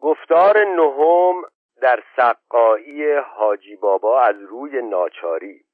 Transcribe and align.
گفتار 0.00 0.64
نهم 0.64 1.42
در 1.80 2.02
سقایی 2.16 3.12
حاجی 3.12 3.76
بابا 3.76 4.20
از 4.20 4.36
روی 4.42 4.82
ناچاری. 4.82 5.64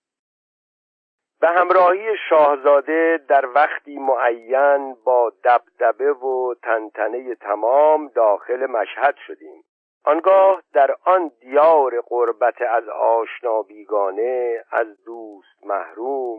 به 1.41 1.49
همراهی 1.49 2.17
شاهزاده 2.29 3.21
در 3.29 3.47
وقتی 3.55 3.99
معین 3.99 4.95
با 5.05 5.33
دبدبه 5.45 6.13
و 6.13 6.55
تنتنه 6.63 7.35
تمام 7.35 8.09
داخل 8.09 8.67
مشهد 8.67 9.15
شدیم. 9.27 9.65
آنگاه 10.05 10.63
در 10.73 10.97
آن 11.05 11.31
دیار 11.41 12.01
قربت 12.01 12.63
از 12.63 12.89
آشنا 12.89 13.63
بیگانه 13.63 14.65
از 14.71 15.05
دوست 15.05 15.65
محروم 15.65 16.39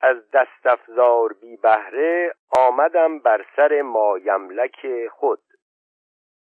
از 0.00 0.16
دستفزار 0.30 1.32
بی 1.32 1.56
بهره 1.56 2.34
آمدم 2.58 3.18
بر 3.18 3.44
سر 3.56 3.82
مایملک 3.82 4.86
خود. 5.10 5.40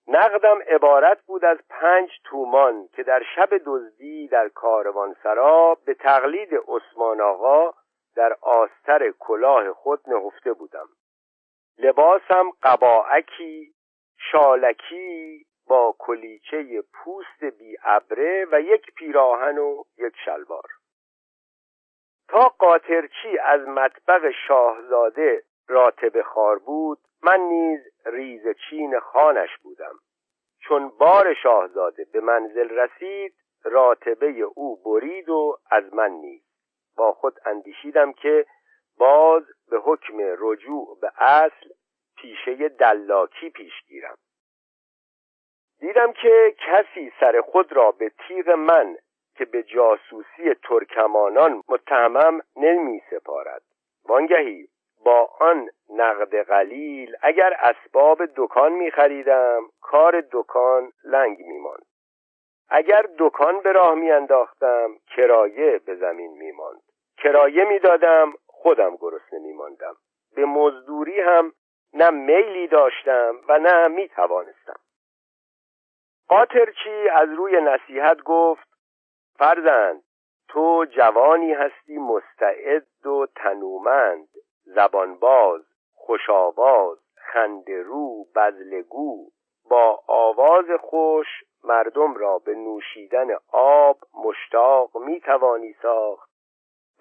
نقدم 0.09 0.59
عبارت 0.68 1.23
بود 1.27 1.45
از 1.45 1.59
پنج 1.69 2.10
تومان 2.24 2.88
که 2.92 3.02
در 3.02 3.23
شب 3.37 3.48
دزدی 3.66 4.28
در 4.28 4.48
کاروانسرا 4.48 5.78
به 5.87 5.95
تقلید 5.95 6.51
عثمان 6.69 7.20
آقا 7.20 7.74
در 8.16 8.37
آستر 8.41 9.11
کلاه 9.19 9.73
خود 9.73 10.00
نهفته 10.06 10.52
بودم. 10.52 10.88
لباسم 11.78 12.50
قباعکی 12.62 13.74
شالکی 14.19 15.47
با 15.66 15.95
کلیچه 15.98 16.83
پوست 16.92 17.45
بی 17.59 17.77
ابره 17.83 18.47
و 18.52 18.61
یک 18.61 18.95
پیراهن 18.95 19.59
و 19.59 19.84
یک 19.98 20.14
شلوار. 20.25 20.70
تا 22.28 22.48
قاطرچی 22.48 23.38
از 23.38 23.69
مطبق 23.69 24.30
شاهزاده 24.48 25.42
راتب 25.69 26.23
خار 26.23 26.59
بود 26.59 26.98
من 27.23 27.41
نیز 27.41 27.80
ریز 28.06 28.42
چین 28.70 29.01
خانش 29.01 29.59
بودم. 29.62 29.95
چون 30.60 30.88
بار 30.88 31.34
شاهزاده 31.34 32.06
به 32.12 32.20
منزل 32.20 32.69
رسید 32.69 33.34
راتبه 33.64 34.27
او 34.55 34.77
برید 34.77 35.28
و 35.28 35.58
از 35.70 35.94
من 35.94 36.11
نیز. 36.11 36.42
با 36.97 37.12
خود 37.12 37.39
اندیشیدم 37.44 38.12
که 38.12 38.47
باز 38.98 39.42
به 39.70 39.78
حکم 39.78 40.16
رجوع 40.19 40.98
به 41.00 41.12
اصل 41.16 41.69
پیشه 42.16 42.69
دلاکی 42.69 43.50
پیش 43.50 43.72
گیرم. 43.86 44.16
دیدم 45.81 46.12
که 46.12 46.55
کسی 46.59 47.12
سر 47.20 47.41
خود 47.41 47.72
را 47.72 47.91
به 47.91 48.12
تیغ 48.28 48.50
من 48.50 48.97
که 49.34 49.44
به 49.44 49.62
جاسوسی 49.62 50.55
ترکمانان 50.62 51.62
متهمم 51.69 52.41
نمی 52.56 53.03
سپارد. 53.11 53.62
وانگهی 54.05 54.69
با 55.07 55.31
آن 55.41 55.69
نقد 55.91 56.43
قلیل 56.43 57.17
اگر 57.23 57.57
اسباب 57.61 58.19
دکان 58.37 58.73
می 58.73 58.91
خریدم 58.91 59.62
کار 59.81 60.25
دکان 60.33 60.93
لنگ 61.05 61.39
می 61.39 61.59
ماند. 61.59 61.87
اگر 62.69 63.07
دکان 63.19 63.61
به 63.61 63.73
راه 63.73 63.95
می 63.95 64.11
انداختم 64.11 64.91
کرایه 65.17 65.79
به 65.79 65.95
زمین 65.95 66.33
می 66.33 66.53
ماند. 66.53 66.83
کرایه 67.19 67.65
می 67.65 67.79
دادم 67.79 68.33
خودم 68.47 68.97
گرسنه 68.97 69.39
می 69.39 69.53
ماندم. 69.53 69.97
به 70.37 70.45
مزدوری 70.45 71.21
هم 71.21 71.53
نه 71.95 72.11
میلی 72.11 72.67
داشتم 72.67 73.34
و 73.49 73.59
نه 73.59 73.89
می 73.89 74.09
توانستم 74.09 74.81
قاطرچی 76.29 77.09
از 77.12 77.29
روی 77.29 77.61
نصیحت 77.61 78.23
گفت 78.23 78.69
فرزند 79.39 80.03
تو 80.49 80.87
جوانی 80.91 81.53
هستی 81.53 81.99
مستعد 81.99 83.07
و 83.07 83.27
تنومند 83.37 84.29
زبانباز 84.67 85.62
خوشاواز 85.95 86.98
خندرو 87.14 88.25
بزلگو 88.34 89.31
با 89.70 90.03
آواز 90.06 90.64
خوش 90.81 91.27
مردم 91.64 92.14
را 92.14 92.39
به 92.39 92.55
نوشیدن 92.55 93.27
آب 93.53 93.98
مشتاق 94.25 94.97
می 94.97 95.20
توانی 95.20 95.75
ساخت 95.83 96.31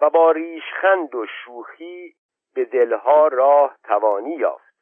و 0.00 0.10
با 0.10 0.30
ریشخند 0.30 1.14
و 1.14 1.26
شوخی 1.26 2.14
به 2.54 2.64
دلها 2.64 3.28
راه 3.28 3.76
توانی 3.84 4.34
یافت. 4.34 4.76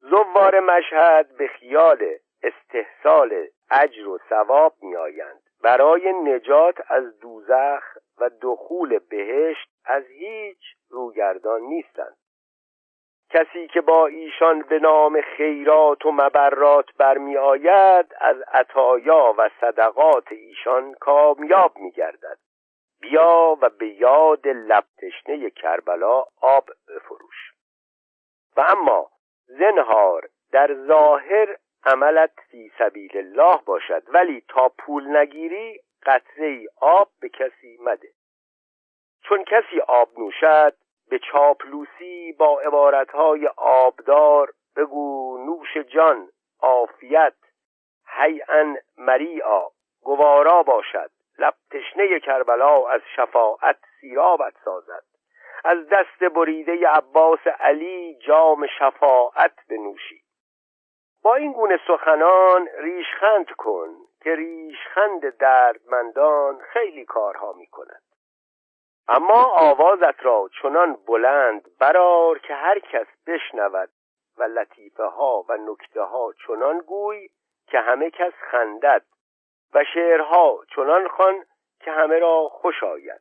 زوار 0.00 0.60
مشهد 0.60 1.36
به 1.36 1.46
خیال 1.46 2.04
استحصال 2.42 3.46
اجر 3.70 4.08
و 4.08 4.18
ثواب 4.28 4.74
می 4.82 4.96
آیند 4.96 5.42
برای 5.62 6.12
نجات 6.12 6.74
از 6.88 7.18
دوزخ 7.18 7.82
و 8.18 8.30
دخول 8.42 8.98
بهشت 8.98 9.68
از 9.84 10.04
هیچ 10.06 10.60
روگردان 10.88 11.60
نیستند. 11.60 12.16
کسی 13.30 13.68
که 13.68 13.80
با 13.80 14.06
ایشان 14.06 14.62
به 14.62 14.78
نام 14.78 15.20
خیرات 15.20 16.06
و 16.06 16.12
مبرات 16.12 16.92
برمی 16.96 17.36
آید 17.36 18.06
از 18.20 18.36
عطایا 18.52 19.34
و 19.38 19.50
صدقات 19.60 20.32
ایشان 20.32 20.94
کامیاب 20.94 21.78
می 21.78 21.90
گردد 21.90 22.38
بیا 23.00 23.58
و 23.60 23.68
به 23.68 23.88
یاد 23.88 24.48
لبتشنه 24.48 25.50
کربلا 25.50 26.24
آب 26.40 26.70
بفروش. 26.88 27.52
و 28.56 28.64
اما 28.68 29.10
زنهار 29.46 30.28
در 30.52 30.74
ظاهر 30.74 31.56
عملت 31.84 32.32
فی 32.50 32.72
سبیل 32.78 33.16
الله 33.16 33.60
باشد 33.64 34.02
ولی 34.08 34.44
تا 34.48 34.68
پول 34.78 35.16
نگیری 35.16 35.80
قطره 36.02 36.66
آب 36.80 37.08
به 37.20 37.28
کسی 37.28 37.78
مده. 37.80 38.08
چون 39.28 39.44
کسی 39.44 39.80
آب 39.80 40.08
نوشد 40.18 40.74
به 41.10 41.18
چاپلوسی 41.18 42.32
با 42.38 42.60
عبارتهای 42.60 43.46
آبدار 43.56 44.52
بگو 44.76 45.38
نوش 45.46 45.76
جان 45.76 46.28
عافیت 46.60 47.34
هیئا 48.06 48.74
مریعا 48.98 49.62
گوارا 50.02 50.62
باشد. 50.62 51.10
لب 51.38 51.54
تشنه 51.70 52.20
کربلا 52.20 52.88
از 52.88 53.00
شفاعت 53.16 53.76
سیرابت 54.00 54.54
سازد. 54.64 55.04
از 55.64 55.78
دست 55.88 56.24
بریده 56.34 56.88
عباس 56.88 57.46
علی 57.60 58.14
جام 58.14 58.66
شفاعت 58.78 59.54
بنوشی. 59.70 60.22
با 61.22 61.34
این 61.34 61.52
گونه 61.52 61.80
سخنان 61.86 62.68
ریشخند 62.78 63.50
کن 63.50 63.88
که 64.22 64.34
ریشخند 64.34 65.36
دردمندان 65.36 66.58
خیلی 66.72 67.04
کارها 67.04 67.52
می 67.52 67.66
کند 67.66 68.02
اما 69.08 69.44
آوازت 69.44 70.24
را 70.24 70.50
چنان 70.62 70.98
بلند 71.06 71.78
برار 71.78 72.38
که 72.38 72.54
هر 72.54 72.78
کس 72.78 73.06
بشنود 73.26 73.90
و 74.38 74.42
لطیفه 74.42 75.04
ها 75.04 75.44
و 75.48 75.56
نکته 75.56 76.02
ها 76.02 76.32
چنان 76.46 76.78
گوی 76.78 77.28
که 77.66 77.78
همه 77.80 78.10
کس 78.10 78.32
خندد 78.50 79.02
و 79.74 79.84
شعرها 79.94 80.58
چنان 80.76 81.08
خوان 81.08 81.44
که 81.80 81.90
همه 81.90 82.18
را 82.18 82.48
خوش 82.48 82.82
آید. 82.82 83.20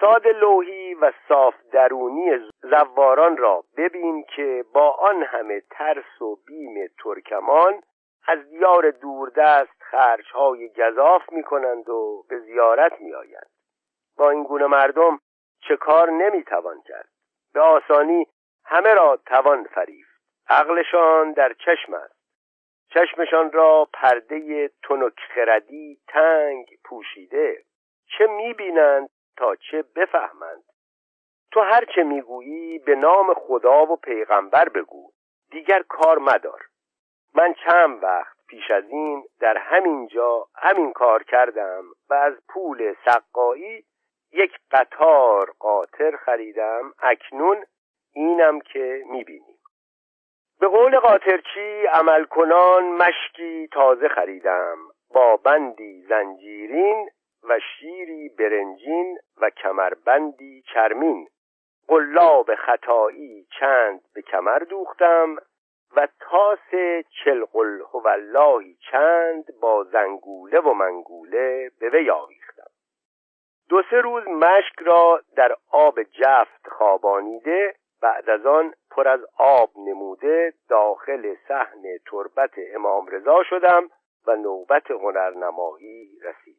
ساد 0.00 0.26
لوحی 0.26 0.94
و 0.94 1.12
صاف 1.28 1.54
درونی 1.72 2.50
زواران 2.62 3.36
را 3.36 3.64
ببین 3.76 4.24
که 4.36 4.64
با 4.72 4.90
آن 4.90 5.22
همه 5.22 5.62
ترس 5.70 6.22
و 6.22 6.36
بیم 6.46 6.74
ترکمان 7.04 7.82
از 8.28 8.50
دیار 8.50 8.90
دوردست 8.90 9.82
خرچهای 9.82 10.68
گذاف 10.68 11.32
می 11.32 11.42
کنند 11.42 11.88
و 11.88 12.24
به 12.28 12.38
زیارت 12.38 13.00
می 13.00 13.14
آیند 13.14 13.55
با 14.16 14.30
این 14.30 14.44
گونه 14.44 14.66
مردم 14.66 15.20
چه 15.68 15.76
کار 15.76 16.10
نمی 16.10 16.42
توان 16.42 16.82
کرد؟ 16.82 17.08
به 17.54 17.60
آسانی 17.60 18.26
همه 18.64 18.94
را 18.94 19.18
توان 19.26 19.64
فریفت. 19.64 20.20
عقلشان 20.48 21.32
در 21.32 21.52
چشم 21.52 21.94
است. 21.94 22.16
چشمشان 22.88 23.52
را 23.52 23.88
پرده 23.92 24.68
تنک 24.68 25.20
خردی 25.34 25.98
تنگ 26.08 26.66
پوشیده. 26.84 27.62
چه 28.18 28.26
می‌بینند 28.26 29.10
تا 29.36 29.56
چه 29.56 29.84
بفهمند؟ 29.96 30.62
تو 31.52 31.60
هر 31.60 31.84
چه 31.94 32.02
می‌گویی 32.02 32.78
به 32.78 32.94
نام 32.94 33.34
خدا 33.34 33.86
و 33.86 33.96
پیغمبر 33.96 34.68
بگو. 34.68 35.12
دیگر 35.50 35.82
کار 35.82 36.18
مدار. 36.18 36.60
من 37.34 37.54
چند 37.54 38.02
وقت 38.02 38.36
پیش 38.48 38.70
از 38.70 38.84
این 38.88 39.24
در 39.40 39.56
همین 39.56 40.08
جا 40.08 40.46
همین 40.54 40.92
کار 40.92 41.22
کردم 41.22 41.84
و 42.10 42.14
از 42.14 42.34
پول 42.48 42.94
سقایی 43.04 43.84
یک 44.36 44.52
قطار 44.70 45.52
قاطر 45.58 46.16
خریدم 46.16 46.94
اکنون 46.98 47.64
اینم 48.12 48.60
که 48.60 49.02
می‌بینیم 49.10 49.58
به 50.60 50.68
قول 50.68 50.98
قاطرچی 50.98 51.86
عمل 51.92 52.24
کنان 52.24 52.84
مشکی 52.84 53.68
تازه 53.72 54.08
خریدم 54.08 54.76
با 55.14 55.36
بندی 55.36 56.02
زنجیرین 56.08 57.08
و 57.48 57.58
شیری 57.58 58.28
برنجین 58.28 59.18
و 59.40 59.50
کمربندی 59.50 60.62
چرمین. 60.74 61.28
قلاب 61.88 62.54
خطایی 62.54 63.46
چند 63.60 64.00
به 64.14 64.22
کمر 64.22 64.58
دوختم 64.58 65.36
و 65.96 66.08
تاس 66.20 66.70
چلقل 67.24 67.80
هواللهی 67.94 68.76
چند 68.90 69.44
با 69.60 69.84
زنگوله 69.84 70.60
و 70.60 70.72
منگوله 70.72 71.70
به 71.80 71.88
وی 71.88 72.10
آویختم. 72.10 72.75
دو 73.68 73.82
سه 73.90 74.00
روز 74.00 74.28
مشک 74.28 74.74
را 74.78 75.20
در 75.36 75.56
آب 75.70 76.02
جفت 76.02 76.68
خوابانیده 76.68 77.74
بعد 78.02 78.30
از 78.30 78.46
آن 78.46 78.74
پر 78.90 79.08
از 79.08 79.20
آب 79.38 79.70
نموده 79.76 80.52
داخل 80.68 81.34
صحن 81.48 81.82
تربت 82.10 82.50
امام 82.74 83.06
رضا 83.06 83.42
شدم 83.42 83.90
و 84.26 84.36
نوبت 84.36 84.90
هنرنمایی 84.90 86.10
رسید. 86.24 86.56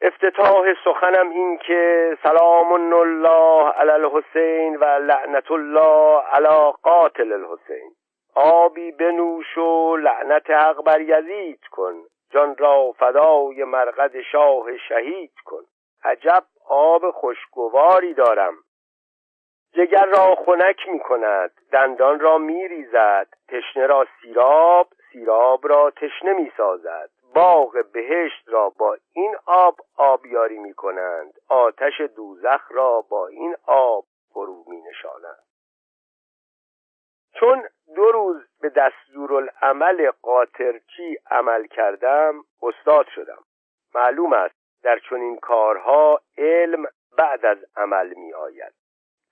افتتاح 0.00 0.74
سخنم 0.84 1.30
این 1.30 1.58
که 1.58 2.16
سلام 2.22 2.72
الله 2.72 3.70
علی 3.70 3.90
الحسین 3.90 4.76
و 4.76 4.84
لعنت 4.84 5.50
الله 5.50 6.20
علی 6.20 6.72
قاتل 6.82 7.32
الحسین. 7.32 7.94
آبی 8.34 8.92
بنوش 8.92 9.58
و 9.58 9.96
لعنت 9.96 10.50
حق 10.50 10.84
بر 10.84 11.00
یزید 11.00 11.60
کن. 11.70 11.94
جان 12.36 12.56
را 12.56 12.92
فدای 12.92 13.64
مرقد 13.64 14.20
شاه 14.20 14.76
شهید 14.88 15.32
کن. 15.44 15.62
عجب 16.04 16.44
آب 16.68 17.10
خوشگواری 17.10 18.14
دارم. 18.14 18.54
جگر 19.72 20.04
را 20.04 20.34
خنک 20.34 20.88
می 20.88 21.00
کند 21.00 21.52
دندان 21.72 22.20
را 22.20 22.38
می 22.38 22.68
ریزد 22.68 23.28
تشنه 23.48 23.86
را 23.86 24.06
سیراب 24.20 24.88
سیراب 25.12 25.68
را 25.68 25.90
تشنه 25.90 26.32
می 26.32 26.52
سازد. 26.56 27.10
باغ 27.34 27.84
بهشت 27.92 28.42
را 28.46 28.70
با 28.78 28.96
این 29.12 29.36
آب 29.46 29.76
آبیاری 29.96 30.58
می 30.58 30.74
کنند 30.74 31.34
آتش 31.48 32.00
دوزخ 32.16 32.62
را 32.70 33.00
با 33.00 33.26
این 33.26 33.56
آب 33.66 34.04
فرو 34.32 34.64
می 34.66 34.82
نشانند. 34.82 35.46
چون 37.40 37.68
دو 37.94 38.12
روز 38.12 38.42
به 38.60 38.68
دستورالعمل 38.68 40.10
قاطرچی 40.22 41.18
عمل 41.30 41.66
کردم 41.66 42.44
استاد 42.62 43.06
شدم. 43.14 43.44
معلوم 43.94 44.32
است 44.32 44.54
در 44.82 44.98
چنین 44.98 45.36
کارها 45.36 46.20
علم 46.38 46.86
بعد 47.18 47.46
از 47.46 47.58
عمل 47.76 48.14
می 48.16 48.34
آید 48.34 48.72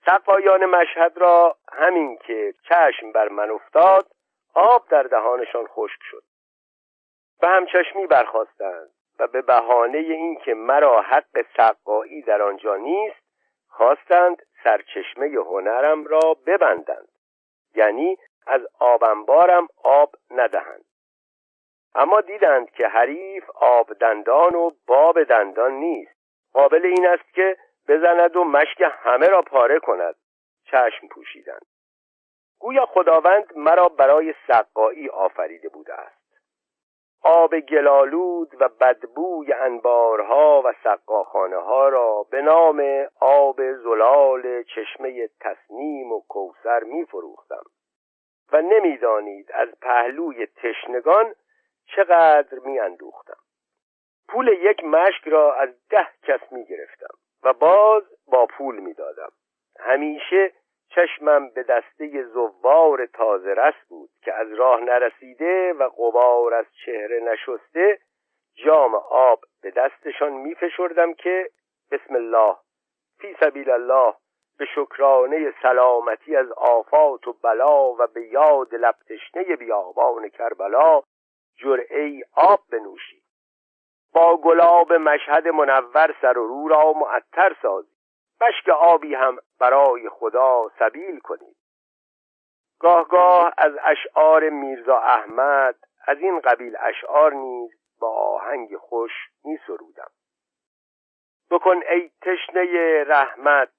سقایان 0.05 0.65
مشهد 0.65 1.17
را 1.17 1.57
همین 1.73 2.17
که 2.17 2.53
چشم 2.69 3.11
بر 3.11 3.29
من 3.29 3.51
افتاد 3.51 4.07
آب 4.53 4.87
در 4.89 5.03
دهانشان 5.03 5.67
خشک 5.67 5.99
شد. 6.11 6.23
به 7.41 7.47
همچشمی 7.47 8.07
برخواستند 8.07 8.89
و 9.19 9.27
به 9.27 9.41
بهانه 9.41 9.97
اینکه 9.97 10.53
مرا 10.53 11.01
حق 11.01 11.45
سقایی 11.57 12.21
در 12.21 12.41
آنجا 12.41 12.75
نیست 12.75 13.25
خواستند 13.67 14.41
سرچشمه 14.63 15.27
هنرم 15.27 16.05
را 16.05 16.37
ببندند. 16.45 17.07
یعنی 17.75 18.17
از 18.47 18.61
آبنبارم 18.79 19.67
آب 19.83 20.15
ندهند. 20.31 20.85
اما 21.95 22.21
دیدند 22.21 22.71
که 22.71 22.87
حریف 22.87 23.49
آب 23.55 23.93
دندان 23.93 24.55
و 24.55 24.71
باب 24.87 25.23
دندان 25.23 25.71
نیست. 25.71 26.15
قابل 26.53 26.85
این 26.85 27.07
است 27.07 27.33
که 27.33 27.57
بزند 27.87 28.35
و 28.35 28.43
مشک 28.43 28.83
همه 29.03 29.27
را 29.27 29.41
پاره 29.41 29.79
کند. 29.79 30.15
چشم 30.65 31.07
پوشیدند. 31.07 31.65
گویا 32.59 32.85
خداوند 32.85 33.57
مرا 33.57 33.89
برای 33.89 34.33
سقایی 34.47 35.09
آفریده 35.09 35.69
بوده 35.69 35.93
است. 35.93 36.25
آب 37.23 37.59
گلالود 37.59 38.61
و 38.61 38.69
بدبوی 38.69 39.53
انبارها 39.53 40.61
و 40.65 40.73
سقاخانه 40.83 41.57
ها 41.57 41.89
را 41.89 42.23
به 42.23 42.41
نام 42.41 43.07
آب 43.19 43.73
زلال 43.73 44.63
چشمه 44.63 45.29
تصنیم 45.39 46.11
و 46.11 46.21
کوسر 46.29 46.83
می 46.83 47.05
فروختم 47.05 47.63
و 48.51 48.61
نمی‌دانید 48.61 49.51
از 49.51 49.69
پهلوی 49.81 50.45
تشنگان 50.45 51.35
چقدر 51.85 52.59
می 52.59 52.79
اندوختم 52.79 53.37
پول 54.27 54.47
یک 54.47 54.83
مشک 54.83 55.27
را 55.27 55.55
از 55.55 55.69
ده 55.89 56.07
کس 56.23 56.51
می 56.51 56.65
گرفتم 56.65 57.17
و 57.43 57.53
باز 57.53 58.03
با 58.27 58.45
پول 58.45 58.79
می 58.79 58.93
دادم 58.93 59.31
همیشه 59.79 60.51
چشمم 60.89 61.49
به 61.49 61.63
دسته 61.63 62.23
زوار 62.23 63.05
تازه 63.05 63.53
رس 63.53 63.73
بود 63.89 64.09
که 64.21 64.33
از 64.33 64.53
راه 64.53 64.81
نرسیده 64.81 65.73
و 65.73 65.89
قبار 65.89 66.53
از 66.53 66.65
چهره 66.85 67.19
نشسته 67.19 67.99
جام 68.65 68.95
آب 69.09 69.39
به 69.61 69.71
دستشان 69.71 70.31
می 70.31 70.55
فشردم 70.55 71.13
که 71.13 71.49
بسم 71.91 72.15
الله 72.15 72.55
فی 73.17 73.35
سبیل 73.39 73.69
الله 73.69 74.13
به 74.57 74.65
شکرانه 74.65 75.53
سلامتی 75.61 76.35
از 76.35 76.51
آفات 76.51 77.27
و 77.27 77.33
بلا 77.33 77.93
و 77.93 78.07
به 78.07 78.27
یاد 78.27 78.75
لبتشنه 78.75 79.55
بیابان 79.55 80.29
کربلا 80.29 81.01
جرعه 81.57 82.21
آب 82.33 82.59
بنوشی 82.71 83.21
با 84.13 84.37
گلاب 84.37 84.93
مشهد 84.93 85.47
منور 85.47 86.15
سر 86.21 86.37
و 86.37 86.47
رو 86.47 86.67
را 86.67 86.93
معطر 86.93 87.55
سازی 87.61 87.95
بشک 88.41 88.69
آبی 88.69 89.15
هم 89.15 89.37
برای 89.59 90.09
خدا 90.09 90.71
سبیل 90.79 91.19
کنید. 91.19 91.55
گاه 92.79 93.07
گاه 93.07 93.53
از 93.57 93.73
اشعار 93.83 94.49
میرزا 94.49 94.97
احمد 94.97 95.75
از 96.07 96.17
این 96.17 96.39
قبیل 96.39 96.77
اشعار 96.79 97.33
نیز 97.33 97.71
با 97.99 98.09
آهنگ 98.09 98.77
خوش 98.77 99.11
می 99.43 99.59
سرودم 99.67 100.11
بکن 101.51 101.81
ای 101.89 102.11
تشنه 102.21 103.03
رحمت 103.03 103.69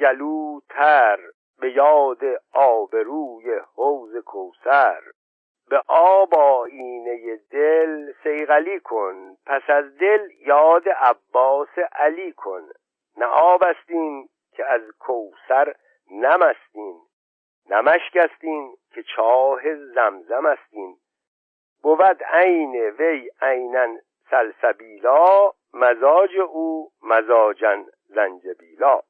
گلو 0.00 0.60
تر 0.68 1.18
به 1.60 1.72
یاد 1.72 2.20
آبروی 2.52 3.60
حوز 3.74 4.16
کوسر 4.16 5.02
به 5.68 5.82
آب 5.86 6.34
آینه 6.34 7.36
دل 7.50 8.12
سیغلی 8.22 8.80
کن 8.80 9.36
پس 9.46 9.62
از 9.68 9.98
دل 9.98 10.28
یاد 10.46 10.88
عباس 10.88 11.78
علی 11.92 12.32
کن. 12.32 12.62
نه 13.16 13.26
آب 13.26 13.62
استین 13.62 14.28
که 14.52 14.66
از 14.66 14.82
کوسر 14.98 15.74
نمستین 16.10 17.00
نمشک 17.70 18.16
استین 18.16 18.76
که 18.94 19.02
چاه 19.02 19.74
زمزم 19.74 20.46
استین. 20.46 20.96
بود 21.82 22.22
عین 22.22 22.76
وی 22.76 23.30
عینا 23.42 23.96
سلسبیلا 24.30 25.52
مزاج 25.74 26.36
او 26.38 26.90
مزاجن 27.02 27.86
زنجبیلا. 28.08 29.00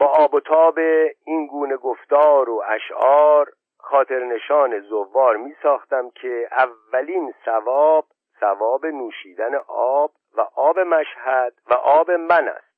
با 0.00 0.06
آب 0.06 0.34
و 0.34 0.40
تاب 0.40 0.78
این 1.24 1.46
گونه 1.46 1.76
گفتار 1.76 2.50
و 2.50 2.62
اشعار 2.66 3.52
خاطر 3.78 4.24
نشان 4.24 4.80
زوار 4.80 5.36
می 5.36 5.56
ساختم 5.62 6.10
که 6.10 6.48
اولین 6.52 7.34
ثواب 7.44 8.06
ثواب 8.40 8.86
نوشیدن 8.86 9.54
آب 9.68 10.12
و 10.36 10.40
آب 10.40 10.78
مشهد 10.78 11.54
و 11.70 11.74
آب 11.74 12.10
من 12.10 12.48
است. 12.48 12.70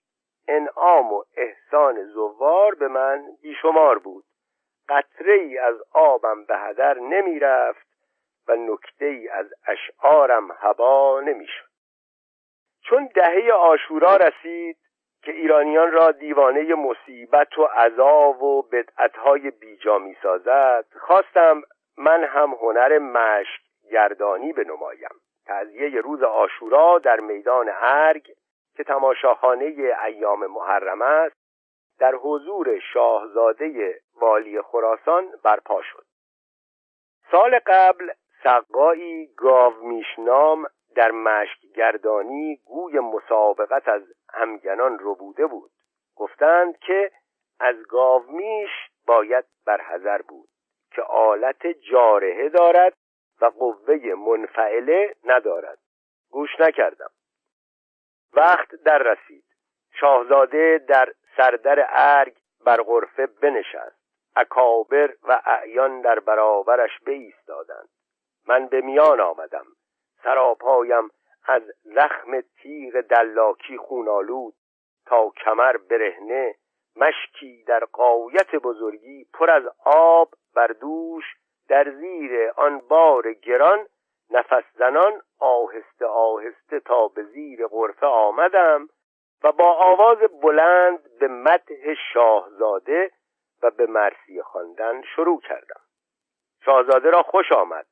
انعام 0.48 1.12
و 1.12 1.24
احسان 1.36 2.04
زوار 2.04 2.74
به 2.74 2.88
من 2.88 3.24
بیشمار 3.42 3.98
بود. 3.98 4.24
قطره 4.88 5.32
ای 5.32 5.58
از 5.58 5.76
آبم 5.92 6.44
به 6.44 6.58
هدر 6.58 6.98
نمی 6.98 7.38
رفت 7.38 7.86
و 8.48 8.56
نکته 8.56 9.04
ای 9.04 9.28
از 9.28 9.46
اشعارم 9.66 10.52
هوا 10.52 11.20
نمی 11.20 11.46
شد. 11.46 11.68
چون 12.80 13.10
دهه 13.14 13.52
آشورا 13.52 14.16
رسید 14.16 14.78
که 15.22 15.32
ایرانیان 15.32 15.92
را 15.92 16.10
دیوانه 16.10 16.74
مصیبت 16.74 17.58
و 17.58 17.64
عذاب 17.64 18.42
و 18.42 18.62
بدعتهای 18.62 19.50
بیجا 19.50 19.98
می 19.98 20.16
سازد 20.22 20.84
خواستم 21.00 21.62
من 21.98 22.24
هم 22.24 22.50
هنر 22.50 22.98
مشک 22.98 23.60
گردانی 23.90 24.52
بنمایم. 24.52 25.10
تعذیه 25.46 26.00
روز 26.00 26.22
آشورا 26.22 26.98
در 26.98 27.20
میدان 27.20 27.70
ارگ 27.82 28.26
که 28.76 28.84
تماشاخانه 28.84 29.64
ایام 30.04 30.46
محرم 30.46 31.02
است 31.02 31.36
در 31.98 32.14
حضور 32.14 32.78
شاهزاده 32.92 34.00
والی 34.20 34.62
خراسان 34.62 35.24
برپا 35.44 35.82
شد. 35.82 36.04
سال 37.30 37.58
قبل 37.66 38.10
سقایی 38.42 39.26
گاومیشنام 39.36 40.66
در 40.96 41.10
مشک 41.10 41.60
گردانی 41.74 42.60
گوی 42.64 42.98
مسابقت 42.98 43.88
از 43.88 44.02
همگنان 44.32 44.96
بوده 44.96 45.46
بود. 45.46 45.70
گفتند 46.16 46.78
که 46.78 47.12
از 47.60 47.76
گاومیش 47.88 48.70
باید 49.06 49.44
برحذر 49.66 50.22
بود 50.22 50.48
که 50.90 51.02
آلت 51.02 51.66
جارهه 51.66 52.48
دارد 52.48 52.94
و 53.40 53.46
قوه 53.46 54.14
منفعله 54.14 55.14
ندارد. 55.24 55.78
گوش 56.30 56.60
نکردم. 56.60 57.10
وقت 58.32 58.74
در 58.74 58.98
رسید. 58.98 59.44
شاهزاده 60.00 60.84
در 60.88 61.12
سردر 61.36 61.86
ارگ 61.88 62.36
بر 62.64 62.82
غرفه 62.82 63.26
بنشست. 63.26 64.02
اکابر 64.36 65.14
و 65.22 65.42
اعیان 65.44 66.00
در 66.00 66.20
برابرش 66.20 66.98
بایستادند 67.06 67.88
من 68.46 68.66
به 68.66 68.80
میان 68.80 69.20
آمدم. 69.20 69.66
سراپایم 70.22 71.10
از 71.44 71.62
زخم 71.82 72.40
تیغ 72.40 73.00
دلاکی 73.00 73.76
خونالود 73.76 74.54
تا 75.06 75.30
کمر 75.44 75.76
برهنه 75.76 76.54
مشکی 76.96 77.64
در 77.66 77.84
قایت 77.84 78.54
بزرگی 78.54 79.26
پر 79.34 79.50
از 79.50 79.62
آب 79.84 80.34
بر 80.54 80.66
دوش 80.66 81.24
در 81.68 81.90
زیر 81.90 82.52
آن 82.56 82.78
بار 82.78 83.32
گران 83.32 83.86
نفس 84.30 84.64
زنان 84.74 85.22
آهسته 85.38 86.06
آهسته 86.06 86.80
تا 86.80 87.08
به 87.08 87.22
زیر 87.22 87.66
غرفه 87.66 88.06
آمدم 88.06 88.88
و 89.44 89.52
با 89.52 89.72
آواز 89.72 90.18
بلند 90.18 91.18
به 91.18 91.28
مدح 91.28 91.94
شاهزاده 92.12 93.10
و 93.62 93.70
به 93.70 93.86
مرسی 93.86 94.42
خواندن 94.42 95.02
شروع 95.02 95.40
کردم. 95.40 95.80
شاهزاده 96.64 97.10
را 97.10 97.22
خوش 97.22 97.52
آمد. 97.52 97.86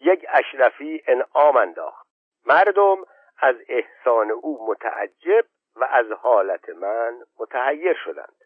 یک 0.00 0.26
اشرفی 0.28 1.02
انعام 1.06 1.56
انداخت. 1.56 2.03
مردم 2.46 2.96
از 3.38 3.56
احسان 3.68 4.30
او 4.30 4.66
متعجب 4.70 5.44
و 5.76 5.84
از 5.84 6.06
حالت 6.12 6.68
من 6.68 7.22
متحیر 7.38 7.94
شدند. 8.04 8.36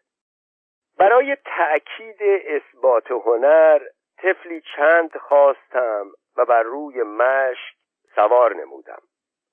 برای 0.97 1.37
تأکید 1.45 2.17
اثبات 2.21 3.11
هنر 3.11 3.79
طفلی 4.17 4.63
چند 4.75 5.17
خواستم 5.17 6.11
و 6.37 6.45
بر 6.45 6.63
روی 6.63 7.03
مشک 7.03 7.75
سوار 8.15 8.55
نمودم. 8.55 9.01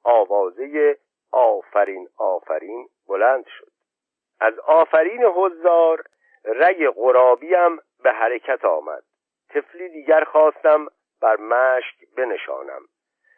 آوازه 0.04 0.98
آفرین 1.32 2.08
آفرین 2.16 2.88
بلند 3.08 3.46
شد. 3.46 3.70
از 4.40 4.58
آفرین 4.58 5.24
حضار 5.24 6.04
رگ 6.44 6.88
غرابیم 6.88 7.76
به 8.02 8.12
حرکت 8.12 8.64
آمد. 8.64 9.02
طفلی 9.48 9.88
دیگر 9.88 10.24
خواستم 10.24 10.86
بر 11.20 11.36
مشک 11.36 11.94
بنشانم. 12.16 12.82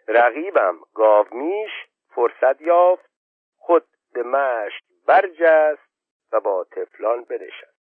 رقیبم. 0.09 0.79
گاومیش 0.95 1.71
فرصت 2.15 2.61
یافت. 2.61 3.11
خود 3.57 3.85
به 4.13 4.23
مشک 4.23 4.83
برجست 5.07 5.89
و 6.33 6.41
با 6.41 6.65
تفلان 6.65 7.25
بنشست. 7.25 7.79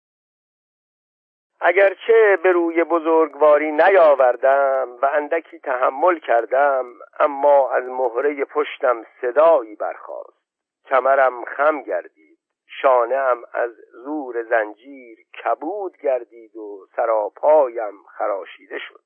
اگرچه 1.59 2.39
به 2.43 2.51
روی 2.51 2.83
بزرگواری 2.83 3.71
نیاوردم 3.71 4.97
و 5.01 5.05
اندکی 5.05 5.59
تحمل 5.59 6.19
کردم 6.19 6.85
اما 7.19 7.71
از 7.71 7.83
مهره 7.83 8.45
پشتم 8.45 9.05
صدایی 9.21 9.75
برخاست. 9.75 10.41
کمرم 10.85 11.45
خم 11.45 11.81
گردید. 11.81 12.39
شانه 12.81 13.15
از 13.53 13.71
زور 13.91 14.43
زنجیر 14.43 15.17
کبود 15.43 15.97
گردید 15.97 16.55
و 16.55 16.87
سراپایم 16.95 18.03
خراشیده 18.03 18.79
شد. 18.79 19.01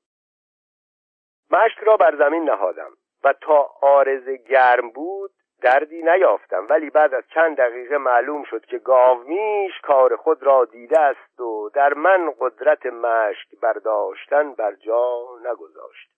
مشک 1.52 1.78
را 1.78 1.98
بر 1.98 2.16
زمین 2.16 2.44
نهادم. 2.44 2.92
و 3.26 3.34
تا 3.34 3.70
آرز 3.82 4.30
گرم 4.30 4.90
بود 4.90 5.32
دردی 5.62 6.04
نیافتم. 6.04 6.68
ولی 6.70 6.90
بعد 6.90 7.14
از 7.14 7.24
چند 7.34 7.58
دقیقه 7.58 7.98
معلوم 7.98 8.44
شد 8.44 8.66
که 8.66 8.78
گاومیش 8.78 9.72
کار 9.84 10.16
خود 10.16 10.44
را 10.44 10.66
دیده 10.66 11.00
است 11.00 11.40
و 11.40 11.70
در 11.74 11.94
من 11.94 12.34
قدرت 12.40 12.86
مشک 12.86 13.60
برداشتن 13.62 14.54
بر 14.54 14.76
جا 14.76 15.20
نگذاشت. 15.40 16.10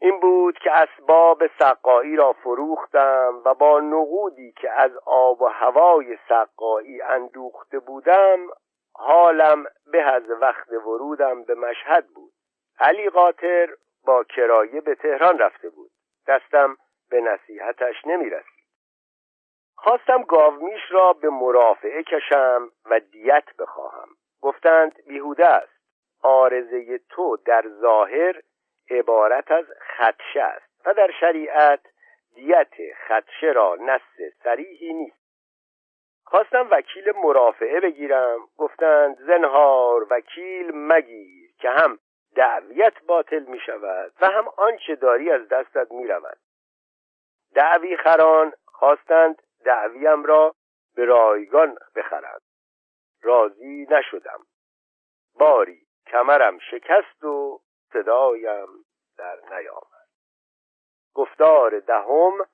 این 0.00 0.20
بود 0.20 0.58
که 0.58 0.70
اسباب 0.72 1.42
سقایی 1.58 2.16
را 2.16 2.32
فروختم 2.32 3.42
و 3.44 3.54
با 3.54 3.80
نقودی 3.80 4.52
که 4.52 4.70
از 4.70 4.90
آب 5.06 5.42
و 5.42 5.46
هوای 5.46 6.18
سقایی 6.28 7.02
اندوخته 7.02 7.78
بودم 7.78 8.38
حالم 8.92 9.64
به 9.92 10.02
از 10.02 10.22
وقت 10.40 10.72
ورودم 10.72 11.42
به 11.42 11.54
مشهد 11.54 12.06
بود. 12.06 12.32
علی 12.80 13.10
قاطر 13.10 13.68
با 14.06 14.24
کرایه 14.24 14.80
به 14.80 14.94
تهران 14.94 15.38
رفته 15.38 15.68
بود. 15.68 15.90
دستم 16.26 16.76
به 17.10 17.20
نصیحتش 17.20 18.06
نمی 18.06 18.30
رسید. 18.30 18.56
خواستم 19.74 20.22
گاومیش 20.22 20.80
را 20.90 21.12
به 21.12 21.30
مرافعه 21.30 22.02
کشم 22.02 22.70
و 22.90 23.00
دیت 23.00 23.56
بخواهم. 23.58 24.08
گفتند 24.40 25.04
بیهوده 25.06 25.46
است. 25.46 25.76
آرزه 26.22 26.98
تو 26.98 27.36
در 27.36 27.64
ظاهر 27.68 28.42
عبارت 28.90 29.50
از 29.50 29.64
خدشه 29.96 30.42
است 30.42 30.86
و 30.86 30.94
در 30.94 31.10
شریعت 31.20 31.80
دیت 32.34 32.74
خدشه 33.08 33.46
را 33.46 33.76
نص 33.80 34.32
سریحی 34.44 34.92
نیست. 34.92 35.26
خواستم 36.24 36.68
وکیل 36.70 37.12
مرافعه 37.16 37.80
بگیرم. 37.80 38.38
گفتند 38.56 39.18
زنهار 39.18 40.06
وکیل 40.10 40.70
مگیر 40.74 41.50
که 41.58 41.70
هم 41.70 41.98
دعویت 42.36 43.02
باطل 43.06 43.42
می 43.42 43.60
شود 43.66 44.12
و 44.20 44.26
هم 44.26 44.48
آنچه 44.56 44.96
داری 44.96 45.30
از 45.30 45.48
دستت 45.48 45.92
می 45.92 46.06
رود 46.06 46.38
دعوی 47.54 47.96
خران 47.96 48.52
خواستند 48.64 49.42
دعویم 49.64 50.24
را 50.24 50.54
به 50.94 51.04
رایگان 51.04 51.78
بخرند. 51.94 52.42
راضی 53.22 53.86
نشدم. 53.90 54.46
باری 55.34 55.86
کمرم 56.06 56.58
شکست 56.58 57.24
و 57.24 57.60
صدایم 57.92 58.68
در 59.18 59.38
نیامد. 59.50 60.08
گفتار 61.14 61.80
دهم 61.80 62.46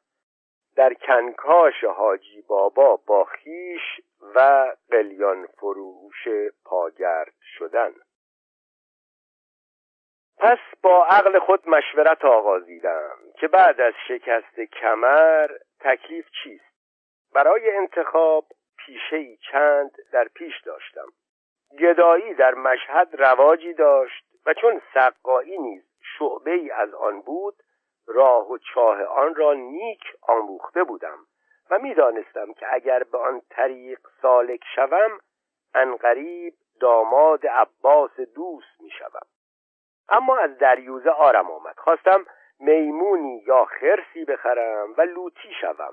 در 0.76 0.94
کنکاش 0.94 1.84
حاجی 1.84 2.42
بابا 2.42 2.96
با 2.96 3.24
خیش 3.24 4.00
و 4.34 4.66
قلیان 4.90 5.46
فروش 5.46 6.28
پاگرد 6.64 7.34
شدن. 7.58 7.94
پس 10.42 10.58
با 10.82 11.04
عقل 11.04 11.38
خود 11.38 11.68
مشورت 11.68 12.24
آغازیدم 12.24 13.16
که 13.40 13.48
بعد 13.48 13.80
از 13.80 13.94
شکست 14.08 14.60
کمر 14.60 15.50
تکلیف 15.80 16.26
چیست. 16.42 16.74
برای 17.34 17.76
انتخاب 17.76 18.44
پیشه 18.78 19.36
چند 19.36 19.90
در 20.12 20.28
پیش 20.34 20.60
داشتم. 20.60 21.06
گدایی 21.78 22.34
در 22.34 22.54
مشهد 22.54 23.08
رواجی 23.18 23.74
داشت 23.74 24.24
و 24.46 24.54
چون 24.54 24.82
سقایی 24.94 25.58
نیز 25.58 25.82
شعبه 26.18 26.50
ای 26.50 26.70
از 26.70 26.94
آن 26.94 27.20
بود 27.20 27.54
راه 28.06 28.50
و 28.50 28.58
چاه 28.58 29.02
آن 29.02 29.34
را 29.34 29.52
نیک 29.52 30.02
آموخته 30.22 30.84
بودم 30.84 31.18
و 31.70 31.78
می‌دانستم 31.78 32.52
که 32.52 32.74
اگر 32.74 33.02
به 33.02 33.18
آن 33.18 33.42
طریق 33.50 33.98
سالک 34.22 34.64
شوم 34.74 35.18
انقریب 35.74 36.54
داماد 36.80 37.46
عباس 37.46 38.20
دوست 38.20 38.80
می‌شوم. 38.80 39.31
اما 40.08 40.36
از 40.36 40.58
دریوزه 40.58 41.10
آرم 41.10 41.50
آمد. 41.50 41.78
خواستم 41.78 42.26
میمونی 42.60 43.42
یا 43.46 43.64
خرسی 43.64 44.24
بخرم 44.24 44.94
و 44.98 45.02
لوتی 45.02 45.54
شوم. 45.60 45.92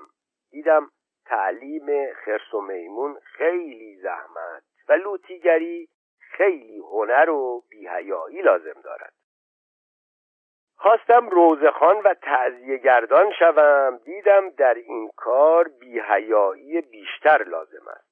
دیدم 0.50 0.90
تعلیم 1.26 2.12
خرس 2.12 2.54
و 2.54 2.60
میمون 2.60 3.18
خیلی 3.24 3.96
زحمت 3.96 4.62
و 4.88 4.92
لوتیگری 4.92 5.88
خیلی 6.18 6.78
هنر 6.78 7.30
و 7.30 7.64
بیهیایی 7.70 8.42
لازم 8.42 8.80
دارد. 8.84 9.12
خواستم 10.76 11.28
روزخان 11.28 11.96
و 11.96 12.14
تعذیه 12.14 12.76
گردان 12.76 13.32
شوم. 13.32 14.00
دیدم 14.04 14.50
در 14.50 14.74
این 14.74 15.10
کار 15.16 15.68
بیهیایی 15.68 16.80
بیشتر 16.80 17.42
لازم 17.42 17.88
است. 17.88 18.10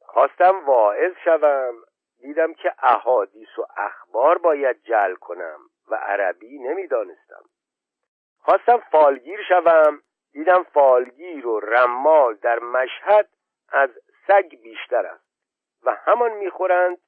خواستم 0.00 0.66
واعظ 0.66 1.12
شوم. 1.24 1.74
دیدم 2.20 2.54
که 2.54 2.74
احادیث 2.78 3.58
و 3.58 3.66
اخبار 3.76 4.38
باید 4.38 4.82
جل 4.82 5.14
کنم 5.14 5.60
و 5.88 5.94
عربی 5.94 6.58
نمی‌دانستم. 6.58 7.44
خواستم 8.38 8.78
فالگیر 8.78 9.42
شوم 9.48 10.02
دیدم 10.32 10.62
فالگیر 10.62 11.46
و 11.46 11.60
رمال 11.60 12.34
در 12.34 12.58
مشهد 12.58 13.28
از 13.68 13.90
سگ 14.26 14.54
بیشتر 14.62 15.06
است 15.06 15.24
و 15.82 15.94
همان 15.94 16.32
می‌خورند 16.32 16.98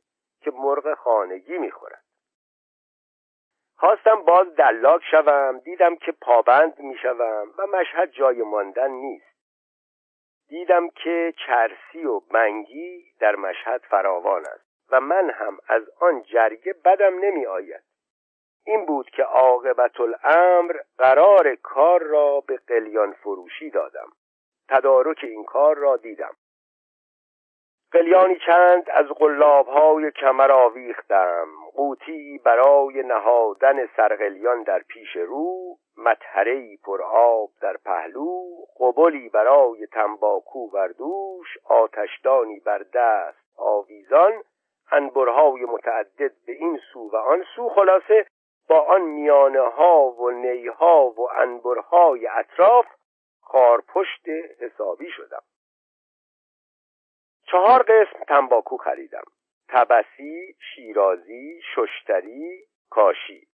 که 0.40 0.50
مرغ 0.50 0.94
خانگی 0.94 1.58
می‌خورند 1.58 2.04
خواستم 3.76 4.22
باز 4.22 4.56
دلاک 4.56 5.02
شوم 5.10 5.58
دیدم 5.58 5.96
که 5.96 6.12
پابند 6.12 6.78
می‌شوم 6.78 7.54
و 7.58 7.66
مشهد 7.66 8.10
جای 8.10 8.42
ماندن 8.42 8.90
نیست. 8.90 9.32
دیدم 10.48 10.88
که 10.90 11.34
چرسی 11.46 12.04
و 12.04 12.20
بنگی 12.20 13.12
در 13.20 13.36
مشهد 13.36 13.80
فراوان 13.80 14.46
است. 14.46 14.71
و 14.92 15.00
من 15.00 15.30
هم 15.30 15.58
از 15.68 15.82
آن 16.00 16.22
جرگه 16.22 16.72
بدم 16.84 17.18
نمی 17.18 17.46
آید 17.46 17.82
این 18.64 18.86
بود 18.86 19.10
که 19.10 19.22
عاقبت 19.22 20.00
الامر 20.00 20.76
قرار 20.98 21.54
کار 21.54 22.02
را 22.02 22.40
به 22.40 22.56
قلیان 22.56 23.12
فروشی 23.12 23.70
دادم. 23.70 24.08
تدارک 24.68 25.18
این 25.22 25.44
کار 25.44 25.76
را 25.76 25.96
دیدم. 25.96 26.36
قلیانی 27.92 28.38
چند 28.46 28.90
از 28.90 29.06
های 29.66 30.10
کمر 30.10 30.52
آویختم. 30.52 31.48
قوطی 31.74 32.40
برای 32.44 33.02
نهادن 33.02 33.86
سرقلیان 33.96 34.62
در 34.62 34.78
پیش 34.78 35.16
رو 35.16 35.76
مطهره 35.96 36.76
پر 36.76 37.02
آب 37.02 37.50
در 37.60 37.76
پهلو 37.76 38.42
قبلی 38.80 39.28
برای 39.28 39.86
تنباکو 39.86 40.70
بر 40.70 40.88
دوش 40.88 41.58
آتشدانی 41.64 42.60
بر 42.60 42.78
دست 42.94 43.38
آویزان 43.56 44.32
انبرهای 44.90 45.64
متعدد 45.64 46.32
به 46.46 46.52
این 46.52 46.80
سو 46.92 47.10
و 47.10 47.16
آن 47.16 47.44
سو 47.56 47.68
خلاصه 47.68 48.26
با 48.68 48.80
آن 48.80 49.00
میانه 49.00 49.60
ها 49.60 50.10
و 50.10 50.30
نیها 50.30 51.10
و 51.10 51.30
انبرهای 51.36 52.26
اطراف 52.26 52.86
خارپشت 53.40 54.28
حسابی 54.60 55.10
شدم. 55.10 55.42
چهار 57.46 57.82
قسم 57.82 58.24
تنباکو 58.28 58.76
خریدم. 58.76 59.24
تبسی، 59.68 60.56
شیرازی، 60.74 61.60
ششتری، 61.74 62.64
کاشی. 62.90 63.48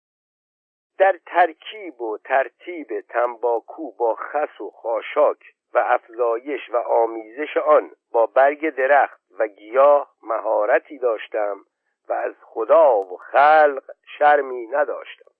در 0.97 1.19
ترکیب 1.25 2.01
و 2.01 2.17
ترتیب 2.17 3.01
تنباکو 3.01 3.91
با 3.91 4.15
خس 4.15 4.61
و 4.61 4.69
خاشاک 4.69 5.37
و 5.73 5.77
افزایش 5.77 6.69
و 6.69 6.77
آمیزش 6.77 7.57
آن 7.57 7.91
با 8.11 8.25
برگ 8.25 8.69
درخت 8.69 9.21
و 9.39 9.47
گیاه 9.47 10.15
مهارتی 10.23 10.97
داشتم 10.97 11.65
و 12.09 12.13
از 12.13 12.33
خدا 12.41 12.97
و 12.97 13.17
خلق 13.17 13.83
شرمی 14.17 14.67
نداشتم. 14.67 15.31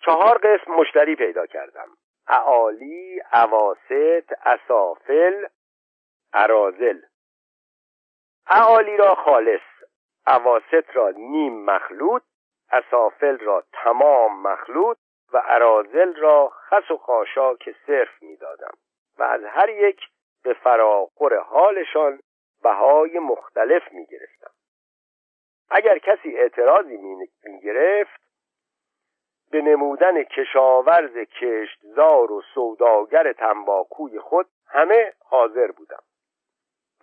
چهار 0.00 0.38
قسم 0.38 0.72
مشتری 0.72 1.16
پیدا 1.16 1.46
کردم. 1.46 1.88
اعالی، 2.28 3.20
عواست، 3.32 4.32
اسافل، 4.44 5.46
ارازل. 6.32 7.00
اعالی 8.46 8.96
را 8.96 9.14
خالص 9.14 9.60
عواست 10.26 10.90
را 10.94 11.10
نیم 11.10 11.64
مخلوط 11.64 12.22
اسافل 12.70 13.38
را 13.38 13.64
تمام 13.72 14.42
مخلوط 14.42 14.98
و 15.32 15.42
ارازل 15.44 16.14
را 16.14 16.48
خس 16.48 16.90
و 16.90 16.96
خاشاک 16.96 17.74
صرف 17.86 18.22
می‌دادم 18.22 18.74
و 19.18 19.22
از 19.22 19.44
هر 19.44 19.68
یک 19.68 20.00
به 20.42 20.54
فراخور 20.54 21.38
حالشان 21.38 22.20
بهای 22.66 23.18
مختلف 23.18 23.92
می 23.92 24.06
گرفتم 24.06 24.50
اگر 25.70 25.98
کسی 25.98 26.36
اعتراضی 26.36 26.96
می 26.96 27.60
گرفت 27.62 28.20
به 29.50 29.62
نمودن 29.62 30.22
کشاورز 30.22 31.16
کشتزار 31.16 32.32
و 32.32 32.42
سوداگر 32.54 33.32
تنباکوی 33.32 34.18
خود 34.18 34.46
همه 34.68 35.12
حاضر 35.24 35.70
بودم. 35.70 36.02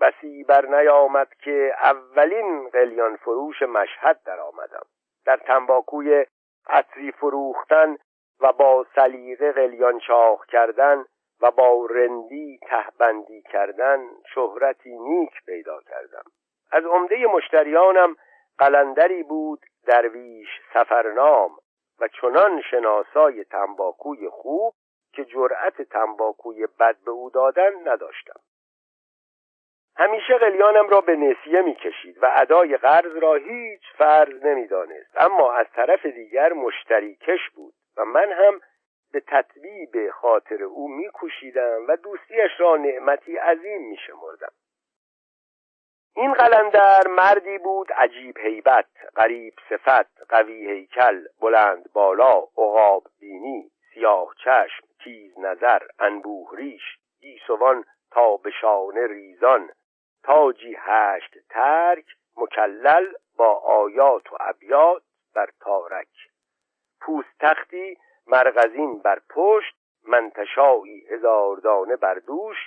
بسی 0.01 0.43
بر 0.43 0.65
نیامد 0.65 1.33
که 1.33 1.75
اولین 1.83 2.69
قلیان 2.69 3.15
فروش 3.15 3.61
مشهد 3.61 4.23
در 4.25 4.39
آمدم. 4.39 4.85
در 5.25 5.37
تنباکوی 5.37 6.25
عطری 6.67 7.11
فروختن 7.11 7.97
و 8.39 8.53
با 8.53 8.85
سلیقه 8.95 9.51
قلیان 9.51 9.99
چاخ 9.99 10.45
کردن 10.45 11.05
و 11.43 11.51
با 11.51 11.85
رندی 11.89 12.59
تهبندی 12.61 13.41
کردن 13.41 13.99
شهرتی 14.35 14.99
نیک 14.99 15.31
پیدا 15.45 15.81
کردم. 15.81 16.23
از 16.71 16.85
عمده 16.85 17.27
مشتریانم 17.27 18.15
قلندری 18.57 19.23
بود 19.23 19.59
درویش 19.87 20.47
سفرنام 20.73 21.51
و 21.99 22.07
چنان 22.07 22.61
شناسای 22.61 23.43
تنباکوی 23.43 24.29
خوب 24.29 24.73
که 25.13 25.25
جرأت 25.25 25.81
تنباکوی 25.81 26.67
بد 26.79 26.95
به 27.05 27.11
او 27.11 27.29
دادن 27.29 27.87
نداشتم. 27.87 28.39
همیشه 29.97 30.37
قلیانم 30.37 30.89
را 30.89 31.01
به 31.01 31.15
نسیه 31.15 31.61
می‌کشید 31.61 32.23
و 32.23 32.31
ادای 32.35 32.77
قرض 32.77 33.15
را 33.15 33.33
هیچ 33.33 33.81
فرض 33.97 34.45
نمی‌دانست. 34.45 35.21
اما 35.21 35.53
از 35.53 35.67
طرف 35.75 36.05
دیگر 36.05 36.53
مشتری 36.53 37.15
کش 37.15 37.49
بود 37.55 37.73
و 37.97 38.05
من 38.05 38.31
هم 38.31 38.61
به 39.13 39.19
تطبیب 39.19 40.09
خاطر 40.09 40.63
او 40.63 40.87
میکوشیدم 40.87 41.87
و 41.87 41.95
دوستیش 41.95 42.51
را 42.59 42.75
نعمتی 42.75 43.37
عظیم 43.37 43.81
میشمردم. 43.81 44.51
این 46.15 46.33
قلندر 46.33 47.07
مردی 47.07 47.57
بود 47.57 47.91
عجیب 47.91 48.37
هیبت 48.37 48.89
غریب 49.15 49.53
صفت 49.69 50.21
قوی 50.29 50.71
هیکل 50.71 51.25
بلند 51.41 51.93
بالا 51.93 52.37
عقاب 52.37 53.03
بینی 53.19 53.71
سیاه 53.93 54.35
چشم 54.43 54.87
تیز 55.03 55.39
نظر 55.39 55.79
انبوه 55.99 56.49
ریش 56.57 56.97
گیسوان 57.19 57.85
تا 58.11 58.37
به 58.37 58.51
شانه 58.61 59.07
ریزان. 59.07 59.69
تاجی 60.23 60.75
هشت 60.79 61.37
ترک 61.49 62.05
مکلل 62.37 63.13
با 63.37 63.53
آیات 63.53 64.33
و 64.33 64.37
ابیات 64.39 65.03
بر 65.35 65.49
تارک. 65.59 66.07
پوست 67.01 67.39
تختی 67.39 67.97
مرغزین 68.27 68.99
بر 68.99 69.19
پشت 69.29 69.75
منتشایی 70.07 71.05
هزاردانه 71.09 71.95
بر 71.95 72.13
دوش 72.13 72.57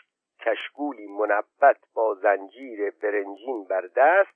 کشگولی 0.41 1.07
منبت 1.07 1.77
با 1.95 2.15
زنجیر 2.15 2.91
برنجین 2.91 3.65
بر 3.65 3.89
دست 3.97 4.31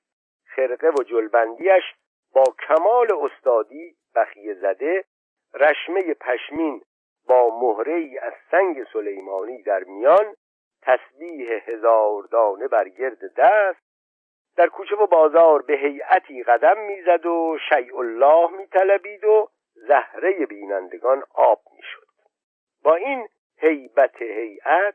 خرقه 0.44 0.90
و 0.90 1.02
جلبندیش 1.02 1.84
با 2.34 2.44
کمال 2.68 3.08
استادی 3.12 3.96
بخیه 4.14 4.54
زده 4.54 5.04
رشمه 5.54 6.14
پشمین 6.14 6.82
با 7.28 7.58
مهره 7.60 7.94
ای 7.94 8.18
از 8.18 8.32
سنگ 8.50 8.84
سلیمانی 8.92 9.62
در 9.62 9.84
میان 9.84 10.34
تسبیح 10.82 11.50
هزار 11.66 12.22
دانه 12.22 12.68
بر 12.68 12.88
گرد 12.88 13.34
دست 13.36 13.80
در 14.56 14.66
کوچه 14.66 14.96
و 14.96 15.06
بازار 15.06 15.62
به 15.62 15.74
هیئتی 15.74 16.42
قدم 16.42 16.78
می‌زد 16.78 17.26
و 17.26 17.58
شیء 17.68 17.98
الله 17.98 18.50
میطلبید 18.50 19.24
و 19.24 19.48
زهره 19.88 20.46
بینندگان 20.46 21.22
آب 21.34 21.60
می‌شد. 21.76 22.06
با 22.82 22.94
این 22.94 23.28
هیبت 23.58 24.22
هیئت 24.22 24.94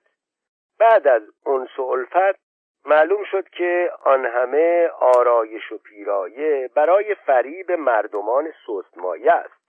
بعد 0.80 1.08
از 1.08 1.21
انس 1.45 1.80
و 1.80 1.82
الفت 1.82 2.39
معلوم 2.86 3.24
شد 3.24 3.50
که 3.50 3.91
آن 4.04 4.26
همه 4.26 4.88
آرایش 4.88 5.71
و 5.71 5.78
پیرایه 5.78 6.69
برای 6.76 7.15
فریب 7.15 7.71
مردمان 7.71 8.54
سستمایه 8.67 9.32
است. 9.32 9.65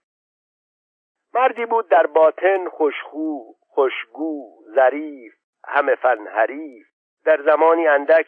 مردی 1.33 1.65
بود 1.65 1.89
در 1.89 2.07
باطن 2.07 2.69
خوشخو 2.69 3.53
خوشگو 3.59 4.63
ظریف 4.75 5.33
همه 5.65 5.95
فن 5.95 6.27
حریف. 6.27 6.87
در 7.25 7.41
زمانی 7.41 7.87
اندک 7.87 8.27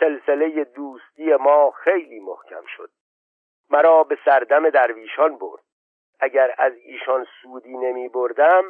سلسله 0.00 0.64
دوستی 0.64 1.34
ما 1.34 1.70
خیلی 1.70 2.20
محکم 2.20 2.64
شد. 2.76 2.90
مرا 3.70 4.04
به 4.04 4.18
سردم 4.24 4.70
درویشان 4.70 5.38
برد. 5.38 5.65
اگر 6.20 6.54
از 6.58 6.72
ایشان 6.76 7.26
سودی 7.42 7.76
نمی 7.76 8.08
بردم 8.08 8.64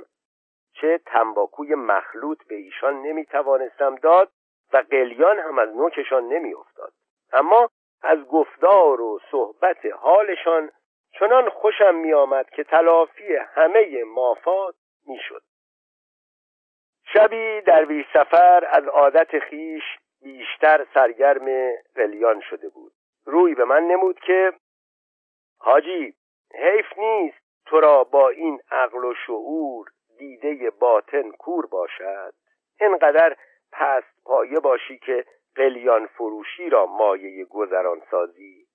چه 0.81 1.01
تنباکوی 1.07 1.75
مخلوط 1.75 2.47
به 2.49 2.55
ایشان 2.55 3.03
نمی 3.03 3.25
توانستم 3.25 3.95
داد 3.95 4.33
و 4.73 4.77
قلیان 4.91 5.39
هم 5.39 5.59
از 5.59 5.69
نوکشان 5.77 6.29
نمی 6.29 6.55
افتاد. 6.55 6.93
اما 7.33 7.71
از 8.03 8.19
گفتار 8.19 9.01
و 9.01 9.21
صحبت 9.31 9.87
حالشان 9.87 10.71
چنان 11.13 11.51
خوشم 11.51 11.95
می 11.95 12.13
آمد 12.13 12.51
که 12.51 12.65
تلافی 12.65 13.37
همه 13.37 14.05
مافات 14.05 14.75
می 15.07 15.19
شد. 15.29 15.43
شبی 17.13 17.61
درویش 17.61 18.07
سفر 18.13 18.69
از 18.71 18.85
عادت 18.85 19.39
خیش 19.39 19.83
بیشتر 20.23 20.87
سرگرم 20.95 21.73
قلیان 21.95 22.41
شده 22.41 22.69
بود. 22.69 22.93
روی 23.25 23.55
به 23.55 23.65
من 23.65 23.83
نمود 23.83 24.21
که 24.21 24.53
حاجی 25.59 26.15
حیف 26.55 26.99
نیست 26.99 27.39
تو 27.67 27.81
را 27.81 28.05
با 28.05 28.29
این 28.29 28.61
عقل 28.71 29.05
و 29.05 29.15
شعور 29.27 29.87
دیده 30.19 30.71
باطن 30.71 31.31
کور 31.31 31.67
باشد. 31.67 32.35
اینقدر 32.81 33.37
پست 33.73 34.25
پایه 34.25 34.61
باشی 34.61 34.99
که 34.99 35.25
قلیان 35.55 36.07
فروشی 36.07 36.71
را 36.71 36.87
مایه 36.87 37.45
گذران 37.45 38.03
سازی. 38.11 38.67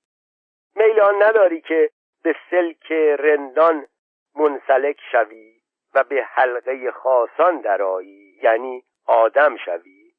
میل 0.76 1.02
نداری 1.24 1.62
که 1.62 1.90
به 2.24 2.36
سلک 2.50 2.92
رندان 3.20 3.88
منسلک 4.36 5.00
شوی 5.12 5.62
و 5.94 6.04
به 6.04 6.24
حلقه 6.24 6.92
خاصان 6.92 7.62
درایی 7.62 8.40
یعنی 8.44 8.84
آدم 9.06 9.58
شوی. 9.58 10.12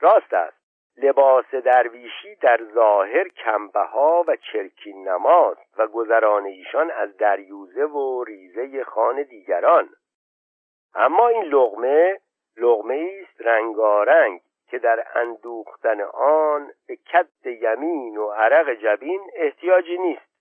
راست 0.00 0.34
است. 0.34 0.63
لباس 0.96 1.54
درویشی 1.54 2.34
در 2.34 2.60
ظاهر 2.74 3.28
کمبها 3.28 4.24
و 4.28 4.36
چرکین 4.36 5.08
نماز 5.08 5.56
و 5.76 5.86
گذران 5.86 6.44
ایشان 6.44 6.90
از 6.90 7.16
دریوزه 7.16 7.84
و 7.84 8.24
ریزه 8.24 8.84
خان 8.84 9.22
دیگران. 9.22 9.88
اما 10.94 11.28
این 11.28 11.42
لغمه 11.42 12.20
لغمه 12.56 13.10
است 13.22 13.40
رنگارنگ 13.40 14.40
که 14.70 14.78
در 14.78 15.06
اندوختن 15.14 16.00
آن 16.00 16.70
به 16.86 16.96
کد 16.96 17.46
یمین 17.46 18.16
و 18.16 18.30
عرق 18.30 18.74
جبین 18.74 19.20
احتیاجی 19.34 19.98
نیست. 19.98 20.34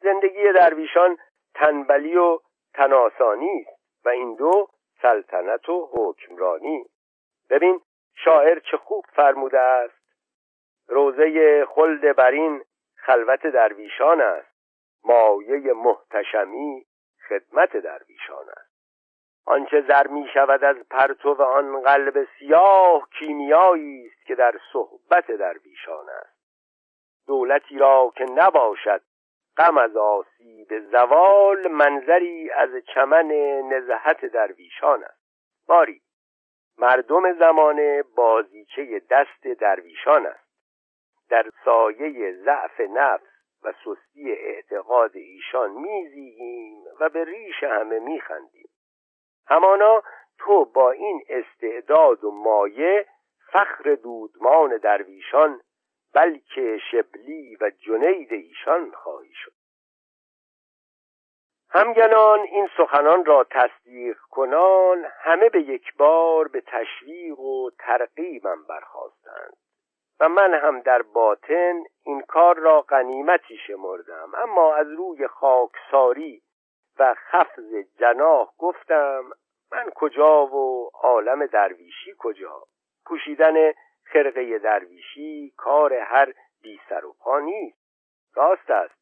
زندگی 0.00 0.52
درویشان 0.52 1.18
تنبلی 1.54 2.16
و 2.16 2.38
تناسانی 2.74 3.66
است 3.66 4.06
و 4.06 4.08
این 4.08 4.34
دو 4.34 4.68
سلطنت 5.02 5.68
و 5.68 5.88
حکمرانی. 5.92 6.84
ببین 7.50 7.80
شاعر 8.24 8.58
چه 8.58 8.76
خوب 8.76 9.04
فرموده 9.12 9.60
است. 9.60 9.98
روزه 10.88 11.64
خلد 11.64 12.16
برین 12.16 12.64
خلوت 12.96 13.46
درویشان 13.46 14.20
است. 14.20 14.58
مایه 15.04 15.72
محتشمی 15.72 16.86
خدمت 17.28 17.76
درویشان 17.76 18.48
است. 18.48 18.68
آنچه 19.46 19.84
زر 19.88 20.06
می 20.06 20.28
شود 20.34 20.64
از 20.64 20.76
پرتو 20.90 21.42
آن 21.42 21.82
قلب 21.82 22.26
سیاه 22.38 23.08
کیمیایی 23.18 24.06
است 24.06 24.26
که 24.26 24.34
در 24.34 24.54
صحبت 24.72 25.30
درویشان 25.30 26.08
است. 26.08 26.38
دولتی 27.26 27.78
را 27.78 28.12
که 28.16 28.24
نباشد 28.24 29.02
غم 29.56 29.78
از 29.78 29.96
آسیب 29.96 30.78
زوال 30.90 31.68
منظری 31.68 32.50
از 32.50 32.70
چمن 32.94 33.32
نزهت 33.68 34.24
درویشان 34.24 35.04
است. 35.04 35.22
باری 35.66 36.02
مردم 36.78 37.38
زمانه 37.38 38.02
بازیچه 38.16 39.02
دست 39.10 39.46
درویشان 39.60 40.26
است. 40.26 40.48
در 41.30 41.50
سایه 41.64 42.32
ضعف 42.32 42.80
نفس 42.80 43.22
و 43.62 43.72
سستی 43.72 44.32
اعتقاد 44.32 45.16
ایشان 45.16 45.70
میزییم 45.70 46.84
و 47.00 47.08
به 47.08 47.24
ریش 47.24 47.62
همه 47.62 47.98
میخندیم. 47.98 48.68
همانا 49.46 50.02
تو 50.38 50.64
با 50.64 50.90
این 50.90 51.22
استعداد 51.28 52.24
و 52.24 52.30
مایه 52.30 53.06
فخر 53.52 53.94
دودمان 53.94 54.76
درویشان 54.76 55.60
بلکه 56.14 56.78
شبلی 56.90 57.56
و 57.60 57.70
جنید 57.70 58.32
ایشان 58.32 58.90
خواهی 58.90 59.34
شد. 59.34 59.57
همگنان 61.70 62.40
این 62.40 62.68
سخنان 62.76 63.24
را 63.24 63.46
تصدیق 63.50 64.18
کنان 64.30 65.06
همه 65.20 65.48
به 65.48 65.60
یک 65.60 65.96
بار 65.96 66.48
به 66.48 66.60
تشویق 66.60 67.40
و 67.40 67.70
ترقیبم 67.78 68.64
برخواستند 68.68 69.56
و 70.20 70.28
من 70.28 70.54
هم 70.54 70.80
در 70.80 71.02
باطن 71.02 71.84
این 72.04 72.20
کار 72.20 72.56
را 72.56 72.80
غنیمتی 72.80 73.56
شمردم. 73.66 74.32
اما 74.34 74.74
از 74.74 74.86
روی 74.88 75.26
خاکساری 75.26 76.42
و 76.98 77.14
خفض 77.14 77.74
جناح 77.98 78.48
گفتم 78.58 79.24
من 79.72 79.90
کجا 79.94 80.46
و 80.46 80.90
عالم 80.94 81.46
درویشی 81.46 82.14
کجا؟ 82.18 82.62
پوشیدن 83.06 83.72
خرقه 84.04 84.58
درویشی 84.58 85.52
کار 85.56 85.94
هر 85.94 86.32
بی 86.62 86.80
سر 86.88 87.04
و 87.04 87.14
پا 87.20 87.40
نیست. 87.40 87.78
راست 88.34 88.70
است. 88.70 88.97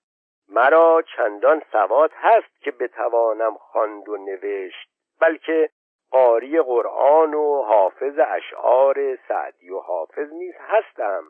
مرا 0.49 1.03
چندان 1.17 1.63
سواد 1.73 2.11
هست 2.15 2.61
که 2.61 2.71
بتوانم 2.71 3.55
خواند 3.55 4.09
و 4.09 4.17
نوشت 4.17 4.89
بلکه 5.21 5.71
قاری 6.11 6.63
قرآن 6.63 7.35
و 7.35 7.63
حافظ 7.63 8.19
اشعار 8.19 9.19
سعدی 9.29 9.71
و 9.71 9.79
حافظ 9.79 10.33
نیز 10.33 10.55
هستم 10.61 11.25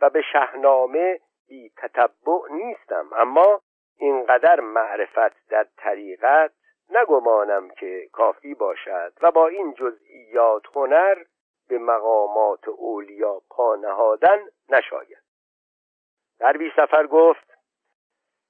و 0.00 0.10
به 0.10 0.22
شهنامه 0.32 1.20
بی 1.48 1.72
تتبع 1.76 2.40
نیستم. 2.50 3.10
اما 3.16 3.60
اینقدر 3.98 4.60
معرفت 4.60 5.48
در 5.48 5.66
طریقت 5.76 6.52
نگمانم 6.90 7.70
که 7.70 8.08
کافی 8.12 8.54
باشد 8.54 9.12
و 9.22 9.30
با 9.30 9.48
این 9.48 9.74
جزئیات 9.74 10.62
هنر 10.74 11.16
به 11.68 11.78
مقامات 11.78 12.68
اولیا 12.68 13.40
پا 13.50 13.76
نهادن 13.76 14.38
نشاید. 14.68 15.22
بی 16.58 16.72
سفر 16.76 17.06
گفت 17.06 17.55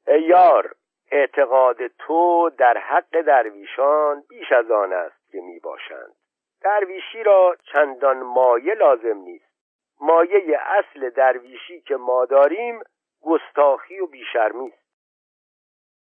ای 0.09 0.23
یار 0.23 0.75
اعتقاد 1.11 1.87
تو 1.87 2.51
در 2.59 2.79
حق 2.79 3.21
درویشان 3.21 4.25
بیش 4.29 4.53
از 4.53 4.71
آن 4.71 4.93
است 4.93 5.31
که 5.33 5.41
می 5.41 5.59
باشند 5.59 6.17
درویشی 6.61 7.23
را 7.23 7.57
چندان 7.73 8.23
مایه 8.23 8.75
لازم 8.75 9.17
نیست. 9.17 9.45
مایه 10.01 10.59
اصل 10.61 11.11
درویشی 11.11 11.81
که 11.81 11.97
ما 11.97 12.25
داریم 12.25 12.81
گستاخی 13.23 14.01
و 14.01 14.07
بیشرمی 14.07 14.69
است. 14.69 14.87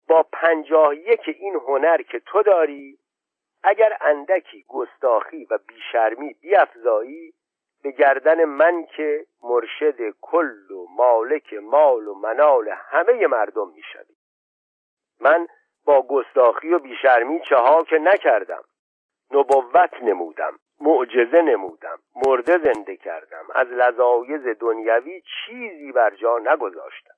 با 0.08 0.24
پنجاه 0.24 0.96
یک 0.96 1.36
این 1.40 1.56
هنر 1.56 2.02
که 2.02 2.20
تو 2.20 2.44
داری 2.44 3.00
اگر 3.64 3.98
اندکی 4.02 4.66
گستاخی 4.68 5.46
و 5.46 5.60
بیشرمی 5.68 6.34
بیافزایی 6.42 7.34
به 7.86 7.92
گردن 7.92 8.46
من 8.46 8.86
که 8.86 9.26
مرشد 9.44 10.10
کل 10.22 10.72
و 10.72 10.88
مالک 10.90 11.54
مال 11.54 12.08
و 12.08 12.14
منال 12.14 12.70
همه 12.70 13.28
مردم 13.28 13.70
می‌شوی. 13.70 14.16
من 15.20 15.48
با 15.86 16.02
گستاخی 16.02 16.74
و 16.74 16.80
بیشرمی 16.80 17.42
که 17.90 17.98
نکردم. 17.98 18.64
نبوت 19.32 19.94
نمودم 20.02 20.60
معجزه 20.80 21.42
نمودم 21.42 22.00
مرده 22.16 22.58
زنده 22.58 22.98
کردم. 22.98 23.46
از 23.56 23.68
لذایز 23.68 24.48
دنیوی 24.60 25.22
چیزی 25.22 25.92
بر 25.92 26.16
جا 26.16 26.40
نگذاشتم. 26.40 27.16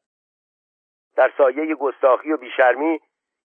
در 1.16 1.32
سایه 1.38 1.76
گستاخی 1.76 2.32
و 2.32 2.38
بیشرمی 2.38 3.00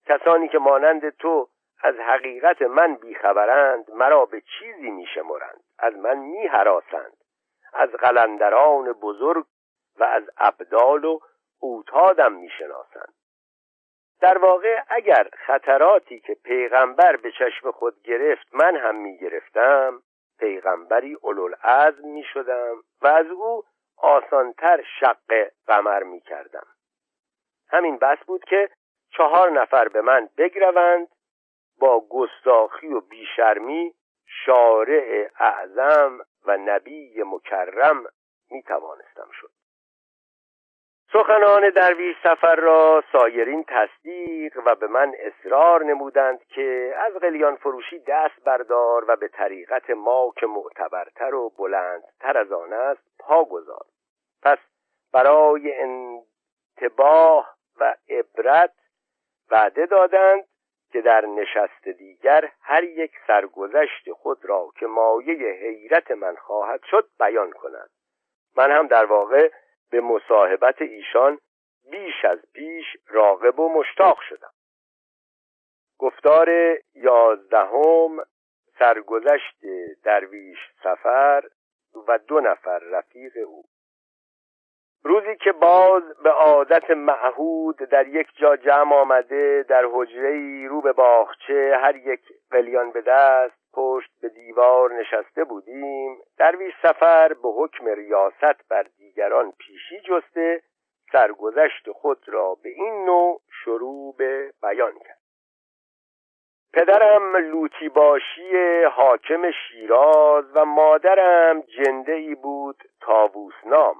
کسانی 0.05 0.47
که 0.47 0.57
مانند 0.57 1.09
تو 1.09 1.49
از 1.83 1.95
حقیقت 1.95 2.61
من 2.61 2.95
بیخبرند 2.95 3.91
مرا 3.91 4.25
به 4.25 4.41
چیزی 4.41 4.89
میشمرند 4.89 5.63
از 5.79 5.97
من 5.97 6.17
میهراسند 6.17 7.17
از 7.73 7.89
قلندران 7.89 8.93
بزرگ 8.93 9.45
و 9.99 10.03
از 10.03 10.23
ابدال 10.37 11.05
و 11.05 11.19
اوتادم 11.59 12.31
می‌شناسند. 12.33 13.13
در 14.21 14.37
واقع 14.37 14.81
اگر 14.89 15.29
خطراتی 15.47 16.19
که 16.19 16.33
پیغمبر 16.43 17.15
به 17.15 17.31
چشم 17.31 17.71
خود 17.71 18.01
گرفت 18.03 18.47
من 18.53 18.75
هم 18.75 18.95
می‌گرفتم 18.95 20.01
پیغمبری 20.39 21.13
اولوالعزم 21.13 22.07
می‌شدم 22.07 22.75
و 23.01 23.07
از 23.07 23.27
او 23.27 23.63
آسانتر 23.97 24.83
شق 24.99 25.49
قمر 25.67 26.03
می‌کردم. 26.03 26.67
همین 27.69 27.97
بس 27.97 28.17
بود 28.25 28.43
که 28.45 28.69
چهار 29.09 29.51
نفر 29.51 29.87
به 29.87 30.01
من 30.01 30.29
بگروند 30.37 31.07
با 31.83 32.05
گستاخی 32.09 32.87
و 32.87 33.01
بیشرمی 33.01 33.93
شارع 34.45 35.29
اعظم 35.39 36.19
و 36.45 36.57
نبی 36.57 37.23
مکرم 37.25 38.05
می 38.51 38.63
توانستم 38.63 39.27
شد. 39.31 39.49
سخنان 41.13 41.69
درویش 41.69 42.15
سفر 42.23 42.55
را 42.55 43.03
سایرین 43.11 43.65
تصدیق 43.67 44.59
و 44.65 44.75
به 44.75 44.87
من 44.87 45.13
اصرار 45.19 45.83
نمودند 45.83 46.43
که 46.43 46.95
از 46.97 47.13
قلیان 47.13 47.55
فروشی 47.55 47.99
دست 47.99 48.43
بردار 48.45 49.05
و 49.07 49.15
به 49.15 49.27
طریقت 49.27 49.89
ما 49.89 50.33
که 50.37 50.45
معتبرتر 50.45 51.35
و 51.35 51.49
بلندتر 51.49 52.37
از 52.37 52.51
آن 52.51 52.73
است 52.73 53.03
پا 53.19 53.43
گذار. 53.43 53.85
پس 54.43 54.57
برای 55.13 55.73
انتباه 55.77 57.55
و 57.79 57.95
عبرت 58.09 58.73
وعده 59.51 59.85
دادند 59.85 60.52
که 60.93 61.01
در 61.01 61.25
نشست 61.25 61.87
دیگر 61.87 62.51
هر 62.61 62.83
یک 62.83 63.11
سرگذشت 63.27 64.11
خود 64.11 64.45
را 64.45 64.71
که 64.79 64.87
مایه 64.87 65.51
حیرت 65.51 66.11
من 66.11 66.35
خواهد 66.35 66.83
شد 66.83 67.09
بیان 67.19 67.51
کند. 67.51 67.89
من 68.57 68.71
هم 68.71 68.87
در 68.87 69.05
واقع 69.05 69.51
به 69.91 70.01
مصاحبت 70.01 70.81
ایشان 70.81 71.39
بیش 71.91 72.25
از 72.25 72.39
پیش 72.53 72.85
راغب 73.07 73.59
و 73.59 73.69
مشتاق 73.69 74.21
شدم. 74.29 74.51
گفتار 75.97 76.49
یازدهم 76.95 78.25
سرگذشت 78.79 79.57
درویش 80.03 80.59
سفر 80.83 81.43
و 82.07 82.17
دو 82.17 82.39
نفر 82.39 82.79
رفیق 82.79 83.33
او. 83.47 83.63
روزی 85.05 85.35
که 85.35 85.51
باز 85.51 86.03
به 86.23 86.29
عادت 86.29 86.91
معهود 86.91 87.75
در 87.75 88.07
یک 88.07 88.27
جا 88.35 88.55
جمع 88.55 88.95
آمده 88.95 89.65
در 89.69 89.85
حجره 89.93 90.67
رو 90.67 90.81
به 90.81 90.93
باغچه 90.93 91.77
هر 91.81 91.95
یک 91.95 92.21
قلیان 92.51 92.91
به 92.91 93.01
دست 93.01 93.63
پشت 93.73 94.11
به 94.21 94.29
دیوار 94.29 94.93
نشسته 94.93 95.43
بودیم. 95.43 96.17
درویش 96.37 96.73
سفر 96.81 97.27
به 97.27 97.49
حکم 97.49 97.87
ریاست 97.87 98.69
بر 98.69 98.85
دیگران 98.97 99.51
پیشی 99.51 100.01
جسته 100.01 100.61
سرگذشت 101.11 101.91
خود 101.91 102.19
را 102.27 102.57
به 102.63 102.69
این 102.69 103.05
نوع 103.05 103.41
شروع 103.63 104.15
به 104.17 104.53
بیان 104.61 104.93
کرد. 104.93 105.19
پدرم 106.73 107.37
لوتی 107.37 107.89
باشی 107.89 108.83
حاکم 108.83 109.51
شیراز 109.51 110.45
و 110.55 110.65
مادرم 110.65 111.61
جنده 111.61 112.13
ای 112.13 112.35
بود 112.35 112.83
تاووس 113.01 113.53
نام. 113.65 113.95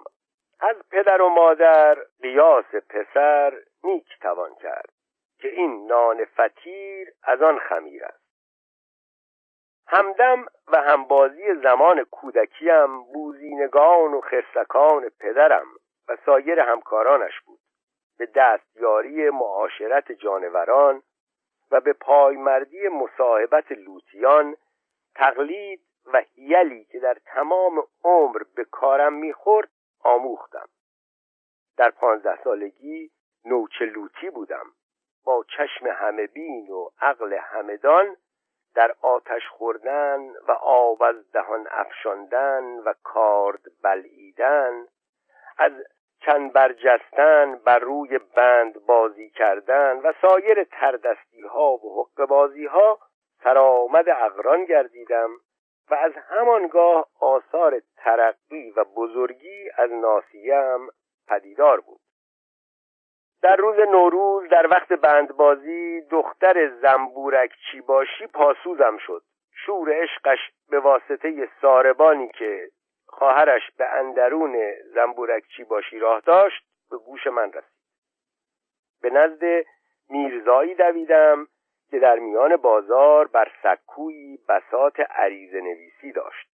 از 0.63 0.75
پدر 0.91 1.21
و 1.21 1.29
مادر 1.29 1.97
قیاس 2.21 2.65
پسر 2.89 3.53
نیک 3.83 4.19
توان 4.21 4.55
کرد 4.55 4.89
که 5.37 5.47
این 5.47 5.87
نان 5.87 6.25
فتیر 6.25 7.13
از 7.23 7.41
آن 7.41 7.59
خمیر 7.59 8.05
است. 8.05 8.23
همدم 9.87 10.45
و 10.67 10.81
همبازی 10.81 11.53
زمان 11.63 12.03
کودکیم 12.03 13.03
بوزینگان 13.03 14.13
و 14.13 14.21
خرسکان 14.21 15.09
پدرم 15.19 15.67
و 16.07 16.17
سایر 16.25 16.59
همکارانش 16.59 17.41
بود. 17.45 17.59
به 18.17 18.25
دستیاری 18.35 19.29
معاشرت 19.29 20.11
جانوران 20.11 21.03
و 21.71 21.81
به 21.81 21.93
پایمردی 21.93 22.87
مصاحبت 22.87 23.71
لوتیان 23.71 24.55
تقلید 25.15 25.81
و 26.13 26.21
هیلی 26.35 26.85
که 26.85 26.99
در 26.99 27.17
تمام 27.25 27.83
عمر 28.03 28.41
به 28.55 28.63
کارم 28.63 29.13
می‌خورد 29.13 29.69
آموختم. 30.03 30.69
در 31.77 31.89
پانزده 31.89 32.43
سالگی 32.43 33.11
نوچلوتی 33.45 34.29
بودم. 34.29 34.65
با 35.25 35.45
چشم 35.57 35.87
همه 35.87 36.27
بین 36.27 36.69
و 36.69 36.89
عقل 37.01 37.33
همدان 37.33 38.17
در 38.75 38.95
آتش 39.01 39.47
خوردن 39.47 40.19
و 40.47 40.51
آب 40.61 41.03
از 41.03 41.31
دهان 41.31 41.67
افشاندن 41.71 42.63
و 42.63 42.93
کارد 43.03 43.61
بلعیدن 43.83 44.87
از 45.57 45.71
چند 46.25 46.53
برجستن 46.53 47.55
بر 47.55 47.79
روی 47.79 48.19
بند 48.35 48.85
بازی 48.85 49.29
کردن 49.29 49.99
و 49.99 50.13
سایر 50.21 50.63
تردستی 50.63 51.41
ها 51.41 51.71
و 51.73 52.01
حق 52.01 52.25
بازی 52.25 52.65
ها 52.65 52.99
سرآمد 53.43 54.09
اقران 54.09 54.65
گردیدم. 54.65 55.29
و 55.89 55.95
از 55.95 56.13
همانگاه 56.29 57.07
آثار 57.19 57.81
ترقی 57.97 58.71
و 58.71 58.83
بزرگی 58.83 59.69
از 59.77 59.91
ناسیم 59.91 60.87
پدیدار 61.27 61.79
بود. 61.79 61.99
در 63.41 63.55
روز 63.55 63.79
نوروز 63.79 64.49
در 64.49 64.67
وقت 64.67 64.93
بندبازی 64.93 66.01
دختر 66.01 66.69
زنبورک 66.81 67.51
چی 67.71 67.81
باشی 67.81 68.27
پاسوزم 68.27 68.97
شد. 68.97 69.23
شور 69.65 70.01
عشقش 70.03 70.39
به 70.69 70.79
واسطه 70.79 71.49
ساربانی 71.61 72.27
که 72.27 72.69
خواهرش 73.05 73.71
به 73.77 73.85
اندرون 73.85 74.73
زنبورکچی 74.93 75.63
باشی 75.63 75.99
راه 75.99 76.21
داشت 76.21 76.63
به 76.89 76.97
گوش 76.97 77.27
من 77.27 77.53
رسید. 77.53 77.73
به 79.01 79.09
نزد 79.09 79.65
میرزایی 80.09 80.75
دویدم 80.75 81.47
که 81.93 81.99
در 81.99 82.19
میان 82.19 82.55
بازار 82.55 83.27
بر 83.27 83.51
سکویی 83.63 84.39
بسات 84.49 84.99
عریض 84.99 85.53
نویسی 85.53 86.11
داشت. 86.11 86.47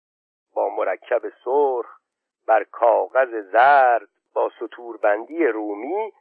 با 0.54 0.68
مرکب 0.68 1.22
سرخ 1.44 1.86
بر 2.46 2.64
کاغذ 2.64 3.50
زرد 3.52 4.08
با 4.34 4.50
سطوربندی 4.60 5.46
رومی 5.46 6.12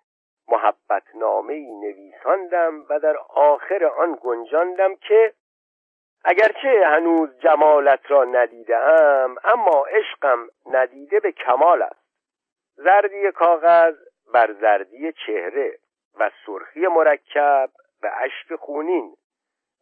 محبت 0.48 1.04
نامه 1.16 1.54
نویساندم 1.54 2.86
و 2.90 3.00
در 3.00 3.18
آخر 3.30 3.86
آن 3.86 4.18
گنجاندم 4.22 4.96
که 4.96 5.34
اگرچه 6.24 6.86
هنوز 6.86 7.40
جمالت 7.40 8.12
را 8.12 8.24
ندیدم 8.24 9.36
اما 9.44 9.86
عشقم 9.86 10.48
ندیده 10.66 11.20
به 11.20 11.32
کمال 11.32 11.82
است. 11.82 12.08
زردی 12.76 13.32
کاغذ 13.32 13.96
بر 14.34 14.54
زردی 14.54 15.14
چهره 15.26 15.78
و 16.20 16.32
سرخی 16.46 16.88
مرکب 16.88 17.70
به 18.02 18.12
اشک 18.22 18.56
خونین 18.56 19.18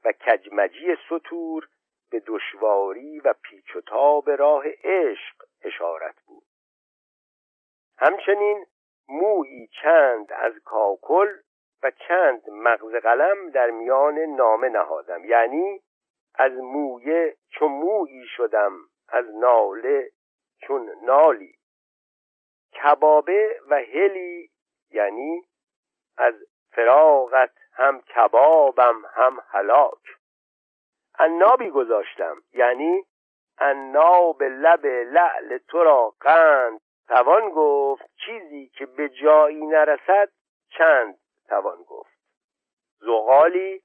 و 0.05 0.11
کجمجی 0.11 0.97
سطور 1.09 1.67
به 2.11 2.19
دشواری 2.27 3.19
و 3.19 3.33
پیچ 3.33 3.75
و 3.75 3.81
تاب 3.81 4.29
راه 4.29 4.63
عشق 4.83 5.43
اشارت 5.61 6.15
بود. 6.25 6.43
همچنین 7.97 8.65
مویی 9.07 9.67
چند 9.81 10.33
از 10.33 10.53
کاکل 10.65 11.27
و 11.83 11.91
چند 12.07 12.49
مغز 12.49 12.95
قلم 12.95 13.49
در 13.49 13.69
میان 13.69 14.19
نامه 14.19 14.69
نهادم. 14.69 15.25
یعنی 15.25 15.81
از 16.35 16.51
مویه 16.51 17.37
چون 17.49 17.71
مویی 17.71 18.25
شدم 18.27 18.71
از 19.09 19.25
ناله 19.35 20.11
چون 20.61 20.95
نالی. 21.03 21.55
کبابه 22.83 23.59
و 23.69 23.75
هلی 23.75 24.49
یعنی 24.91 25.43
از 26.17 26.33
فراغت 26.71 27.53
هم 27.75 28.01
کبابم 28.01 29.05
هم 29.13 29.43
هلاک. 29.49 30.17
انابی 31.19 31.69
گذاشتم 31.69 32.43
یعنی 32.53 33.05
اناب 33.57 34.43
لب 34.43 34.85
لعل 34.85 35.57
تو 35.57 35.83
را 35.83 36.13
قند. 36.19 36.81
توان 37.07 37.49
گفت 37.49 38.09
چیزی 38.25 38.67
که 38.67 38.85
به 38.85 39.09
جایی 39.09 39.65
نرسد 39.65 40.29
چند 40.77 41.17
توان 41.47 41.83
گفت. 41.83 42.15
زغالی 42.99 43.83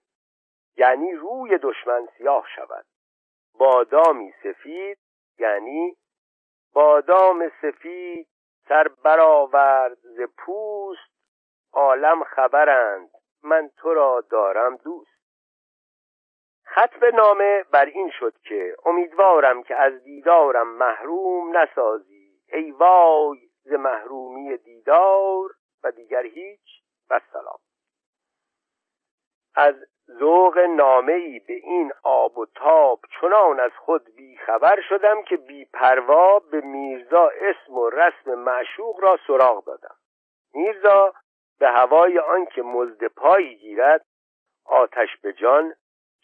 یعنی 0.77 1.13
روی 1.13 1.59
دشمن 1.59 2.09
سیاه 2.19 2.47
شود. 2.57 2.87
بادامی 3.59 4.35
سفید 4.43 4.99
یعنی 5.39 5.97
بادام 6.73 7.53
سفید 7.63 8.29
سر 8.69 8.89
برآورد 8.89 9.99
ز 10.03 10.21
پوست 10.39 11.11
عالم 11.73 12.25
خبرند. 12.25 13.11
من 13.43 13.71
تو 13.77 13.95
را 13.95 14.25
دارم 14.31 14.77
دوست. 14.77 15.21
خط 16.65 17.03
نامه 17.15 17.65
بر 17.73 17.85
این 17.85 18.11
شد 18.19 18.35
که 18.39 18.77
امیدوارم 18.85 19.63
که 19.63 19.77
از 19.77 20.03
دیدارم 20.03 20.69
محروم 20.69 21.57
نسازی. 21.57 22.41
ای 22.53 22.71
وای 22.71 23.39
ز 23.63 23.73
محرومی 23.73 24.57
دیدار 24.57 25.51
و 25.85 25.91
دیگر 25.91 26.23
هیچ. 26.23 26.81
و 27.11 27.21
سلام 27.33 27.59
از 29.55 29.75
ذوق 30.19 30.59
نامه 30.59 31.13
ای 31.13 31.39
به 31.39 31.55
این 31.55 31.93
آب 32.03 32.39
و 32.39 32.47
تاب 32.47 33.01
چنان 33.21 33.61
از 33.61 33.71
خود 33.79 34.15
بی 34.17 34.37
خبر 34.37 34.81
شدم 34.89 35.23
که 35.23 35.37
بی 35.37 35.65
پروا 35.65 36.39
به 36.39 36.61
میرزا 36.61 37.31
اسم 37.41 37.75
و 37.75 37.91
رسم 37.91 38.35
معشوق 38.35 39.01
را 39.01 39.19
سراغ 39.27 39.65
دادم. 39.65 39.95
میرزا 40.55 41.15
به 41.61 41.69
هوای 41.71 42.19
آنکه 42.19 42.63
مزد 42.63 43.05
پایی 43.05 43.55
گیرد 43.55 44.07
آتش 44.65 45.17
به 45.23 45.33
جان 45.33 45.75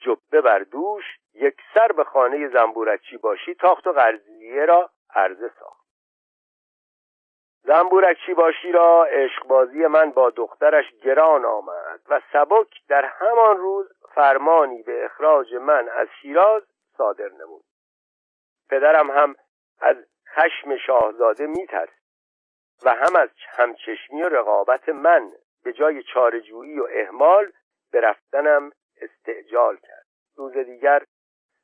جبه 0.01 0.40
بر 0.40 0.59
دوش 0.59 1.05
یک 1.35 1.57
سر 1.75 1.92
به 1.92 2.05
خانه 2.05 2.49
زنبورچی 2.49 3.16
باشی 3.16 3.55
تاخت 3.55 3.87
و 3.87 3.92
قرضیه 3.92 4.64
را 4.64 4.90
عرضه 5.14 5.51
ساخت. 5.61 5.87
زنبورکچی 7.62 8.35
باشی 8.35 8.72
را 8.72 9.05
عشقبازی 9.05 9.87
من 9.87 10.11
با 10.11 10.31
دخترش 10.31 10.85
گران 11.03 11.44
آمد 11.44 12.01
و 12.09 12.20
سبک 12.33 12.87
در 12.88 13.05
همان 13.05 13.57
روز 13.57 13.87
فرمانی 14.14 14.83
به 14.83 15.05
اخراج 15.05 15.55
من 15.55 15.88
از 15.88 16.09
شیراز 16.22 16.62
صادر 16.96 17.29
نمود. 17.29 17.64
پدرم 18.70 19.11
هم 19.11 19.37
از 19.81 19.96
خشم 20.35 20.77
شاهزاده 20.77 21.46
میترسید. 21.46 22.06
و 22.84 22.90
هم 22.90 23.16
از 23.16 23.28
همچشمی 23.58 24.22
و 24.22 24.28
رقابت 24.28 24.88
من 24.88 25.32
به 25.64 25.72
جای 25.72 26.02
چارجویی 26.02 26.78
و 26.78 26.86
احمال 26.90 27.52
به 27.92 28.00
رفتنم 28.00 28.72
استعجال 29.00 29.76
کرد. 29.76 30.06
روز 30.36 30.52
دیگر 30.52 31.02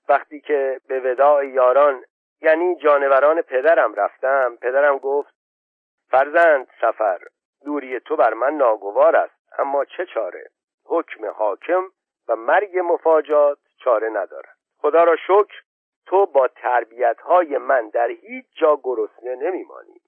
وقتی 0.09 0.41
که 0.41 0.81
به 0.89 1.01
وداع 1.01 1.47
یاران 1.47 2.05
یعنی 2.41 2.77
جانوران 2.77 3.43
پدرم 3.43 3.95
رفتم 3.95 4.57
پدرم 4.57 4.99
گفت 4.99 5.35
فرزند 6.11 6.67
سفر 6.81 7.19
دوری 7.65 8.01
تو 8.01 8.17
بر 8.17 8.35
من 8.35 8.53
ناگوار 8.53 9.17
است 9.17 9.59
اما 9.59 9.85
چه 9.85 10.07
چاره؟ 10.07 10.51
حکم 10.85 11.27
حاکم 11.27 11.83
و 12.29 12.37
مرگ 12.37 12.79
مفاجات 12.79 13.59
چاره 13.85 14.09
ندارد. 14.09 14.57
خدا 14.79 15.05
را 15.05 15.17
شکر 15.17 15.63
تو 16.07 16.27
با 16.27 16.49
تربیت 16.49 17.21
های 17.21 17.59
من 17.59 17.89
در 17.89 18.09
هیچ 18.09 18.47
جا 18.57 18.81
گرسنه 18.83 19.35
نمیمانی. 19.35 20.01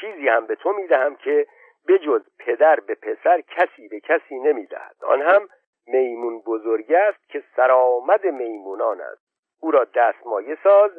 چیزی 0.00 0.28
هم 0.28 0.46
به 0.46 0.54
تو 0.54 0.72
می‌دهم 0.72 1.16
که 1.16 1.46
بجز 1.88 2.22
پدر 2.38 2.80
به 2.80 2.94
پسر 2.94 3.40
کسی 3.40 3.88
به 3.88 4.00
کسی 4.00 4.38
نمی‌دهد. 4.38 4.96
آن 5.04 5.22
هم 5.22 5.48
میمون 5.86 6.40
بزرگ 6.40 6.92
است 6.92 7.28
که 7.28 7.44
سرآمد 7.56 8.26
میمونان 8.26 9.00
است. 9.00 9.22
او 9.60 9.70
را 9.70 9.84
دستمایه 9.84 10.58
ساز 10.62 10.90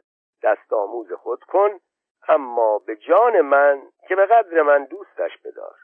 دست 0.44 0.74
آموز 0.74 1.14
خود 1.14 1.44
کن 1.44 1.80
اما 2.28 2.80
به 2.80 2.96
جان 2.96 3.42
من 3.42 3.82
که 4.08 4.16
به 4.16 4.26
قدر 4.26 4.62
من 4.62 4.86
دوستش 4.86 5.38
بدار. 5.46 5.76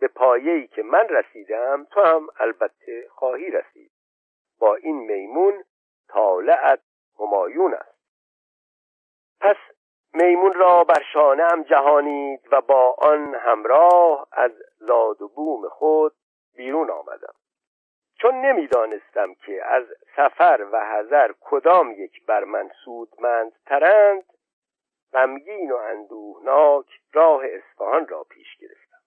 به 0.00 0.08
پایه‌ای 0.08 0.66
که 0.66 0.82
من 0.82 1.08
رسیدم 1.08 1.86
تو 1.90 2.00
هم 2.00 2.28
البته 2.38 3.08
خواهی 3.10 3.50
رسید. 3.50 3.90
با 4.58 4.74
این 4.74 4.96
میمون 4.96 5.64
طالعت 6.08 6.80
همایون 7.20 7.74
است. 7.74 7.98
پس 9.40 9.56
میمون 10.14 10.54
را 10.54 10.84
بر 10.84 11.02
شانه 11.12 11.44
هم 11.44 11.62
جهانید 11.62 12.40
و 12.52 12.60
با 12.60 12.96
آن 12.98 13.34
همراه 13.34 14.28
از 14.32 14.52
زاد 14.78 15.22
و 15.22 15.28
بوم 15.28 15.68
خود 15.68 16.12
بیرون 16.56 16.90
آمدم. 16.90 17.34
چون 18.20 18.34
نمی‌دانستم 18.34 19.34
که 19.34 19.64
از 19.64 19.84
سفر 20.16 20.66
و 20.72 20.80
هزر 20.84 21.32
کدام 21.40 21.90
یک 21.90 22.26
بر 22.26 22.44
من 22.44 22.70
سودمند 22.84 23.52
ترند 23.66 24.24
غمگین 25.12 25.72
و 25.72 25.76
اندوهناک 25.76 26.86
راه 27.12 27.42
اصفهان 27.44 28.08
را 28.08 28.24
پیش 28.24 28.56
گرفتم. 28.56 28.98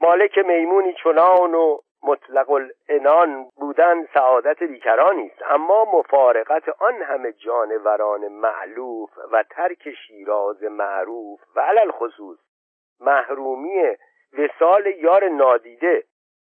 مالک 0.00 0.38
میمونی 0.38 0.94
چنان 1.04 1.54
و 1.54 1.78
مطلق 2.02 2.50
الانان 2.50 3.50
بودن 3.56 4.06
سعادت 4.14 4.62
بیکرانی 4.62 5.26
است 5.26 5.42
اما 5.50 5.84
مفارقت 5.84 6.68
آن 6.68 7.02
همه 7.02 7.32
جانوران 7.32 8.28
معلوف 8.28 9.10
و 9.32 9.44
ترک 9.50 9.94
شیراز 10.06 10.62
معروف 10.62 11.40
و 11.56 11.60
علل 11.60 11.90
خصوص 11.90 12.38
محرومی 13.00 13.96
وسال 14.38 14.86
یار 14.86 15.28
نادیده 15.28 16.04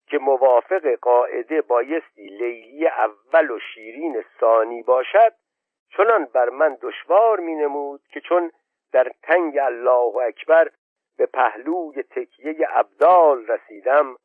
که 0.06 0.18
موافق 0.18 0.86
قاعده 1.00 1.62
بایستی 1.62 2.26
لیلی 2.26 2.86
اول 2.86 3.50
و 3.50 3.58
شیرین 3.58 4.24
ثانی 4.40 4.82
باشد 4.82 5.32
چنان 5.96 6.24
بر 6.24 6.48
من 6.48 6.78
دشوار 6.82 7.40
می 7.40 7.54
نمود 7.54 8.00
که 8.12 8.20
چون 8.20 8.52
در 8.92 9.12
تنگ 9.22 9.58
الله 9.58 10.16
اکبر 10.16 10.70
به 11.18 11.26
پهلوی 11.26 12.02
تکیه 12.02 12.56
ابدال 12.70 13.46
رسیدم 13.46 14.16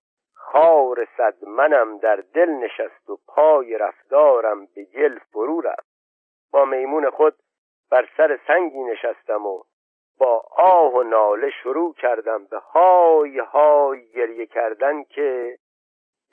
خار 0.52 1.08
صد 1.18 1.46
منم 1.46 1.98
در 1.98 2.16
دل 2.16 2.50
نشست 2.50 3.10
و 3.10 3.20
پای 3.28 3.78
رفتارم 3.78 4.66
به 4.66 4.84
گل 4.84 5.20
فرو 5.32 5.62
رفت. 5.62 5.88
با 6.52 6.66
میمون 6.66 7.10
خود 7.10 7.36
بر 7.92 8.10
سر 8.18 8.40
سنگی 8.48 8.84
نشستم 8.84 9.46
و 9.46 9.64
با 10.20 10.44
آه 10.58 10.94
و 10.94 11.04
ناله 11.04 11.50
شروع 11.50 11.94
کردم 11.94 12.46
به 12.46 12.58
های 12.58 13.40
های 13.40 14.12
گریه 14.12 14.46
کردن 14.46 15.04
که 15.04 15.58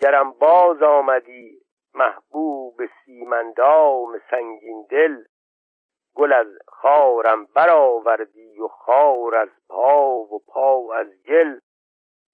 گرم 0.00 0.30
باز 0.30 0.82
آمدی 0.82 1.60
محبوب 1.94 2.80
سیمندام 3.04 4.20
سنگین 4.30 4.86
دل. 4.90 5.24
گل 6.14 6.32
از 6.32 6.46
خارم 6.66 7.44
برآوردی 7.44 8.60
و 8.60 8.68
خار 8.68 9.34
از 9.34 9.48
پا 9.68 10.08
و 10.08 10.42
پا 10.46 10.94
از 10.94 11.06
گل. 11.26 11.58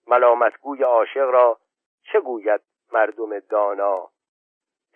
ملامتگوی 0.06 0.82
عاشق 0.82 1.30
را 1.30 1.58
چه 2.02 2.20
گوید 2.20 2.60
مردم 2.92 3.38
دانا 3.38 4.10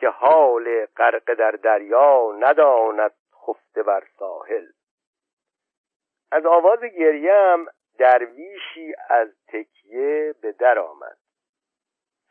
که 0.01 0.09
حال 0.09 0.87
غرق 0.87 1.35
در 1.35 1.51
دریا 1.51 2.33
نداند 2.39 3.15
خفته 3.47 3.83
بر 3.83 4.07
ساحل؟ 4.19 4.67
از 6.33 6.47
آواز 6.47 6.81
گریم 6.81 7.67
درویشی 7.99 8.95
از 9.09 9.29
تکیه 9.49 10.35
به 10.43 10.53
در 10.53 10.79
آمد. 10.79 11.19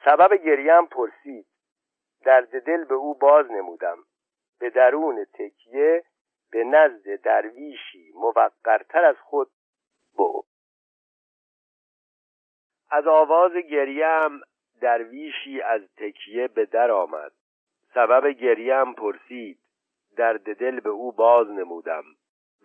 سبب 0.06 0.34
گریم 0.34 0.86
پرسید 0.86 1.48
درد 2.26 2.66
دل 2.66 2.84
به 2.84 2.96
او 2.96 3.14
باز 3.14 3.52
نمودم. 3.52 3.98
به 4.60 4.70
درون 4.70 5.26
تکیه 5.34 6.04
به 6.52 6.64
نزد 6.64 7.22
درویشی 7.22 8.12
موقرتر 8.16 9.06
از 9.06 9.16
خود 9.20 9.52
بود 10.14 10.46
از 12.92 13.08
آواز 13.08 13.52
گریم 13.52 14.42
درویشی 14.82 15.62
از 15.62 15.82
تکیه 15.98 16.48
به 16.48 16.66
در 16.66 16.92
آمد. 16.92 17.32
سبب 17.94 18.28
گریم 18.28 18.94
پرسید 18.94 19.60
درد 20.18 20.56
دل 20.56 20.80
به 20.80 20.90
او 20.90 21.12
باز 21.12 21.48
نمودم. 21.48 22.04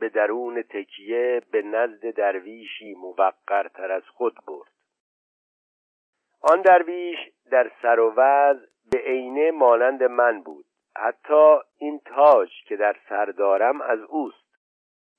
به 0.00 0.09
درون 0.09 0.62
تکیه 0.62 1.42
به 1.50 1.62
نزد 1.62 2.11
درویشی 2.11 2.94
موقرتر 2.94 3.92
از 3.92 4.02
خود 4.09 4.35
برد. 4.46 4.70
آن 6.40 6.62
درویش 6.62 7.18
در 7.50 7.70
سر 7.83 8.00
و 8.00 8.14
وضع 8.16 8.66
به 8.92 8.98
عینه 8.98 9.50
مانند 9.50 10.02
من 10.02 10.42
بود. 10.42 10.64
حتی 10.96 11.59
این 11.79 12.00
تاج 12.05 12.50
که 12.66 12.76
در 12.76 12.96
سر 13.09 13.24
دارم 13.24 13.81
از 13.81 14.00
اوست. 14.00 14.46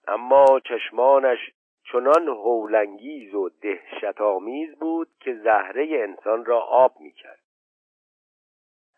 اما 0.07 0.60
چشمانش 0.60 1.51
چنان 1.91 2.28
هولنگیز 2.28 3.34
و 3.34 3.50
دهشتآمیز 3.50 4.76
بود 4.76 5.08
که 5.19 5.34
زهره 5.34 5.88
انسان 5.91 6.45
را 6.45 6.62
آب 6.62 7.00
می‌کرد. 7.00 7.39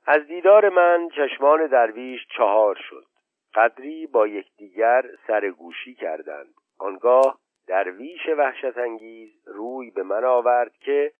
از 0.06 0.28
دیدار 0.28 0.70
من 0.70 1.10
چشمان 1.16 1.68
درویش 1.68 2.28
چهار 2.38 2.76
شد. 2.90 3.06
قدری 3.54 4.08
با 4.08 4.28
یکدیگر 4.28 5.06
سرگوشی 5.28 5.96
کردند. 5.96 6.54
آنگاه 6.80 7.40
درویش 7.68 8.30
وحشت 8.38 8.78
انگیز 8.78 9.48
روی 9.48 9.92
به 9.92 10.04
من 10.04 10.24
آورد 10.24 10.78
که 10.78 11.14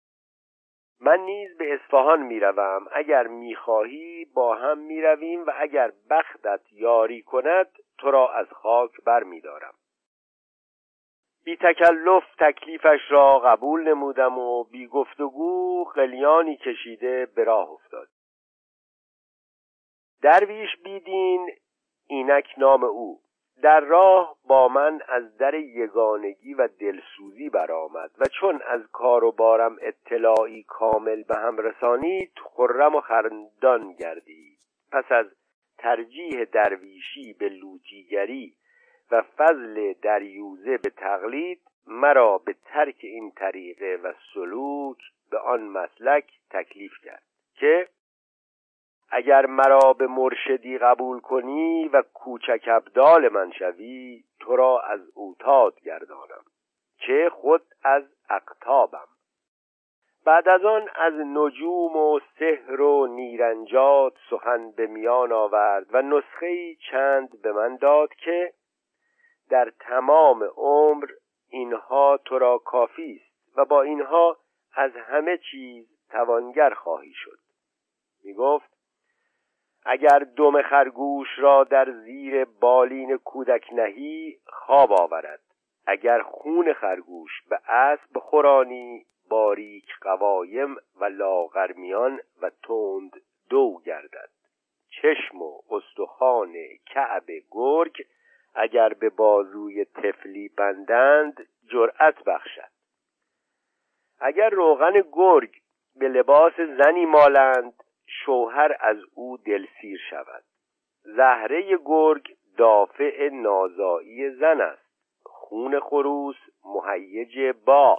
من 1.02 1.20
نیز 1.20 1.58
به 1.58 1.74
اصفهان 1.74 2.22
می‌روم. 2.22 2.88
اگر 2.92 3.28
می‌خواهی 3.28 4.26
با 4.34 4.56
هم 4.56 4.78
می‌رویم 4.78 5.46
و 5.46 5.52
اگر 5.58 5.92
بختت 6.10 6.62
یاری 6.72 7.22
کند 7.22 7.68
تو 7.98 8.12
را 8.12 8.34
از 8.34 8.48
خاک 8.50 8.92
بر 9.06 9.24
میدارم 9.24 9.74
بی 11.50 11.58
تکلف 11.58 12.24
تکلیفش 12.40 13.00
را 13.10 13.40
قبول 13.40 13.88
نمودم 13.88 14.38
و 14.38 14.64
بی 14.64 14.88
گفتگو 14.88 15.84
قلیانی 15.84 16.58
کشیده 16.58 17.26
به 17.36 17.44
راه 17.44 17.70
افتاد. 17.70 18.08
درویش 20.22 20.70
بیدین 20.84 21.50
اینک 22.08 22.46
نام 22.58 22.84
او. 22.84 23.20
در 23.62 23.80
راه 23.80 24.38
با 24.48 24.68
من 24.68 25.02
از 25.08 25.38
در 25.38 25.54
یگانگی 25.54 26.54
و 26.54 26.68
دلسوزی 26.68 27.50
برآمد 27.50 28.12
و 28.20 28.26
چون 28.26 28.62
از 28.68 28.82
کار 28.92 29.24
و 29.24 29.32
بارم 29.32 29.78
اطلاعی 29.82 30.64
کامل 30.64 31.24
به 31.24 31.36
هم 31.36 31.58
رسانید 31.58 32.32
خرم 32.44 32.96
و 32.96 33.02
خندان 33.02 33.94
گردید. 33.94 34.60
پس 34.92 35.12
از 35.12 35.26
ترجیح 35.78 36.44
درویشی 36.44 37.34
به 37.34 37.50
لوتیگری 37.50 38.56
و 39.12 39.22
فضل 39.22 39.94
دریوزه 39.94 40.78
به 40.78 40.90
تقلید 40.90 41.62
مرا 41.88 42.38
به 42.38 42.56
ترک 42.66 42.98
این 43.02 43.32
طریقه 43.32 44.00
و 44.04 44.14
سلوک 44.34 44.98
به 45.32 45.40
آن 45.40 45.62
مسلک 45.62 46.26
تکلیف 46.50 46.94
کرد 47.04 47.24
که 47.54 47.88
اگر 49.12 49.46
مرا 49.46 49.94
به 49.94 50.08
مرشدی 50.08 50.78
قبول 50.78 51.20
کنی 51.20 51.88
و 51.88 52.02
کوچک 52.14 52.64
ابدال 52.68 53.30
من 53.30 53.52
شوی 53.52 54.24
تو 54.40 54.56
را 54.56 54.80
از 54.80 55.00
اوتاد 55.14 55.80
گردانم 55.80 56.44
که 56.98 57.32
خود 57.34 57.62
از 57.84 58.04
اقتابم. 58.30 59.08
بعد 60.26 60.50
از 60.50 60.66
آن 60.66 60.90
از 60.96 61.14
نجوم 61.14 61.96
و 61.96 62.20
سحر 62.40 62.82
و 62.82 63.08
نیرنجات 63.08 64.14
سخن 64.30 64.72
به 64.72 64.88
میان 64.88 65.32
آورد 65.32 65.86
و 65.92 66.02
نسخه 66.02 66.76
چند 66.92 67.42
به 67.42 67.52
من 67.52 67.76
داد 67.76 68.14
که 68.14 68.54
در 69.50 69.72
تمام 69.80 70.44
عمر 70.58 71.10
اینها 71.50 72.20
تو 72.26 72.40
را 72.40 72.58
کافی 72.58 73.22
است 73.22 73.58
و 73.58 73.66
با 73.66 73.82
اینها 73.82 74.38
از 74.74 74.92
همه 74.96 75.38
چیز 75.52 75.86
توانگر 76.10 76.74
خواهی 76.74 77.14
شد. 77.14 77.40
می 78.24 78.34
گفت 78.34 78.80
اگر 79.86 80.20
دم 80.20 80.62
خرگوش 80.62 81.28
را 81.38 81.64
در 81.64 81.92
زیر 81.92 82.46
بالین 82.46 83.18
کودک 83.18 83.74
نهی 83.74 84.38
خواب 84.46 84.92
آورد. 84.92 85.42
اگر 85.88 86.22
خون 86.22 86.74
خرگوش 86.74 87.32
به 87.50 87.60
اسب 87.72 88.20
خورانی 88.20 89.06
باریک 89.30 89.90
قوایم 90.02 90.76
و 90.96 91.06
لاغرمیان 91.06 92.20
و 92.42 92.50
تند 92.50 93.22
دو 93.50 93.82
گردد. 93.86 94.30
چشم 95.02 95.42
و 95.42 95.62
استخوان 95.70 96.54
کعب 96.86 97.26
گرگ 97.52 97.98
اگر 98.60 98.94
به 98.94 99.10
بازوی 99.10 99.86
تفلی 99.86 100.50
بندند 100.50 101.48
جرأت 101.72 102.24
بخشد. 102.24 102.70
اگر 104.20 104.50
روغن 104.50 105.04
گرگ 105.12 105.62
به 105.96 106.08
لباس 106.08 106.54
زنی 106.54 107.06
مالند 107.06 107.84
شوهر 108.06 108.78
از 108.80 108.98
او 109.14 109.38
دلسیر 109.38 110.00
شود. 110.10 110.44
زهره 111.04 111.78
گرگ 111.86 112.38
دافع 112.58 113.30
نازایی 113.30 114.30
زن 114.30 114.62
است. 114.62 114.90
خون 115.24 115.80
خروس 115.80 116.38
مهیج 116.66 117.56
با 117.66 117.98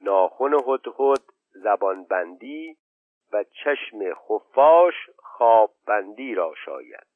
ناخن 0.00 0.54
هدهد 0.54 1.22
زبانبندی 1.50 2.76
و 3.32 3.44
چشم 3.44 4.14
خفاش 4.14 4.94
خواببندی 5.16 6.34
را 6.34 6.54
شاید. 6.64 7.09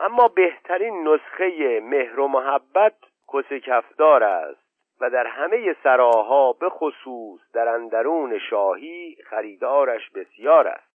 اما 0.00 0.28
بهترین 0.28 1.08
نسخه 1.08 1.80
مهر 1.80 2.20
و 2.20 2.28
محبت 2.28 2.94
کس 3.32 3.52
کفدار 3.52 4.24
است 4.24 4.60
و 5.00 5.10
در 5.10 5.26
همه 5.26 5.76
سراها 5.82 6.52
به 6.52 6.68
خصوص 6.68 7.40
در 7.52 7.68
اندرون 7.68 8.38
شاهی 8.38 9.16
خریدارش 9.26 10.10
بسیار 10.10 10.68
است. 10.68 10.90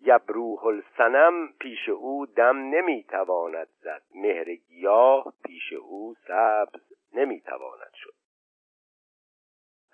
یبروح 0.00 0.66
السنم 0.66 1.52
پیش 1.60 1.88
او 1.88 2.26
دم 2.26 2.56
نمی‌تواند 2.56 3.68
زد 3.80 4.02
مهر 4.14 4.54
گیاه 4.54 5.32
پیش 5.44 5.72
او 5.72 6.14
سبز 6.28 6.92
نمی‌تواند 7.12 7.92
شد. 7.94 8.14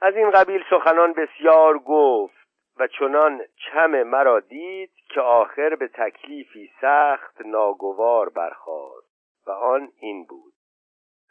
از 0.00 0.16
این 0.16 0.30
قبیل 0.30 0.64
سخنان 0.70 1.12
بسیار 1.12 1.78
گفت. 1.78 2.37
و 2.78 2.86
چنان 2.86 3.42
چم 3.56 4.02
مرا 4.02 4.40
دید 4.40 4.90
که 5.08 5.20
آخر 5.20 5.74
به 5.74 5.88
تکلیفی 5.88 6.70
سخت 6.80 7.40
ناگوار 7.46 8.28
برخاست 8.28 9.08
و 9.46 9.50
آن 9.50 9.88
این 10.00 10.24
بود. 10.24 10.52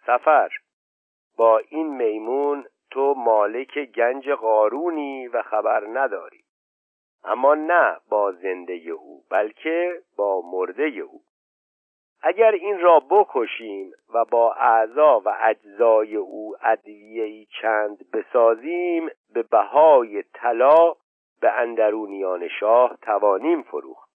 سفر 0.05 0.49
با 1.37 1.57
این 1.57 1.87
میمون 1.87 2.65
تو 2.91 3.13
مالک 3.17 3.79
گنج 3.79 4.29
قارونی 4.29 5.27
و 5.27 5.41
خبر 5.41 5.87
نداری. 5.87 6.43
اما 7.23 7.55
نه 7.55 7.97
با 8.09 8.31
زنده 8.31 8.73
او 8.73 9.23
بلکه 9.29 10.01
با 10.17 10.41
مرده 10.45 10.83
او. 10.83 11.21
اگر 12.21 12.51
این 12.51 12.79
را 12.79 12.99
بکشیم 12.99 13.91
و 14.13 14.25
با 14.25 14.53
اعضا 14.53 15.19
و 15.19 15.37
اجزای 15.41 16.15
او 16.15 16.55
ادویه‌ای 16.61 17.47
چند 17.61 18.11
بسازیم 18.11 19.09
به 19.33 19.43
بهای 19.43 20.23
طلا 20.33 20.93
به 21.41 21.51
اندرونیان 21.51 22.47
شاه 22.47 22.97
توانیم 23.01 23.61
فروخت. 23.61 24.09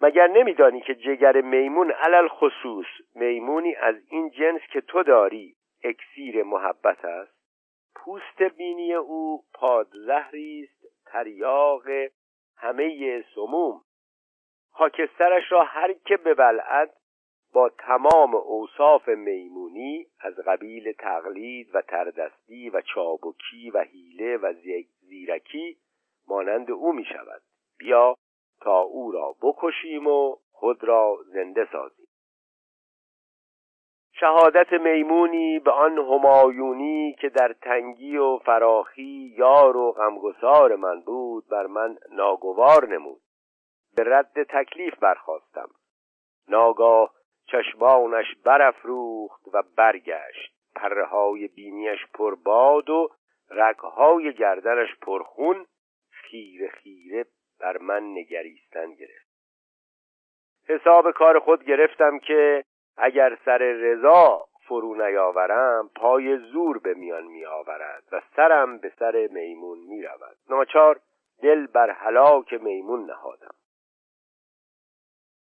مگر 0.00 0.26
نمیدانی 0.26 0.80
که 0.80 0.94
جگر 0.94 1.40
میمون 1.40 1.90
علل 1.90 2.28
خصوص؟ 2.28 2.86
میمونی 3.14 3.74
از 3.74 3.94
این 4.08 4.30
جنس 4.30 4.60
که 4.72 4.80
تو 4.80 5.02
داری. 5.02 5.56
اکسیر 5.84 6.42
محبت 6.42 7.04
است. 7.04 7.36
پوست 7.94 8.42
بینی 8.42 8.94
او 8.94 9.44
پادزهری 9.54 10.62
است. 10.62 11.06
تریاق 11.06 11.82
همه 12.56 13.24
سموم. 13.34 13.80
خاکسترش 14.70 15.52
را 15.52 15.62
هر 15.62 15.92
که 15.92 16.16
ببلعد 16.16 16.92
با 17.52 17.68
تمام 17.68 18.34
اوصاف 18.34 19.08
میمونی 19.08 20.06
از 20.20 20.34
قبیل 20.46 20.92
تقلید 20.92 21.74
و 21.74 21.82
تردستی 21.82 22.70
و 22.70 22.80
چابکی 22.80 23.70
و 23.70 23.80
حیله 23.80 24.36
و 24.36 24.52
زیرکی 25.00 25.76
مانند 26.28 26.70
او 26.70 26.92
می 26.92 27.04
شود 27.04 27.42
بیا 27.78 28.16
تا 28.60 28.80
او 28.80 29.12
را 29.12 29.34
بکشیم 29.42 30.06
و 30.06 30.36
خود 30.52 30.84
را 30.84 31.18
زنده 31.26 31.68
سازیم. 31.72 32.06
شهادت 34.12 34.72
میمونی 34.72 35.58
به 35.58 35.70
آن 35.70 35.98
همایونی 35.98 37.16
که 37.20 37.28
در 37.28 37.52
تنگی 37.52 38.16
و 38.16 38.38
فراخی 38.38 39.34
یار 39.38 39.76
و 39.76 39.92
غمگسار 39.92 40.76
من 40.76 41.00
بود 41.00 41.48
بر 41.48 41.66
من 41.66 41.98
ناگوار 42.10 42.88
نمود. 42.88 43.20
به 43.96 44.04
رد 44.06 44.42
تکلیف 44.42 44.98
برخواستم 44.98 45.68
ناگاه 46.48 47.12
چشمانش 47.46 48.26
برافروخت 48.44 49.48
و 49.52 49.62
برگشت. 49.76 50.56
پره 50.76 51.04
های 51.04 51.48
بینیش 51.48 52.06
پر 52.14 52.34
باد 52.34 52.90
و 52.90 53.08
رگهای 53.50 54.34
گردنش 54.34 54.88
پرخون 55.02 55.66
خیره 56.30 56.68
خیره 56.68 57.26
بر 57.60 57.78
من 57.78 58.02
نگریستن 58.02 58.94
گرفت. 58.94 59.26
حساب 60.68 61.10
کار 61.10 61.38
خود 61.38 61.64
گرفتم 61.64 62.18
که 62.18 62.64
اگر 62.96 63.38
سر 63.44 63.58
رضا 63.58 64.46
فرو 64.68 64.94
نیاورم 64.94 65.90
پای 65.96 66.38
زور 66.38 66.78
به 66.78 66.94
میان 66.94 67.24
می 67.24 67.44
آورد 67.44 68.02
و 68.12 68.22
سرم 68.36 68.78
به 68.78 68.92
سر 68.98 69.28
میمون 69.32 69.78
می 69.78 70.02
رود 70.02 70.36
ناچار 70.50 71.00
دل 71.42 71.66
بر 71.66 71.90
هلاک 71.90 72.52
میمون 72.52 73.04
نهادم. 73.04 73.54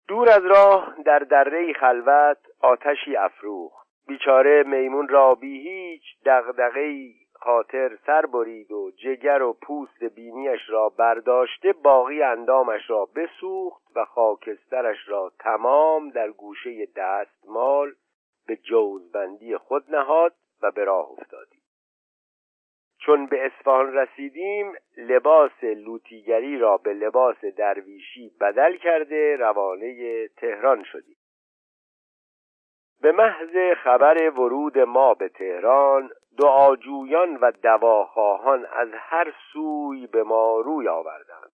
دور 0.09 0.29
از 0.29 0.45
راه 0.45 0.97
در 1.05 1.19
دره 1.19 1.73
خلوت 1.73 2.39
آتشی 2.61 3.17
افروخت. 3.17 3.85
بیچاره 4.07 4.63
میمون 4.63 5.09
را 5.09 5.35
بی 5.35 5.69
هیچ 5.69 6.03
دغدغه‌ای 6.27 7.15
خاطر 7.45 7.99
سر 8.07 8.27
برید 8.27 8.73
و 8.73 8.91
جگر 8.91 9.43
و 9.43 9.53
پوست 9.53 10.05
بینیش 10.05 10.61
را 10.69 10.89
برداشته 10.89 11.73
باقی 11.73 12.23
اندامش 12.23 12.91
را 12.91 13.09
بسوخت 13.17 13.83
و 13.97 14.05
خاکسترش 14.05 15.09
را 15.09 15.33
تمام 15.39 16.11
در 16.11 16.31
گوشه 16.31 16.87
دستمال 16.97 17.93
به 18.47 18.57
جوزبندی 18.57 19.57
خود 19.57 19.95
نهاد 19.95 20.35
و 20.63 20.71
به 20.71 20.85
راه 20.85 21.11
افتادیم. 21.11 21.61
چون 22.99 23.27
به 23.27 23.47
اصفهان 23.47 23.95
رسیدیم 23.95 24.73
لباس 24.97 25.65
لوتیگری 25.65 26.59
را 26.59 26.77
به 26.77 26.93
لباس 26.93 27.45
درویشی 27.45 28.33
بدل 28.41 28.77
کرده 28.77 29.37
روانه 29.37 30.29
تهران 30.29 30.85
شدیم. 30.85 31.17
به 33.01 33.13
محض 33.13 33.77
خبر 33.77 34.31
ورود 34.31 34.79
ما 34.79 35.15
به 35.15 35.29
تهران 35.29 36.11
دعاجویان 36.39 37.37
و 37.37 37.53
دواخواهان 37.63 38.67
از 38.73 38.89
هر 38.93 39.35
سوی 39.53 40.07
به 40.07 40.23
ما 40.23 40.61
روی 40.61 40.89
آوردند. 40.89 41.53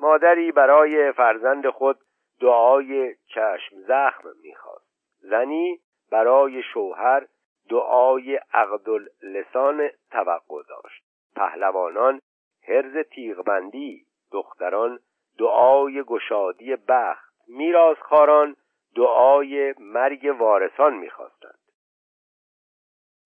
مادری 0.00 0.52
برای 0.52 1.12
فرزند 1.12 1.68
خود 1.68 1.98
دعای 2.40 3.14
چشم 3.14 3.76
زخم 3.88 4.28
می‌خواست. 4.42 4.90
زنی 5.20 5.80
برای 6.10 6.62
شوهر 6.62 7.26
دعای 7.70 8.40
عقد 8.52 8.88
لسان 9.22 9.88
توقع 10.10 10.62
داشت. 10.68 11.04
پهلوانان 11.36 12.20
حرز 12.68 12.96
تیغبندی 12.96 14.06
دختران 14.32 14.98
دعای 15.38 16.02
گشادی 16.02 16.76
بخت 16.76 17.34
میرازخواران 17.48 18.56
دعای 18.96 19.74
مرگ 19.78 20.36
وارثان 20.38 20.94
می‌خواستند. 20.94 21.59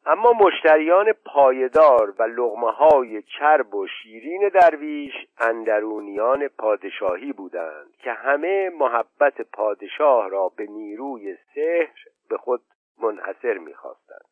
اما 0.07 0.33
مشتریان 0.33 1.13
پایدار 1.13 2.15
و 2.19 2.23
لغمه 2.23 2.71
های 2.71 3.23
چرب 3.23 3.75
و 3.75 3.87
شیرین 3.87 4.49
درویش 4.49 5.13
اندرونیان 5.39 6.49
پادشاهی 6.49 7.33
بودند 7.33 7.97
که 7.99 8.13
همه 8.13 8.71
محبت 8.79 9.41
پادشاه 9.41 10.29
را 10.29 10.49
به 10.57 10.67
نیروی 10.67 11.37
سحر 11.55 11.99
به 12.29 12.37
خود 12.37 12.61
منحصر 13.03 13.59
می‌خواستند. 13.59 14.25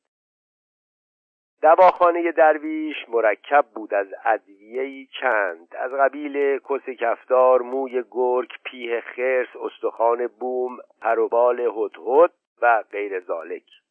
دواخانه 1.63 2.33
درویش 2.33 2.97
مرکب 3.09 3.65
بود 3.75 3.95
از 3.95 4.07
ادویه‌ای 4.25 5.09
چند 5.21 5.75
از 5.79 5.93
قبیل 5.93 6.59
کس 6.59 6.89
کفتار 7.01 7.63
موی 7.63 8.05
گرگ 8.11 8.51
پیه 8.65 9.01
خرس 9.01 9.57
استخوان 9.63 10.27
بوم 10.27 10.79
پروبال 11.01 11.61
هدهد 11.61 12.31
و 12.63 12.85
غیر 12.93 13.21
ذالک. 13.21 13.82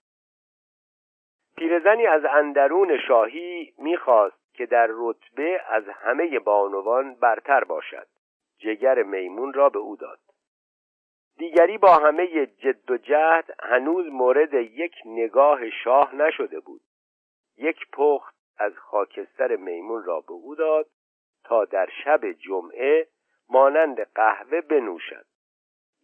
پیرزنی 1.58 2.08
از 2.08 2.26
اندرون 2.26 2.97
شاهی 3.08 3.74
می‌خواست 3.78 4.41
که 4.54 4.66
در 4.66 4.88
رتبه 4.89 5.62
از 5.70 5.84
همه 5.88 6.39
بانوان 6.39 7.16
برتر 7.16 7.64
باشد. 7.64 8.08
جگر 8.60 9.04
میمون 9.04 9.54
را 9.54 9.70
به 9.70 9.80
او 9.80 9.95
داد. 9.95 10.20
دیگری 11.38 11.78
با 11.78 11.93
همه 11.97 12.45
جد 12.45 12.91
و 12.91 12.97
جهد 12.97 13.56
هنوز 13.64 14.06
مورد 14.08 14.54
یک 14.54 14.95
نگاه 15.06 15.70
شاه 15.70 16.16
نشده 16.16 16.60
بود. 16.60 16.82
یک 17.58 17.78
پخت 17.93 18.36
از 18.58 18.78
خاکستر 18.78 19.56
میمون 19.56 20.04
را 20.04 20.20
به 20.20 20.32
او 20.32 20.56
داد 20.56 20.88
تا 21.43 21.66
در 21.66 21.89
شب 22.04 22.32
جمعه 22.32 23.08
مانند 23.49 24.02
قهوه 24.16 24.62
بنوشد. 24.62 25.26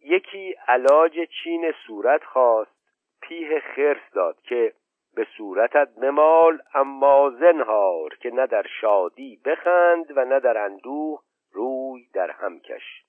یکی 0.04 0.54
علاج 0.68 1.18
چین 1.42 1.72
صورت 1.86 2.24
خواست 2.24 2.78
پیه 3.22 3.60
خرس 3.60 4.10
داد 4.12 4.40
که 4.42 4.72
به 5.18 5.26
صورتت 5.36 5.88
بمال 5.88 6.58
اما 6.74 7.30
زنهار 7.30 8.14
که 8.14 8.30
نه 8.30 8.46
در 8.46 8.66
شادی 8.80 9.40
بخند 9.44 10.16
و 10.16 10.24
نه 10.24 10.40
در 10.40 10.58
اندوه 10.58 11.22
روی 11.52 12.08
در 12.14 12.30
هم 12.30 12.60
کش. 12.60 13.04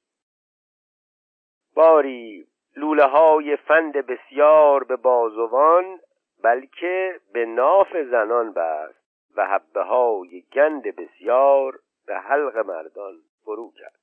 باری 1.75 2.47
لوله 2.75 3.03
های 3.05 3.55
فند 3.55 3.93
بسیار 3.93 4.83
به 4.83 4.95
بازوان 4.95 5.99
بلکه 6.43 7.19
به 7.33 7.45
ناف 7.45 7.97
زنان 8.11 8.53
بست 8.53 9.35
و 9.35 9.45
حبه 9.45 9.83
های 9.83 10.41
گند 10.53 10.83
بسیار 10.83 11.79
به 12.07 12.15
حلق 12.19 12.57
مردان 12.57 13.15
فرو 13.45 13.71
کرد. 13.79 13.99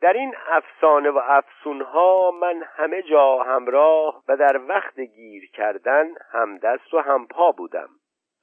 در 0.00 0.12
این 0.12 0.34
افسانه 0.46 1.10
و 1.10 1.20
افسونها 1.24 2.30
من 2.30 2.62
همه 2.62 3.02
جا 3.02 3.38
همراه 3.38 4.22
و 4.28 4.36
در 4.36 4.60
وقت 4.68 5.00
گیر 5.00 5.50
کردن 5.50 6.08
همدست 6.30 6.94
و 6.94 6.98
همپا 6.98 7.52
بودم. 7.52 7.88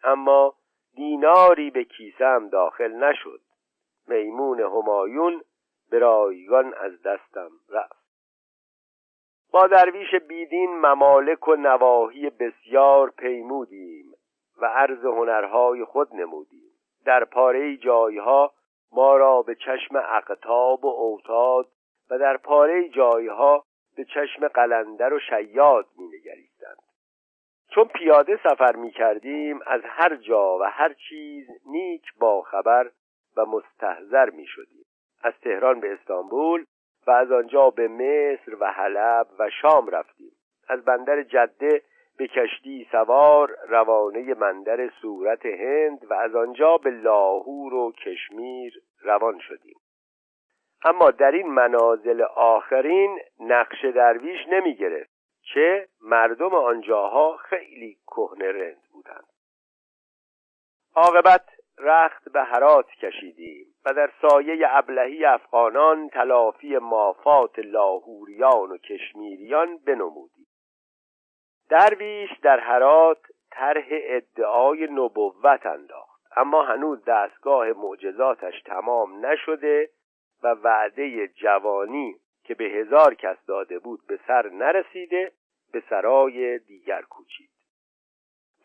اما 0.03 0.53
دیناری 0.95 1.71
به 1.71 1.83
کیسم 1.83 2.49
داخل 2.49 2.91
نشد. 2.91 3.41
میمون 4.07 4.59
همایون 4.59 5.41
به 5.91 5.99
رایگان 5.99 6.73
از 6.73 7.01
دستم 7.01 7.49
رفت. 7.69 8.05
با 9.51 9.67
درویش 9.67 10.15
بیدین 10.15 10.77
ممالک 10.77 11.47
و 11.47 11.55
نواحی 11.55 12.29
بسیار 12.29 13.09
پیمودیم 13.09 14.13
و 14.61 14.65
عرض 14.65 15.05
هنرهای 15.05 15.85
خود 15.85 16.15
نمودیم. 16.15 16.71
در 17.05 17.25
پاره 17.25 17.77
جایها 17.77 18.53
ما 18.95 19.17
را 19.17 19.41
به 19.41 19.55
چشم 19.55 19.95
اقتاب 19.95 20.85
و 20.85 20.87
اوتاد 20.87 21.67
و 22.09 22.19
در 22.19 22.37
پاره 22.37 22.89
جایها 22.89 23.65
به 23.97 24.05
چشم 24.05 24.47
قلندر 24.47 25.13
و 25.13 25.19
شیاد 25.19 25.85
می 25.97 26.07
نگریستند 26.07 26.77
چون 27.67 27.85
پیاده 27.85 28.39
سفر 28.43 28.75
می 28.75 28.91
کردیم 28.91 29.59
از 29.65 29.81
هر 29.85 30.15
جا 30.15 30.57
و 30.57 30.63
هر 30.63 30.93
چیز 30.93 31.47
نیک 31.65 32.03
با 32.19 32.41
خبر 32.41 32.91
و 33.37 33.45
مستحضر 33.45 34.29
می 34.29 34.45
شدیم 34.47 34.85
از 35.23 35.33
تهران 35.43 35.79
به 35.79 35.93
استانبول 35.93 36.65
و 37.07 37.11
از 37.11 37.31
آنجا 37.31 37.69
به 37.69 37.87
مصر 37.87 38.55
و 38.59 38.71
حلب 38.71 39.27
و 39.39 39.49
شام 39.61 39.87
رفتیم. 39.87 40.31
از 40.67 40.85
بندر 40.85 41.23
جده 41.23 41.81
به 42.17 42.27
کشتی 42.27 42.87
سوار 42.91 43.57
روانه 43.67 44.33
بندر 44.33 44.89
صورت 45.01 45.45
هند 45.45 46.11
و 46.11 46.13
از 46.13 46.35
آنجا 46.35 46.77
به 46.77 46.89
لاهور 46.89 47.73
و 47.73 47.91
کشمیر 47.91 48.81
روان 49.01 49.39
شدیم. 49.39 49.75
اما 50.85 51.11
در 51.11 51.31
این 51.31 51.47
منازل 51.47 52.21
آخرین 52.35 53.19
نقش 53.39 53.85
درویش 53.85 54.39
نمی 54.47 54.75
گرفت 54.75 55.11
چه 55.53 55.87
مردم 56.01 56.55
آنجاها 56.55 57.37
خیلی 57.37 57.97
کهنه 58.07 58.51
رند 58.51 58.81
بودند. 58.91 59.25
عاقبت 60.95 61.45
رخت 61.77 62.29
به 62.29 62.43
هرات 62.43 62.89
کشیدیم 62.89 63.65
و 63.85 63.93
در 63.93 64.11
سایه 64.21 64.67
ابلهی 64.69 65.25
افغانان 65.25 66.09
تلافی 66.09 66.77
مافات 66.77 67.59
لاهوریان 67.59 68.71
و 68.71 68.77
کشمیریان 68.77 69.77
بنمودیم. 69.77 70.44
درویش 71.69 72.29
در 72.41 72.59
هرات 72.59 73.17
طرح 73.51 73.85
ادعای 73.89 74.87
نبوت 74.87 75.65
انداخت. 75.65 76.21
اما 76.37 76.61
هنوز 76.61 77.05
دستگاه 77.05 77.67
معجزاتش 77.67 78.61
تمام 78.61 79.25
نشده 79.25 79.89
و 80.43 80.47
وعده 80.47 81.27
جوانی 81.27 82.15
که 82.43 82.55
به 82.55 82.65
هزار 82.65 83.13
کس 83.13 83.45
داده 83.47 83.79
بود 83.79 83.99
به 84.07 84.19
سر 84.27 84.49
نرسیده 84.49 85.31
به 85.73 85.83
سرای 85.89 86.59
دیگر 86.59 87.01
کوچید. 87.01 87.49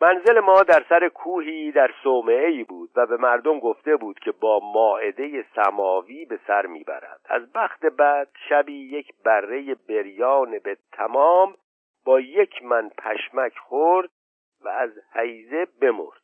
منزل 0.01 0.39
ما 0.39 0.63
در 0.63 0.85
سر 0.89 1.09
کوهی 1.09 1.71
در 1.71 1.91
صومعه 2.03 2.47
ای 2.47 2.63
بود 2.63 2.89
و 2.95 3.05
به 3.05 3.17
مردم 3.17 3.59
گفته 3.59 3.95
بود 3.95 4.19
که 4.19 4.31
با 4.31 4.59
ماعده 4.73 5.45
سماوی 5.55 6.25
به 6.25 6.39
سر 6.47 6.65
می‌برد. 6.65 7.21
از 7.25 7.53
بخت 7.53 7.85
بعد 7.85 8.27
شبی 8.49 8.89
یک 8.97 9.13
بره 9.25 9.75
بریان 9.75 10.59
به 10.59 10.77
تمام 10.91 11.55
با 12.05 12.19
یک 12.19 12.63
من 12.63 12.89
پشمک 12.89 13.57
خورد 13.57 14.09
و 14.61 14.69
از 14.69 14.91
حیزه 15.13 15.67
بمرد. 15.81 16.21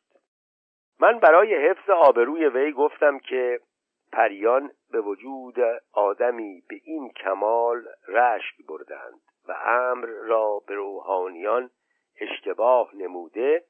من 1.00 1.18
برای 1.18 1.68
حفظ 1.68 1.90
آبروی 1.90 2.46
وی 2.46 2.72
گفتم 2.72 3.18
که 3.18 3.60
پریان 4.12 4.70
به 4.90 5.00
وجود 5.00 5.56
آدمی 5.92 6.62
به 6.68 6.80
این 6.84 7.10
کمال 7.10 7.84
رشک 8.08 8.66
بردند 8.68 9.20
و 9.48 9.52
امر 9.52 10.06
را 10.06 10.62
به 10.66 10.74
روحانیان 10.74 11.70
اشتباه 12.20 12.90
نموده 12.96 13.64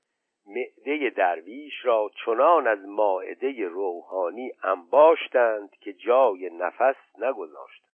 معده 0.47 1.11
درویش 1.11 1.85
را 1.85 2.11
چنان 2.25 2.67
از 2.67 2.79
ماعده 2.87 3.69
روحانی 3.69 4.53
انباشتند 4.63 5.71
که 5.71 5.93
جای 5.93 6.51
نفس 6.51 6.97
نگذاشتند 7.19 7.89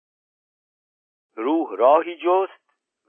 روح 1.35 1.77
راهی 1.77 2.17
جست 2.17 2.60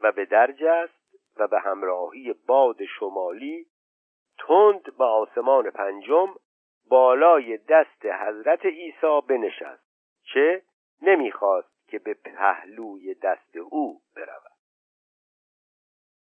و 0.03 0.12
به 0.12 0.24
درج 0.24 0.64
است 0.64 1.03
و 1.36 1.48
به 1.48 1.61
همراهی 1.61 2.32
باد 2.46 2.84
شمالی 2.84 3.66
تند 4.38 4.96
به 4.98 5.05
آسمان 5.05 5.70
پنجم 5.70 6.34
بالای 6.88 7.57
دست 7.57 8.07
حضرت 8.07 8.66
عیسی 8.66 9.20
بنشست 9.28 9.84
چه 10.34 10.62
نمی‌خواست 11.03 11.88
که 11.88 11.98
به 11.98 12.14
پهلوی 12.14 13.14
دست 13.14 13.57
او 13.57 14.00
برود. 14.16 14.53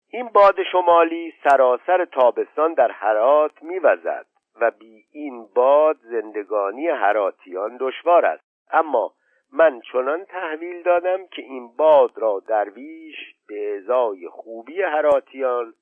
این 0.10 0.28
باد 0.28 0.64
شمالی 0.72 1.34
سراسر 1.44 2.06
تابستان 2.06 2.74
در 2.74 2.92
حرات 2.92 3.64
میوزد 3.64 4.26
و 4.62 4.72
بی 4.72 5.06
این 5.12 5.48
باد 5.56 5.98
زندگانی 6.02 6.88
حراتیان 6.88 7.78
دشوار 7.80 8.26
است. 8.26 8.44
اما 8.72 9.14
من 9.54 9.82
چنان 9.82 10.26
تحویل 10.26 10.84
دادم 10.84 11.28
که 11.28 11.42
این 11.42 11.76
باد 11.76 12.18
را 12.18 12.44
درویش 12.48 13.16
به 13.48 13.78
ازای 13.78 14.30
خوبی 14.30 14.82
حراتیان 14.82 15.74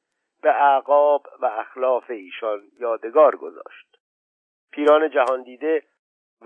به 0.42 0.62
اعقاب 0.62 1.28
و 1.40 1.46
اخلاف 1.46 2.10
ایشان 2.10 2.62
یادگار 2.80 3.36
گذاشت. 3.36 3.98
پیران 4.72 5.10
جهان 5.10 5.44
دیده 5.44 5.84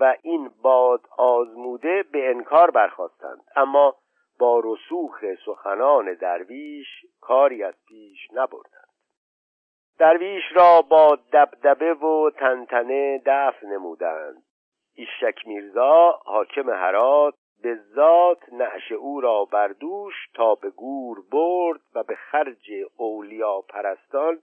و 0.00 0.16
این 0.22 0.50
باد 0.62 1.00
آزموده 1.18 2.02
به 2.02 2.30
انکار 2.30 2.70
برخواستند 2.70 3.44
اما 3.56 3.96
با 4.38 4.62
رسوخ 4.64 5.24
سخنان 5.46 6.14
درویش 6.14 6.88
کاری 7.20 7.62
از 7.62 7.74
پیش 7.88 8.18
نبردند. 8.32 8.88
درویش 9.98 10.44
را 10.54 10.82
با 10.82 11.18
دبدبه 11.32 11.94
و 11.94 12.30
تنتنه 12.30 13.22
دفع 13.26 13.66
نمودند. 13.66 14.42
ایشک 14.98 15.46
میرزا 15.46 16.20
حاکم 16.24 16.70
هرات 16.70 17.34
به 17.62 17.74
ذات 17.94 18.52
نعش 18.52 18.92
او 18.92 19.20
را 19.20 19.44
بردوش 19.44 20.14
تا 20.34 20.54
به 20.54 20.70
گور 20.70 21.22
برد 21.32 21.80
و 21.94 22.02
به 22.02 22.14
خرج 22.14 22.70
اولیا 22.96 23.60
پرستان 23.60 24.38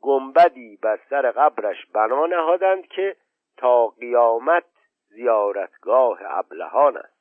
گنبدی 0.00 0.78
بر 0.82 0.98
سر 1.10 1.30
قبرش 1.30 1.86
بنا 1.94 2.26
نهادند 2.26 2.86
که 2.86 3.16
تا 3.56 3.86
قیامت 3.86 4.64
زیارتگاه 5.08 6.18
ابلهان 6.24 6.96
است. 6.96 7.20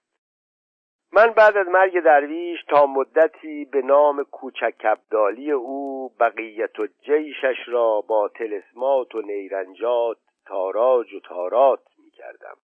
من 1.14 1.34
بعد 1.34 1.58
از 1.58 1.68
مرگ 1.68 2.00
درویش 2.04 2.64
تا 2.64 2.86
مدتی 2.86 3.66
به 3.66 3.82
نام 3.82 4.24
کوچک 4.24 4.78
کبدالی 4.78 5.52
او 5.52 6.10
بقیت 6.20 6.80
و 6.80 6.88
جیشش 6.88 7.58
را 7.68 8.02
با 8.02 8.28
تلسمات 8.28 9.16
و 9.16 9.22
نیرنجات 9.22 10.18
تاراج 10.46 11.14
و 11.14 11.20
تارات 11.20 11.82
می 12.04 12.12
کردم 12.12 12.58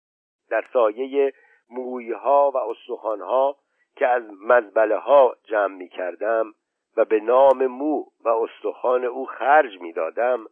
در 0.53 0.65
سایه 0.73 1.33
مویها 1.69 2.51
و 2.51 2.57
استخوانها 2.57 3.55
که 3.95 4.07
از 4.07 4.23
مزبله 4.41 4.97
ها 4.97 5.35
جمع 5.43 5.75
می 5.75 5.89
کردم 5.89 6.53
و 6.97 7.05
به 7.05 7.19
نام 7.19 7.65
مو 7.65 8.05
و 8.23 8.29
استخوان 8.29 9.05
او 9.05 9.25
خرج 9.25 9.81
می 9.81 9.93
دادم 9.93 10.45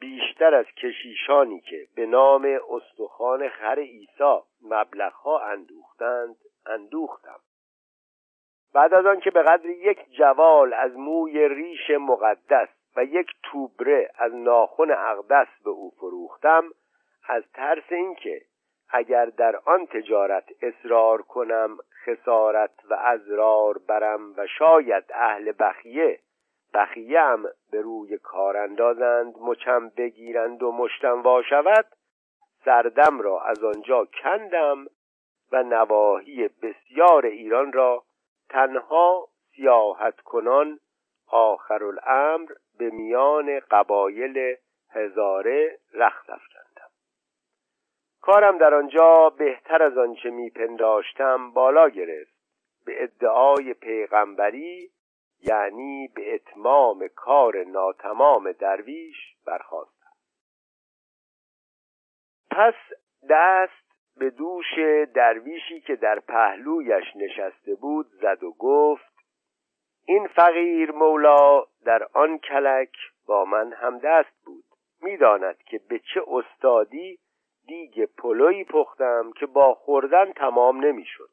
بیشتر 0.00 0.54
از 0.54 0.66
کشیشانی 0.66 1.60
که 1.60 1.86
به 1.96 2.06
نام 2.06 2.58
استخوان 2.70 3.48
خر 3.48 3.78
عیسی 3.78 4.38
مبلغها 4.62 5.38
اندوختند 5.38 6.36
اندوختم. 6.66 7.40
بعد 8.74 8.94
از 8.94 9.06
آن 9.06 9.20
که 9.20 9.30
به 9.30 9.42
قدر 9.42 9.66
یک 9.66 9.98
جوال 10.18 10.72
از 10.72 10.96
موی 10.96 11.48
ریش 11.48 11.90
مقدس 11.90 12.68
و 12.96 13.04
یک 13.04 13.30
توبره 13.42 14.10
از 14.18 14.34
ناخن 14.34 14.90
اقدس 14.90 15.48
به 15.64 15.70
او 15.70 15.90
فروختم 15.90 16.64
از 17.28 17.42
ترس 17.54 17.92
اینکه 17.92 18.42
اگر 18.96 19.26
در 19.26 19.56
آن 19.56 19.86
تجارت 19.86 20.44
اصرار 20.62 21.22
کنم 21.22 21.78
خسارت 22.06 22.70
و 22.90 22.94
ازرار 22.94 23.78
برم 23.78 24.34
و 24.36 24.46
شاید 24.46 25.04
اهل 25.14 25.52
بخیه 25.58 26.18
بخیم 26.74 27.42
به 27.70 27.80
روی 27.80 28.18
کار 28.18 28.56
اندازند 28.56 29.34
مچم 29.40 29.88
بگیرند 29.88 30.62
و 30.62 30.72
مشتم 30.72 31.22
وا 31.22 31.42
شود 31.42 31.86
سردم 32.64 33.20
را 33.20 33.42
از 33.42 33.64
آنجا 33.64 34.04
کندم 34.22 34.86
و 35.52 35.62
نواحی 35.62 36.48
بسیار 36.48 37.26
ایران 37.26 37.72
را 37.72 38.04
تنها 38.48 39.28
سیاحت 39.56 40.20
کنان 40.20 40.80
آخر 41.28 41.84
الامر 41.84 42.52
به 42.78 42.90
میان 42.90 43.60
قبایل 43.70 44.56
هزاره 44.90 45.78
رخت 45.94 46.30
افکندم 46.30 46.53
کارم 48.24 48.58
در 48.58 48.74
آنجا 48.74 49.30
بهتر 49.30 49.82
از 49.82 49.98
آنچه 49.98 50.30
میپنداشتم 50.30 51.50
بالا 51.50 51.88
گرفت. 51.88 52.34
به 52.86 53.02
ادعای 53.02 53.74
پیغمبری 53.74 54.90
یعنی 55.42 56.08
به 56.14 56.34
اتمام 56.34 57.08
کار 57.08 57.64
ناتمام 57.64 58.52
درویش 58.52 59.16
برخواستم 59.46 60.10
پس 62.50 62.74
دست 63.30 63.84
به 64.16 64.30
دوش 64.30 64.78
درویشی 65.14 65.80
که 65.80 65.96
در 65.96 66.20
پهلویش 66.20 67.04
نشسته 67.16 67.74
بود 67.74 68.06
زد 68.06 68.42
و 68.42 68.52
گفت 68.58 69.14
این 70.06 70.26
فقیر 70.26 70.92
مولا 70.92 71.64
در 71.84 72.08
آن 72.12 72.38
کلک 72.38 72.96
با 73.26 73.44
من 73.44 73.72
هم 73.72 73.98
دست 73.98 74.44
بود. 74.44 74.64
می‌داند 75.02 75.58
که 75.62 75.80
به 75.88 75.98
چه 75.98 76.22
استادی 76.26 77.18
دیگ 77.66 78.04
پلوی 78.04 78.64
پختم 78.64 79.32
که 79.32 79.46
با 79.46 79.74
خوردن 79.74 80.32
تمام 80.32 80.84
نمی‌شد. 80.84 81.30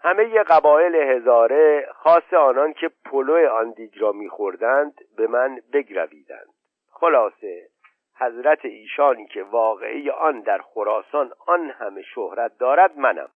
همه 0.00 0.42
قبایل 0.42 0.94
هزاره 0.94 1.88
خاص 1.94 2.32
آنان 2.32 2.72
که 2.72 2.90
پلو 3.04 3.48
آن 3.48 3.70
دیگ 3.70 3.98
را 3.98 4.12
میخوردند 4.12 4.94
به 5.16 5.26
من 5.26 5.60
بگرویدند. 5.72 6.54
خلاصه 6.90 7.68
حضرت 8.16 8.64
ایشانی 8.64 9.26
که 9.26 9.42
واقعی 9.42 10.10
آن 10.10 10.40
در 10.40 10.58
خراسان 10.58 11.32
آن 11.46 11.70
همه 11.70 12.02
شهرت 12.02 12.58
دارد 12.58 12.98
منم. 12.98 13.28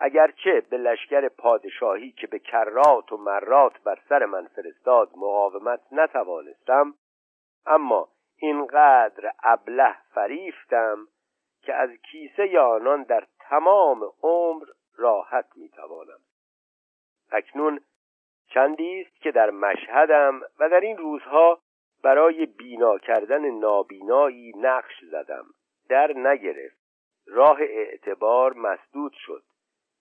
اگرچه 0.00 0.60
به 0.70 0.76
لشکر 0.76 1.28
پادشاهی 1.28 2.12
که 2.12 2.26
به 2.26 2.38
کرات 2.38 3.12
و 3.12 3.16
مرات 3.16 3.82
بر 3.82 3.98
سر 4.08 4.24
من 4.24 4.46
فرستاد 4.46 5.10
مقاومت 5.16 5.80
نتوانستم 5.92 6.94
اما 7.66 8.08
اینقدر 8.38 9.32
ابله 9.42 9.96
فریفتم 10.14 11.08
که 11.62 11.74
از 11.74 11.90
کیسه 11.90 12.60
آنان 12.60 13.02
در 13.02 13.26
تمام 13.40 14.12
عمر 14.22 14.64
راحت 14.96 15.46
می‌توانم. 15.56 16.20
اکنون 17.30 17.80
چندی 18.54 19.00
است 19.00 19.20
که 19.22 19.30
در 19.30 19.50
مشهدم 19.50 20.40
و 20.60 20.68
در 20.68 20.80
این 20.80 20.96
روزها 20.96 21.60
برای 22.02 22.46
بینا 22.46 22.98
کردن 22.98 23.50
نابینایی 23.50 24.52
نقش 24.56 25.04
زدم. 25.10 25.44
در 25.88 26.12
نگرفت. 26.16 26.78
راه 27.26 27.60
اعتبار 27.60 28.52
مسدود 28.52 29.12
شد. 29.12 29.42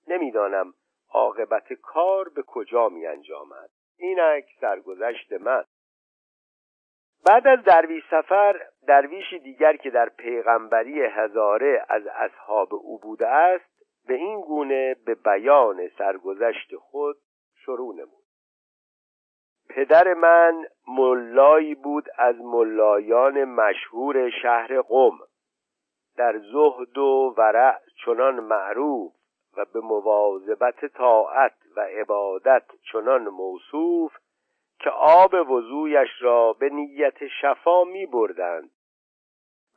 نمی‌دانم 0.07 0.73
عاقبت 1.09 1.73
کار 1.73 2.29
به 2.29 2.43
کجا 2.43 2.89
می 2.89 3.07
انجامد 3.07 3.69
اینک 3.97 4.45
سرگذشت 4.61 5.33
من. 5.33 5.63
بعد 7.25 7.47
از 7.47 7.63
درویش 7.63 8.03
سفر 8.11 8.61
درویشی 8.87 9.39
دیگر 9.39 9.75
که 9.75 9.89
در 9.89 10.09
پیغمبری 10.09 11.01
هزاره 11.01 11.85
از 11.89 12.07
اصحاب 12.07 12.73
او 12.73 12.99
بوده 12.99 13.27
است 13.27 13.77
به 14.07 14.13
این 14.13 14.41
گونه 14.41 14.95
به 15.05 15.15
بیان 15.15 15.87
سرگذشت 15.97 16.75
خود 16.75 17.17
شروع 17.65 17.95
نمود. 17.95 18.23
پدر 19.69 20.13
من 20.13 20.65
ملایی 20.87 21.75
بود 21.75 22.05
از 22.17 22.35
ملایان 22.35 23.43
مشهور 23.43 24.29
شهر 24.29 24.81
قم. 24.81 25.17
در 26.17 26.39
زهد 26.39 26.97
و 26.97 27.33
ورع 27.37 27.79
چنان 28.05 28.39
معروف 28.39 29.13
و 29.57 29.65
به 29.73 29.79
مواظبت 29.79 30.85
طاعت 30.85 31.53
و 31.75 31.79
عبادت 31.79 32.63
چنان 32.91 33.27
موصوف 33.27 34.11
که 34.79 34.89
آب 34.89 35.51
وضویش 35.51 36.09
را 36.19 36.53
به 36.53 36.69
نیت 36.69 37.27
شفا 37.41 37.83
می 37.83 38.05
بردند 38.05 38.71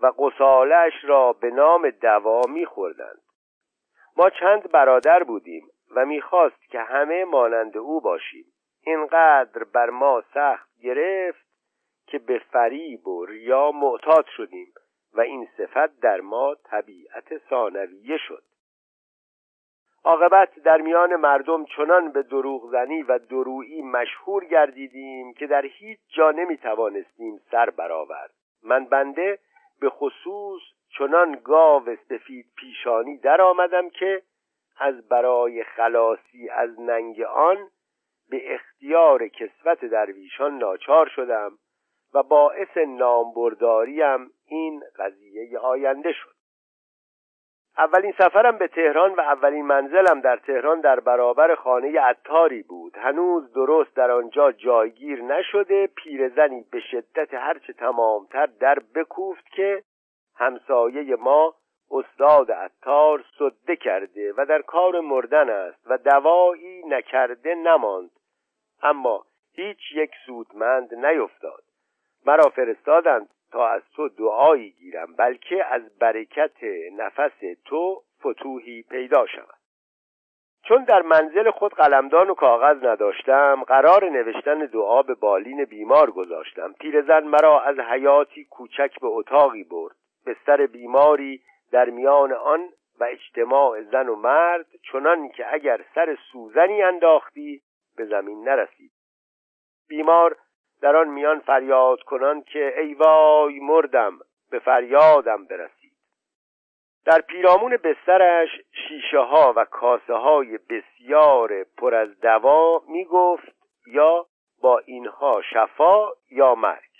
و 0.00 0.12
قصالش 0.18 0.92
را 1.02 1.32
به 1.32 1.50
نام 1.50 1.90
دوا 1.90 2.42
می 2.48 2.66
خوردند. 2.66 3.20
ما 4.16 4.30
چند 4.30 4.70
برادر 4.70 5.22
بودیم 5.22 5.68
و 5.96 6.06
می‌خواست 6.06 6.70
که 6.70 6.80
همه 6.80 7.24
مانند 7.24 7.76
او 7.76 8.00
باشیم. 8.00 8.44
اینقدر 8.82 9.64
بر 9.64 9.90
ما 9.90 10.22
سخت 10.34 10.68
گرفت 10.82 11.46
که 12.06 12.18
به 12.18 12.38
فریب 12.38 13.06
و 13.06 13.26
ریا 13.26 13.72
معتاد 13.72 14.26
شدیم 14.36 14.72
و 15.14 15.20
این 15.20 15.48
صفت 15.56 16.00
در 16.00 16.20
ما 16.20 16.54
طبیعت 16.64 17.38
ثانویه 17.50 18.16
شد. 18.28 18.42
عاقبت 20.04 20.58
در 20.58 20.80
میان 20.80 21.16
مردم 21.16 21.64
چنان 21.64 22.12
به 22.12 22.22
دروغ 22.22 22.70
زنی 22.72 23.02
و 23.02 23.18
درویی 23.18 23.82
مشهور 23.82 24.44
گردیدیم 24.44 25.32
که 25.32 25.46
در 25.46 25.64
هیچ 25.64 25.98
جا 26.08 26.30
نمی 26.30 26.56
توانستیم 26.56 27.40
سر 27.50 27.70
برآورد. 27.70 28.30
من 28.62 28.84
بنده 28.84 29.38
به 29.80 29.90
خصوص 29.90 30.62
چنان 30.98 31.40
گاو 31.44 31.96
سفید 32.08 32.46
پیشانی 32.56 33.18
در 33.18 33.40
آمدم 33.40 33.90
که 33.90 34.22
از 34.78 35.08
برای 35.08 35.64
خلاصی 35.64 36.48
از 36.48 36.80
ننگ 36.80 37.20
آن 37.22 37.68
به 38.30 38.54
اختیار 38.54 39.28
کسوت 39.28 39.84
درویشان 39.84 40.58
ناچار 40.58 41.08
شدم 41.08 41.58
و 42.14 42.22
باعث 42.22 42.76
نامبرداریم 42.76 44.30
این 44.46 44.82
قضیه 44.98 45.58
آینده 45.58 46.12
شد. 46.12 46.39
اولین 47.78 48.12
سفرم 48.18 48.58
به 48.58 48.68
تهران 48.68 49.14
و 49.14 49.20
اولین 49.20 49.66
منزلم 49.66 50.20
در 50.20 50.36
تهران 50.36 50.80
در 50.80 51.00
برابر 51.00 51.54
خانه 51.54 52.00
عطاری 52.00 52.62
بود. 52.62 52.96
هنوز 52.96 53.52
درست 53.52 53.96
در 53.96 54.10
آنجا 54.10 54.52
جایگیر 54.52 55.22
نشده 55.22 55.86
پیرزنی 55.86 56.64
به 56.70 56.80
شدت 56.80 57.34
هرچه 57.34 57.72
تمامتر 57.72 58.46
در 58.46 58.78
بکوفت 58.94 59.48
که 59.48 59.82
همسایه 60.36 61.16
ما 61.16 61.54
استاد 61.90 62.52
عطار 62.52 63.24
صده 63.38 63.76
کرده 63.76 64.34
و 64.36 64.46
در 64.46 64.62
کار 64.62 65.00
مردن 65.00 65.50
است 65.50 65.86
و 65.86 65.98
دوایی 65.98 66.82
نکرده 66.88 67.54
نماند. 67.54 68.10
اما 68.82 69.24
هیچ 69.52 69.78
یک 69.94 70.10
سودمند 70.26 70.94
نیفتاد. 70.94 71.62
مرا 72.26 72.48
فرستادند 72.48 73.28
تا 73.52 73.68
از 73.68 73.82
تو 73.96 74.08
دعایی 74.08 74.70
گیرم 74.70 75.14
بلکه 75.16 75.64
از 75.64 75.98
برکت 75.98 76.64
نفس 76.96 77.40
تو 77.64 78.02
فتوحی 78.20 78.82
پیدا 78.82 79.26
شود. 79.26 79.60
چون 80.62 80.84
در 80.84 81.02
منزل 81.02 81.50
خود 81.50 81.74
قلمدان 81.74 82.30
و 82.30 82.34
کاغذ 82.34 82.84
نداشتم 82.84 83.62
قرار 83.62 84.10
نوشتن 84.10 84.58
دعا 84.58 85.02
به 85.02 85.14
بالین 85.14 85.64
بیمار 85.64 86.10
گذاشتم. 86.10 86.72
پیرزن 86.72 87.24
مرا 87.24 87.60
از 87.60 87.78
حیاتی 87.78 88.44
کوچک 88.44 89.00
به 89.00 89.06
اتاقی 89.06 89.64
برد. 89.64 89.96
بستر 90.26 90.66
بیماری 90.66 91.42
در 91.72 91.90
میان 91.90 92.32
آن 92.32 92.68
و 93.00 93.04
اجتماع 93.04 93.82
زن 93.82 94.08
و 94.08 94.16
مرد 94.16 94.66
چنان 94.92 95.28
که 95.28 95.54
اگر 95.54 95.80
سر 95.94 96.18
سوزنی 96.32 96.82
انداختی 96.82 97.62
به 97.96 98.04
زمین 98.04 98.48
نرسید. 98.48 98.92
بیمار 99.88 100.36
در 100.82 100.96
آن 100.96 101.08
میان 101.08 101.40
فریاد 101.40 102.02
کنان 102.02 102.42
که 102.42 102.74
ای 102.80 102.94
وای 102.94 103.60
مردم 103.60 104.18
به 104.50 104.58
فریادم 104.58 105.44
برسید. 105.44 105.92
در 107.04 107.20
پیرامون 107.20 107.76
بسترش 107.76 108.48
شیشه 108.88 109.18
ها 109.18 109.52
و 109.56 109.64
کاسه 109.64 110.14
های 110.14 110.58
بسیار 110.58 111.64
پر 111.78 111.94
از 111.94 112.20
دوا 112.20 112.82
می 112.88 113.04
گفت 113.04 113.56
یا 113.86 114.26
با 114.62 114.78
اینها 114.78 115.42
شفا 115.42 116.08
یا 116.30 116.54
مرگ. 116.54 116.90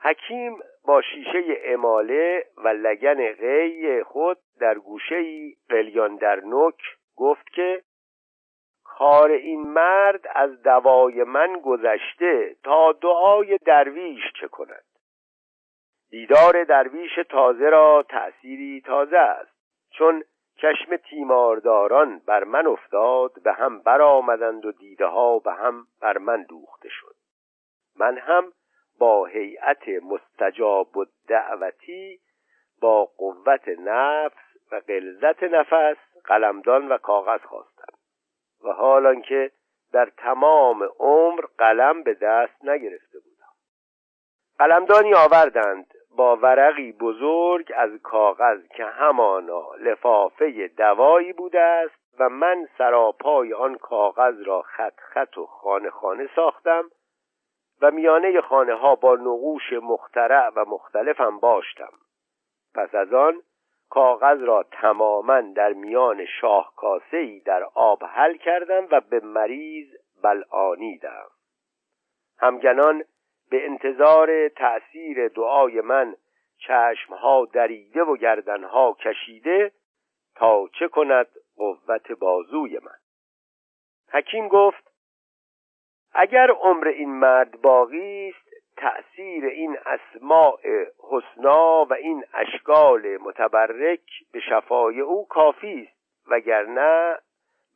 حکیم 0.00 0.58
با 0.84 1.02
شیشه 1.02 1.60
اماله 1.64 2.46
و 2.56 2.68
لگن 2.68 3.32
غی 3.32 4.02
خود 4.02 4.38
در 4.60 4.74
گوشه 4.74 5.24
قلیان 5.68 6.16
در 6.16 6.40
نک 6.44 6.80
گفت 7.16 7.50
که 7.50 7.82
کار 8.98 9.30
این 9.30 9.60
مرد 9.60 10.26
از 10.34 10.62
دوای 10.62 11.24
من 11.24 11.60
گذشته 11.64 12.56
تا 12.64 12.92
دعای 12.92 13.58
درویش 13.58 14.22
چه 14.40 14.48
کند. 14.48 14.84
دیدار 16.10 16.64
درویش 16.64 17.18
تازه 17.28 17.70
را 17.70 18.04
تأثیری 18.08 18.80
تازه 18.80 19.16
است 19.16 19.50
چون 19.90 20.24
چشم 20.56 20.96
تیمارداران 20.96 22.18
بر 22.26 22.44
من 22.44 22.66
افتاد 22.66 23.42
به 23.42 23.52
هم 23.52 23.78
برآمدند 23.78 24.66
و 24.66 24.72
دیده 24.72 25.06
ها 25.06 25.38
به 25.38 25.52
هم 25.52 25.86
بر 26.00 26.18
من 26.18 26.42
دوخته 26.42 26.88
شد. 26.88 27.14
من 27.98 28.18
هم 28.18 28.52
با 28.98 29.26
هیئت 29.26 29.88
مستجاب 29.88 30.96
و 30.96 31.04
دعوتی 31.28 32.20
با 32.80 33.04
قوت 33.04 33.68
نفس 33.68 34.72
و 34.72 34.80
قلزت 34.88 35.42
نفس 35.42 35.96
قلمدان 36.24 36.88
و 36.88 36.98
کاغذ 36.98 37.40
خواستم. 37.40 37.77
و 38.64 38.72
حال 38.72 39.20
که 39.20 39.50
در 39.92 40.12
تمام 40.16 40.88
عمر 40.98 41.44
قلم 41.58 42.02
به 42.02 42.14
دست 42.14 42.64
نگرفته 42.64 43.18
بودم. 43.18 43.52
قلمدانی 44.58 45.14
آوردند 45.14 45.94
با 46.16 46.36
ورقی 46.36 46.92
بزرگ 46.92 47.72
از 47.76 47.90
کاغذ 48.02 48.66
که 48.76 48.84
همانا 48.84 49.74
لفافه 49.74 50.68
دوایی 50.68 51.32
بوده 51.32 51.60
است 51.60 51.98
و 52.18 52.28
من 52.28 52.68
سراپای 52.78 53.54
آن 53.54 53.74
کاغذ 53.74 54.42
را 54.46 54.62
خط 54.62 55.00
خط 55.00 55.38
و 55.38 55.46
خانه 55.46 55.90
خانه 55.90 56.28
ساختم 56.36 56.90
و 57.82 57.90
میانه 57.90 58.40
خانه 58.40 58.74
ها 58.74 58.94
با 58.94 59.14
نقوش 59.14 59.72
مخترع 59.72 60.48
و 60.56 60.64
مختلفم 60.64 61.38
باشتم. 61.38 61.92
پس 62.74 62.94
از 62.94 63.12
آن 63.12 63.42
کاغذ 63.90 64.42
را 64.42 64.62
تماما 64.62 65.40
در 65.40 65.72
میان 65.72 66.26
ای 67.12 67.40
در 67.40 67.64
آب 67.74 68.04
حل 68.04 68.36
کردم 68.36 68.86
و 68.90 69.00
به 69.00 69.20
مریض 69.20 69.88
بلعانیدم. 70.22 71.26
همگنان 72.38 73.04
به 73.50 73.66
انتظار 73.66 74.48
تأثیر 74.48 75.28
دعای 75.28 75.80
من 75.80 76.16
چشمها 76.58 77.48
دریده 77.52 78.02
و 78.02 78.16
گردنها 78.16 78.96
کشیده 79.00 79.72
تا 80.34 80.68
چه 80.78 80.88
کند 80.88 81.26
قوت 81.56 82.12
بازوی 82.12 82.78
من. 82.78 82.98
حکیم 84.12 84.48
گفت 84.48 84.88
اگر 86.12 86.50
عمر 86.50 86.88
این 86.88 87.10
مرد 87.10 87.60
باقی 87.60 88.28
است 88.28 88.47
تأثیر 88.78 89.44
این 89.44 89.78
اسماع 89.86 90.58
حسنا 91.10 91.84
و 91.84 91.94
این 91.94 92.24
اشکال 92.34 93.16
متبرک 93.16 94.00
به 94.32 94.40
شفای 94.40 95.00
او 95.00 95.26
کافی 95.28 95.82
است 95.82 95.98
وگرنه 96.30 97.18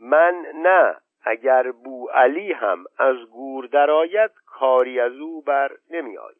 من 0.00 0.44
نه. 0.54 0.96
اگر 1.24 1.72
بو 1.72 2.08
علی 2.08 2.52
هم 2.52 2.84
از 2.98 3.16
گور 3.16 3.66
درآید 3.66 4.30
کاری 4.46 5.00
از 5.00 5.12
او 5.12 5.42
بر 5.42 5.72
نمی 5.90 6.18
آید. 6.18 6.36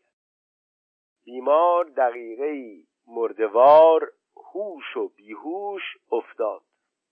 بیمار 1.25 1.85
دقیقه 1.85 2.77
مردوار 3.07 4.09
هوش 4.37 4.97
و 4.97 5.09
بیهوش 5.09 5.83
افتاد. 6.13 6.61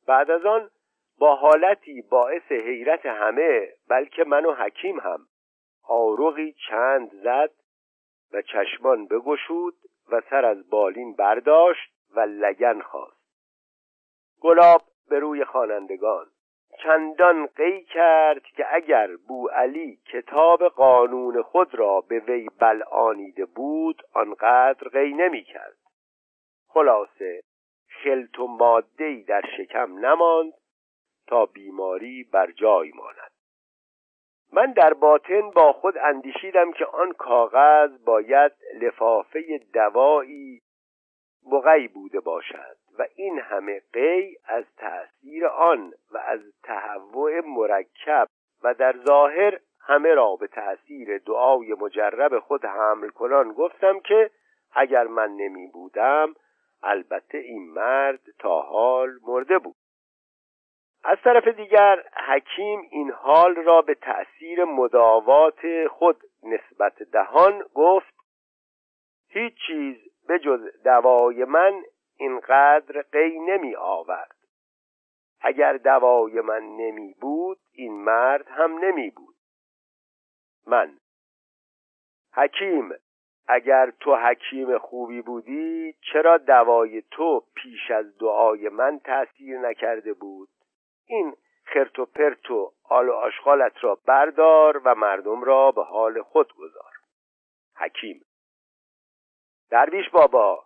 بعد 0.07 0.30
از 0.30 0.46
آن 0.46 0.70
با 1.18 1.36
حالتی 1.36 2.03
باعث 2.03 2.53
حیرت 2.53 3.07
همه 3.07 3.68
بلکه 3.88 4.24
من 4.24 4.44
و 4.44 4.53
حکیم 4.55 5.01
هم 5.01 5.26
آروغی 5.89 6.55
چند 6.68 7.11
زد 7.22 7.51
و 8.33 8.43
چشمان 8.43 9.07
بگشود 9.07 9.74
و 10.12 10.20
سر 10.31 10.45
از 10.45 10.70
بالین 10.70 11.14
برداشت 11.14 11.93
و 12.14 12.20
لگن 12.20 12.81
خواست. 12.81 13.20
گلاب 14.41 14.83
به 15.09 15.18
روی 15.18 15.45
خوانندگان 15.45 16.26
چندان 16.83 17.47
قی 17.47 17.85
کرد 17.85 18.43
که 18.43 18.74
اگر 18.74 19.16
بو 19.16 19.49
علی 19.49 19.97
کتاب 19.97 20.68
قانون 20.68 21.43
خود 21.43 21.74
را 21.74 22.01
به 22.01 22.18
وی 22.18 22.49
بلعانیده 22.59 23.45
بود 23.45 24.03
آنقدر 24.14 24.89
قی 24.89 25.14
نمی 25.14 25.45
کرد. 25.45 25.76
خلاصه 26.68 27.43
خلط 28.03 28.39
و 28.39 28.47
مادهی 28.47 29.22
در 29.22 29.43
شکم 29.57 30.07
نماند 30.07 30.53
تا 31.26 31.47
بیماری 31.47 32.24
بر 32.24 32.51
جای 32.51 32.93
ماند. 32.95 33.39
من 34.53 34.72
در 34.72 34.94
باطن 34.94 35.51
با 35.51 35.72
خود 35.72 35.98
اندیشیدم 35.98 36.72
که 36.72 36.86
آن 36.86 37.12
کاغذ 37.12 37.90
باید 38.05 38.53
لفافه 38.80 39.61
دوایی 39.74 40.61
بغی 41.53 41.88
بوده 41.88 42.20
باشد 42.20 42.76
و 42.98 43.07
این 43.14 43.38
همه 43.38 43.82
قی 43.92 44.36
از 44.44 44.64
تأثیر 44.76 45.46
آن 45.46 45.92
و 46.11 46.18
از 46.18 46.40
تهوع 46.62 47.40
مرکب 47.40 48.26
و 48.62 48.74
در 48.74 48.96
ظاهر 49.07 49.61
همه 49.80 50.14
را 50.14 50.36
به 50.36 50.46
تأثیر 50.46 51.18
دعای 51.18 51.74
مجرب 51.74 52.38
خود 52.38 52.64
حمل 52.64 53.09
کنان 53.09 53.53
گفتم 53.53 54.01
که 54.01 54.30
اگر 54.72 55.07
من 55.07 55.30
نمی 55.30 55.66
بودم 55.66 56.34
البته 56.82 57.38
این 57.38 57.70
مرد 57.70 58.20
تا 58.38 58.61
حال 58.61 59.11
مرده 59.26 59.59
بود. 59.59 59.76
از 61.05 61.18
طرف 61.24 61.48
دیگر 61.48 62.05
حکیم 62.26 62.80
این 62.90 63.11
حال 63.11 63.55
را 63.55 63.82
به 63.82 63.94
تأثیر 63.94 64.64
مداوات 64.64 65.86
خود 65.88 66.16
نسبت 66.42 67.03
دهان 67.03 67.64
گفت 67.74 68.14
هیچ 69.28 69.55
چیز 69.66 69.96
به 70.28 70.38
جز 70.38 70.82
دوای 70.84 71.44
من 71.44 71.82
اینقدر 72.16 73.03
قی 73.03 73.38
نمی 73.38 73.76
آورد. 73.76 74.36
اگر 75.40 75.76
دوای 75.76 76.40
من 76.40 76.62
نمی 76.62 77.14
بود 77.20 77.59
این 77.72 77.92
مرد 77.92 78.48
هم 78.48 78.78
نمی 78.78 79.11
بود. 79.11 79.34
من. 80.66 80.98
حکیم 82.32 82.92
اگر 83.48 83.90
تو 84.01 84.16
حکیم 84.16 84.78
خوبی 84.78 85.22
بودی 85.22 85.94
چرا 86.12 86.38
دوای 86.38 87.03
تو 87.11 87.44
پیش 87.55 87.90
از 87.90 88.18
دعای 88.18 88.68
من 88.68 88.98
تأثیر 88.98 89.59
نکرده 89.59 90.12
بود؟ 90.12 90.48
این 91.11 91.37
خرت 91.65 91.99
و 91.99 92.07
پرت 92.07 92.51
و 92.51 92.73
آل 92.85 93.09
و 93.09 93.13
آشغالت 93.13 93.85
را 93.85 93.99
بردار 94.07 94.81
و 94.85 94.95
مردم 94.95 95.45
را 95.45 95.73
به 95.73 95.83
حال 95.85 96.23
خود 96.23 96.53
گذار. 96.53 96.93
حکیم. 97.77 98.25
درویش 99.71 100.09
بابا 100.09 100.65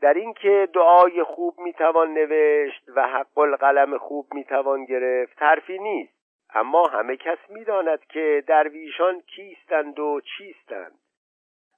در 0.00 0.14
اینکه 0.14 0.68
دعای 0.74 1.24
خوب 1.24 1.58
می‌توان 1.58 2.14
نوشت 2.14 2.84
و 2.88 3.08
حق 3.08 3.38
القلم 3.38 3.98
خوب 3.98 4.34
می‌توان 4.34 4.84
گرفت 4.84 5.42
حرفی 5.42 5.78
نیست. 5.78 6.12
اما 6.54 6.86
همه 6.86 7.16
کس 7.16 7.38
می‌داند 7.48 8.04
که 8.04 8.44
درویشان 8.46 9.20
کیستند 9.20 9.98
و 9.98 10.20
چیستند. 10.20 10.98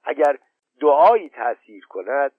اگر 0.03 0.37
دعایی 0.81 1.29
تأثیر 1.29 1.85
کند 1.85 2.31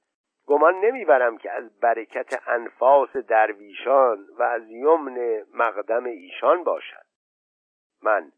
گمان 0.47 0.75
نمی‌برم 0.75 1.39
که 1.39 1.53
از 1.53 1.81
برکت 1.81 2.49
انفاس 2.49 3.17
درویشان 3.17 4.27
و 4.39 4.43
از 4.43 4.71
یمن 4.71 5.43
مقدم 5.55 6.05
ایشان 6.05 6.65
باشد. 6.65 7.07
من. 8.03 8.33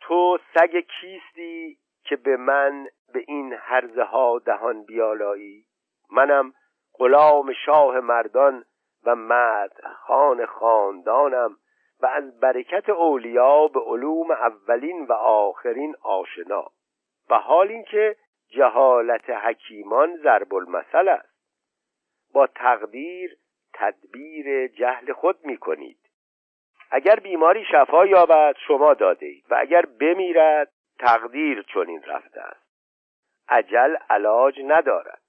تو 0.00 0.38
سگ 0.54 0.80
کیستی 0.80 1.78
که 2.04 2.16
به 2.16 2.36
من 2.36 2.88
به 3.12 3.24
این 3.28 3.52
هرزه 3.52 4.02
ها 4.02 4.38
دهان 4.38 4.84
بیالایی؟ 4.84 5.66
منم 6.10 6.52
غلام 6.94 7.52
شاه 7.52 8.00
مردان 8.00 8.64
و 9.04 9.16
خان 10.06 10.46
خاندانم 10.46 11.56
و 12.00 12.06
از 12.06 12.40
برکت 12.40 12.88
اولیا 12.88 13.68
به 13.68 13.80
علوم 13.80 14.30
اولین 14.30 15.06
و 15.06 15.12
آخرین 15.12 15.96
آشنا. 16.02 16.64
و 17.30 17.34
حال 17.34 17.68
اینکه 17.68 18.16
جهالت 18.48 19.30
حکیمان 19.30 20.16
ضرب 20.16 20.54
المثل 20.54 21.08
است. 21.08 21.36
با 22.32 22.46
تقدیر 22.46 23.36
تدبیر 23.74 24.68
جهل 24.68 25.12
خود 25.12 25.44
می 25.44 25.56
کنید 25.56 25.98
اگر 26.90 27.16
بیماری 27.16 27.64
شفا 27.64 28.06
یابد 28.06 28.56
شما 28.66 28.94
داده 28.94 29.26
اید. 29.26 29.44
و 29.50 29.56
اگر 29.58 29.86
بمیرد 29.86 30.72
تقدیر 30.98 31.62
چنین 31.62 32.02
رفته 32.02 32.40
است. 32.40 32.66
عجل 33.48 33.96
علاج 34.10 34.60
ندارد. 34.64 35.22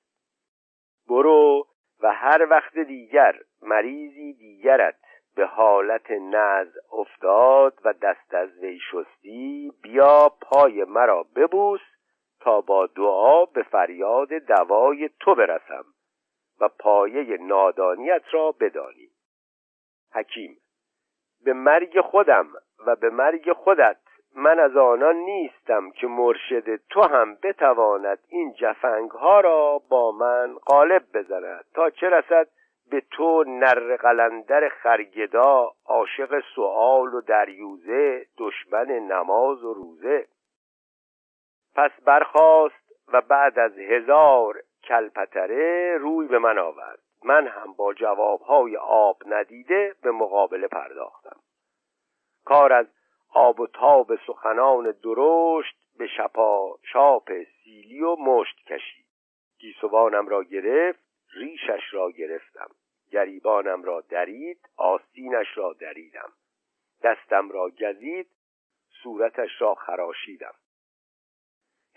برو 1.10 1.68
و 2.00 2.14
هر 2.14 2.48
وقت 2.50 2.78
دیگر 2.78 3.36
مریضی 3.62 4.34
دیگرت 4.34 5.00
به 5.36 5.46
حالت 5.46 6.12
نز 6.12 6.68
افتاد 6.92 7.80
و 7.86 7.94
دست 7.94 8.34
از 8.34 8.58
وی 8.58 8.80
شستی 8.92 9.72
بیا 9.84 10.30
پای 10.42 10.84
مرا 10.84 11.24
ببوس 11.36 11.82
تا 12.48 12.62
با 12.62 12.86
دعا 12.86 13.46
به 13.46 13.64
فریاد 13.64 14.34
دوای 14.34 15.10
تو 15.20 15.36
برسم 15.36 15.86
و 16.60 16.70
پایه 16.80 17.38
نادانیت 17.38 18.22
را 18.32 18.52
بدانی. 18.52 19.10
حکیم 20.14 20.58
به 21.46 21.54
مرگ 21.54 22.02
خودم 22.02 22.48
و 22.86 22.96
به 22.96 23.10
مرگ 23.10 23.54
خودت 23.54 23.98
من 24.36 24.60
از 24.60 24.78
آنان 24.78 25.16
نیستم 25.16 25.92
که 25.92 26.08
مرشد 26.08 26.76
تو 26.76 27.02
هم 27.02 27.36
بتواند 27.44 28.20
این 28.30 28.54
جفنگ 28.54 29.12
ها 29.12 29.40
را 29.40 29.82
با 29.90 30.12
من 30.12 30.54
غالب 30.54 31.04
بزند 31.14 31.66
تا 31.74 31.90
چه 31.90 32.10
رسد 32.10 32.48
به 32.92 33.04
تو 33.12 33.44
نر 33.48 33.96
قلندر 33.96 34.70
خرگدا 34.70 35.72
عاشق 35.86 36.44
سؤال 36.56 37.14
و 37.14 37.22
دریوزه 37.22 38.26
دشمن 38.38 38.88
نماز 38.88 39.64
و 39.64 39.74
روزه. 39.74 40.28
پس 41.78 41.92
برخاست 42.06 42.92
و 43.08 43.22
بعد 43.22 43.60
از 43.60 43.78
هزار 43.78 44.64
کلپتره 44.84 45.98
روی 45.98 46.28
به 46.28 46.40
من 46.40 46.58
آورد. 46.60 47.00
من 47.24 47.48
هم 47.48 47.74
با 47.74 47.94
جوابهای 47.94 48.78
آب 48.78 49.24
ندیده 49.26 49.96
به 50.02 50.12
مقابله 50.12 50.68
پرداختم. 50.68 51.40
کار 52.46 52.74
از 52.74 52.88
آب 53.34 53.60
و 53.60 53.68
تاب 53.68 54.16
سخنان 54.16 54.96
درشت 55.04 55.76
به 55.98 56.08
شپا 56.08 56.78
شاپ 56.94 57.32
سیلی 57.64 58.02
و 58.02 58.16
مشت 58.16 58.58
کشید. 58.68 59.06
گیسوانم 59.60 60.28
را 60.28 60.44
گرفت 60.44 61.04
ریشش 61.34 61.94
را 61.94 62.12
گرفتم. 62.12 62.70
گریبانم 63.12 63.84
را 63.84 64.02
درید 64.02 64.70
آستینش 64.78 65.48
را 65.58 65.74
دریدم. 65.74 66.32
دستم 67.04 67.50
را 67.50 67.70
گزید 67.70 68.28
صورتش 69.04 69.62
را 69.62 69.76
خراشیدم. 69.76 70.54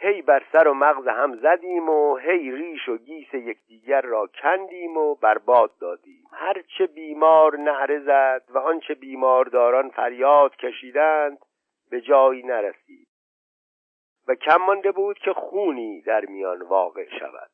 هی 0.02 0.22
بر 0.22 0.42
سر 0.52 0.68
و 0.68 0.74
مغز 0.74 1.08
هم 1.08 1.36
زدیم 1.36 1.88
و 1.88 2.16
هی 2.16 2.50
ریش 2.50 2.88
و 2.88 2.96
گیس 2.96 3.34
یکدیگر 3.34 4.00
را 4.00 4.26
کندیم 4.26 4.96
و 4.96 5.14
برباد 5.14 5.70
دادیم. 5.80 6.24
هرچه 6.32 6.86
بیمار 6.86 7.56
نعره 7.56 7.98
زد 7.98 8.42
و 8.48 8.58
آنچه 8.58 8.94
بیمارداران 8.94 9.90
فریاد 9.90 10.56
کشیدند 10.56 11.38
به 11.90 12.00
جایی 12.00 12.42
نرسید. 12.42 13.08
و 14.28 14.34
کم 14.34 14.56
مانده 14.56 14.92
بود 14.92 15.18
که 15.18 15.32
خونی 15.32 16.00
در 16.00 16.24
میان 16.24 16.62
واقع 16.62 17.18
شود. 17.18 17.50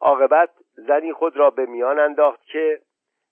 عاقبت 0.00 0.50
زنی 0.74 1.12
خود 1.12 1.36
را 1.36 1.50
به 1.50 1.66
میان 1.66 1.98
انداخت 1.98 2.44
که 2.44 2.80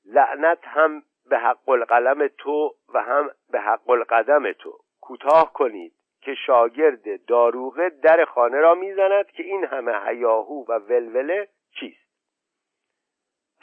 لعنت 0.04 0.58
هم 0.62 1.02
به 1.28 1.38
حق 1.38 1.68
القلم 1.68 2.28
تو 2.28 2.74
و 2.94 3.02
هم 3.02 3.30
به 3.50 3.60
حق 3.60 3.90
القدم 3.90 4.52
تو. 4.52 4.78
کوتاه 5.00 5.52
کنید. 5.52 5.95
که 6.26 6.34
شاگرد 6.34 7.26
داروغه 7.26 7.88
در 7.88 8.24
خانه 8.24 8.58
را 8.58 8.74
می‌زند 8.74 9.26
که 9.26 9.42
این 9.42 9.64
همه 9.64 10.00
هیاهو 10.06 10.64
و 10.68 10.78
ولوله 10.78 11.48
چیست؟ 11.80 12.06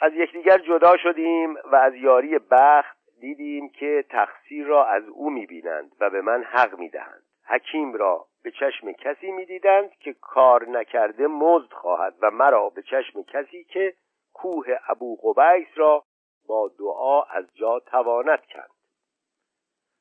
از 0.00 0.12
یکدیگر 0.14 0.58
جدا 0.58 0.96
شدیم 0.96 1.54
و 1.64 1.76
از 1.76 1.94
یاری 1.94 2.38
بخت 2.38 2.98
دیدیم 3.20 3.68
که 3.68 4.04
تقصیر 4.10 4.66
را 4.66 4.86
از 4.86 5.08
او 5.08 5.30
می‌بینند 5.30 5.92
و 6.00 6.10
به 6.10 6.20
من 6.20 6.42
حق 6.42 6.78
می‌دهند. 6.78 7.22
حکیم 7.46 7.94
را 7.94 8.26
به 8.42 8.50
چشم 8.50 8.92
کسی 8.92 9.30
می‌دیدند 9.30 9.90
که 9.90 10.12
کار 10.12 10.68
نکرده 10.68 11.26
مزد 11.26 11.72
خواهد 11.72 12.14
و 12.20 12.30
مرا 12.30 12.70
به 12.70 12.82
چشم 12.82 13.22
کسی 13.22 13.64
که 13.64 13.94
کوه 14.32 14.66
ابو 14.88 15.16
قبیس 15.16 15.68
را 15.76 16.04
با 16.48 16.70
دعا 16.78 17.22
از 17.22 17.44
جا 17.54 17.80
تواند 17.80 18.40
کرد. 18.40 18.70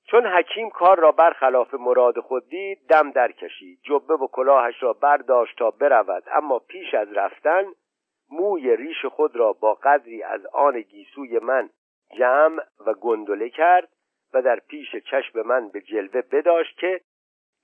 چون 0.06 0.28
حکیم 0.28 0.70
کار 0.70 0.99
را 0.99 1.12
برخلاف 1.12 1.74
مراد 1.74 2.20
خود 2.20 2.49
دید 2.49 2.88
دم 2.89 3.12
در 3.12 3.32
کشید 3.32 3.80
جبه 3.84 4.14
و 4.14 4.28
کلاهش 4.28 4.84
را 4.84 4.93
برداشت 4.93 5.58
تا 5.58 5.72
برود. 5.72 6.24
اما 6.32 6.60
پیش 6.60 6.93
از 6.93 7.14
رفتن 7.14 7.66
موی 8.32 8.76
ریش 8.76 9.06
خود 9.06 9.36
را 9.36 9.54
با 9.54 9.74
قدری 9.74 10.24
از 10.24 10.45
آن 10.45 10.82
گیسوی 10.82 11.39
من 11.39 11.70
جمع 12.18 12.64
و 12.86 12.93
گندله 12.93 13.49
کرد 13.49 13.89
و 14.34 14.41
در 14.41 14.60
پیش 14.60 14.95
چشم 14.95 15.41
من 15.41 15.70
به 15.70 15.82
جلوه 15.82 16.22
بداشت 16.22 16.78
که 16.78 17.01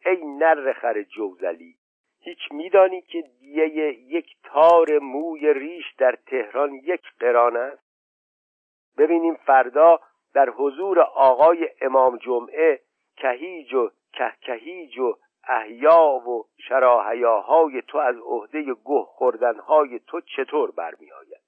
ای 0.05 0.25
نر 0.25 0.73
خر 0.73 1.01
جوزلی 1.01 1.75
هیچ 2.21 2.51
میدانی 2.51 3.01
که 3.01 3.21
دیه 3.39 3.67
یک 3.93 4.35
تار 4.43 4.99
موی 4.99 5.53
ریش 5.53 5.93
در 5.97 6.17
تهران 6.27 6.73
یک 6.73 7.01
قران 7.19 7.57
است؟ 7.57 7.89
ببینیم 8.97 9.35
فردا 9.35 9.99
در 10.33 10.49
حضور 10.49 10.99
آقای 10.99 11.69
امام 11.81 12.17
جمعه 12.17 12.79
کهیج 13.17 13.73
و 13.73 13.89
کهکهیج 14.13 14.99
و 14.99 15.17
احیا 15.47 16.03
و 16.03 16.45
شراحیاهای 16.67 17.81
تو 17.81 17.97
از 17.97 18.15
عهده 18.25 18.61
گه 18.63 19.03
خوردنهای 19.07 19.99
تو 19.99 20.21
چطور 20.21 20.71
برمیآید؟ 20.71 21.41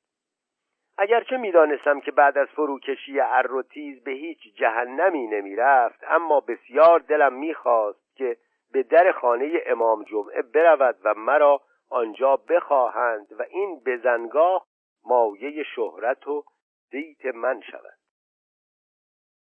اگرچه 0.98 1.38
می‌دانستم 1.38 2.00
که 2.00 2.12
بعد 2.12 2.38
از 2.38 2.48
فروکشی 2.48 3.20
ار 3.20 3.54
و 3.54 3.64
تیز 3.64 4.04
به 4.04 4.12
هیچ 4.12 4.56
جهنمی 4.56 5.28
نمی‌رفت 5.28 6.04
اما 6.08 6.40
بسیار 6.40 7.00
دلم 7.00 7.34
می‌خواست 7.34 8.16
که 8.16 8.38
به 8.72 8.84
در 8.84 9.12
خانه 9.12 9.62
امام 9.66 10.04
جمعه 10.04 10.42
برود 10.42 10.98
و 11.04 11.14
مرا 11.14 11.62
آنجا 11.90 12.36
بخواهند 12.36 13.28
و 13.40 13.44
این 13.50 13.82
بزنگاه 13.86 14.68
مایه 15.06 15.64
شهرت 15.64 16.28
و 16.28 16.44
زیت 16.92 17.26
من 17.26 17.62
شود. 17.62 18.01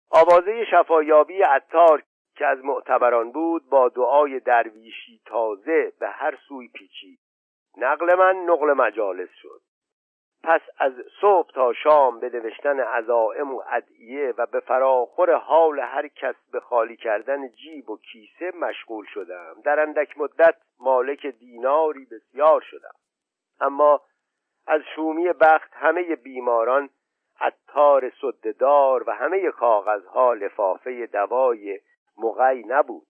آوازه 0.10 0.66
شفایابی 0.66 1.42
عطار 1.42 2.04
که 2.36 2.46
از 2.46 2.66
معتبران 2.66 3.32
بود 3.32 3.70
با 3.70 3.90
دعای 3.90 4.40
درویشی 4.40 5.22
تازه 5.26 5.94
به 6.00 6.10
هر 6.10 6.38
سوی 6.48 6.68
پیچید. 6.68 7.20
نقل 7.78 8.16
من 8.16 8.36
نقل 8.36 8.74
مجالس 8.74 9.30
شد. 9.42 9.62
پس 10.44 10.62
از 10.78 10.94
صبح 11.22 11.52
تا 11.52 11.74
شام 11.74 12.20
به 12.20 12.30
نوشتن 12.30 12.80
عزائم 12.80 13.54
و 13.54 13.64
ادعیه 13.72 14.34
و 14.38 14.46
به 14.46 14.60
فراخور 14.60 15.34
حال 15.34 15.80
هر 15.80 16.08
کس 16.08 16.36
به 16.52 16.60
خالی 16.60 16.98
کردن 16.98 17.50
جیب 17.50 17.90
و 17.90 17.98
کیسه 17.98 18.52
مشغول 18.58 19.06
شدم. 19.06 19.56
در 19.64 19.80
اندک 19.80 20.18
مدت 20.18 20.56
مالک 20.80 21.26
دیناری 21.26 22.06
بسیار 22.06 22.62
شدم. 22.62 22.96
اما 23.60 24.02
از 24.68 24.82
شومی 24.96 25.34
بخت 25.34 25.74
همه 25.74 26.16
بیماران 26.16 26.90
عطار 27.40 28.10
صددار 28.22 29.10
و 29.10 29.12
همه 29.12 29.52
کاغذها 29.52 30.34
لفافه 30.34 31.06
دوای 31.06 31.80
مغی 32.18 32.64
نبود. 32.68 33.08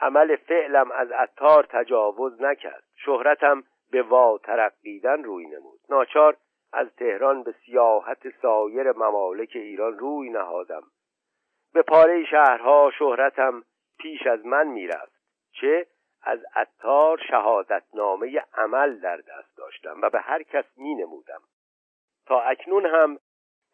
عمل 0.00 0.36
فعلم 0.36 0.90
از 0.90 1.10
عطار 1.10 1.66
تجاوز 1.70 2.42
نکرد. 2.42 2.84
شهرتم 2.96 3.64
به 3.90 4.02
وا 4.02 4.38
ترقیدن 4.38 5.22
روی 5.22 5.46
نمود. 5.46 5.80
ناچار 5.88 6.36
از 6.72 6.94
تهران 6.96 7.42
به 7.42 7.54
سیاحت 7.66 8.28
سایر 8.42 8.92
ممالک 8.92 9.50
ایران 9.54 9.98
روی 9.98 10.30
نهادم. 10.30 10.82
به 11.72 11.82
پاره 11.82 12.24
شهرها 12.24 12.90
شهرتم 12.98 13.64
پیش 13.98 14.26
از 14.26 14.46
من 14.46 14.66
می‌رفت. 14.66 15.12
چه؟ 15.52 15.86
از 16.22 16.44
عطار 16.54 17.18
شهادتنامه 17.30 18.42
عمل 18.54 19.00
در 19.00 19.16
دست 19.16 19.56
داشتم 19.56 20.00
و 20.02 20.10
به 20.10 20.20
هر 20.20 20.42
کس 20.42 20.64
می 20.76 20.94
نمودم. 20.94 21.40
تا 22.26 22.40
اکنون 22.40 22.86
هم 22.86 23.18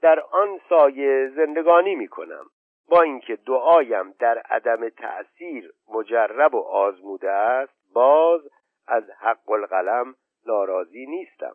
در 0.03 0.21
آن 0.21 0.61
سایه 0.69 1.29
زندگانی 1.37 1.95
می 1.95 2.09
کنم 2.09 2.45
با 2.89 3.03
اینکه 3.03 3.37
دعایم 3.37 4.15
در 4.19 4.39
عدم 4.39 4.89
تأثیر 4.89 5.73
مجرب 5.89 6.55
و 6.55 6.61
آزموده 6.61 7.31
است 7.31 7.73
باز 7.95 8.41
از 8.87 9.11
حق 9.11 9.51
القلم 9.51 10.15
ناراضی 10.47 11.07
نیستم. 11.07 11.55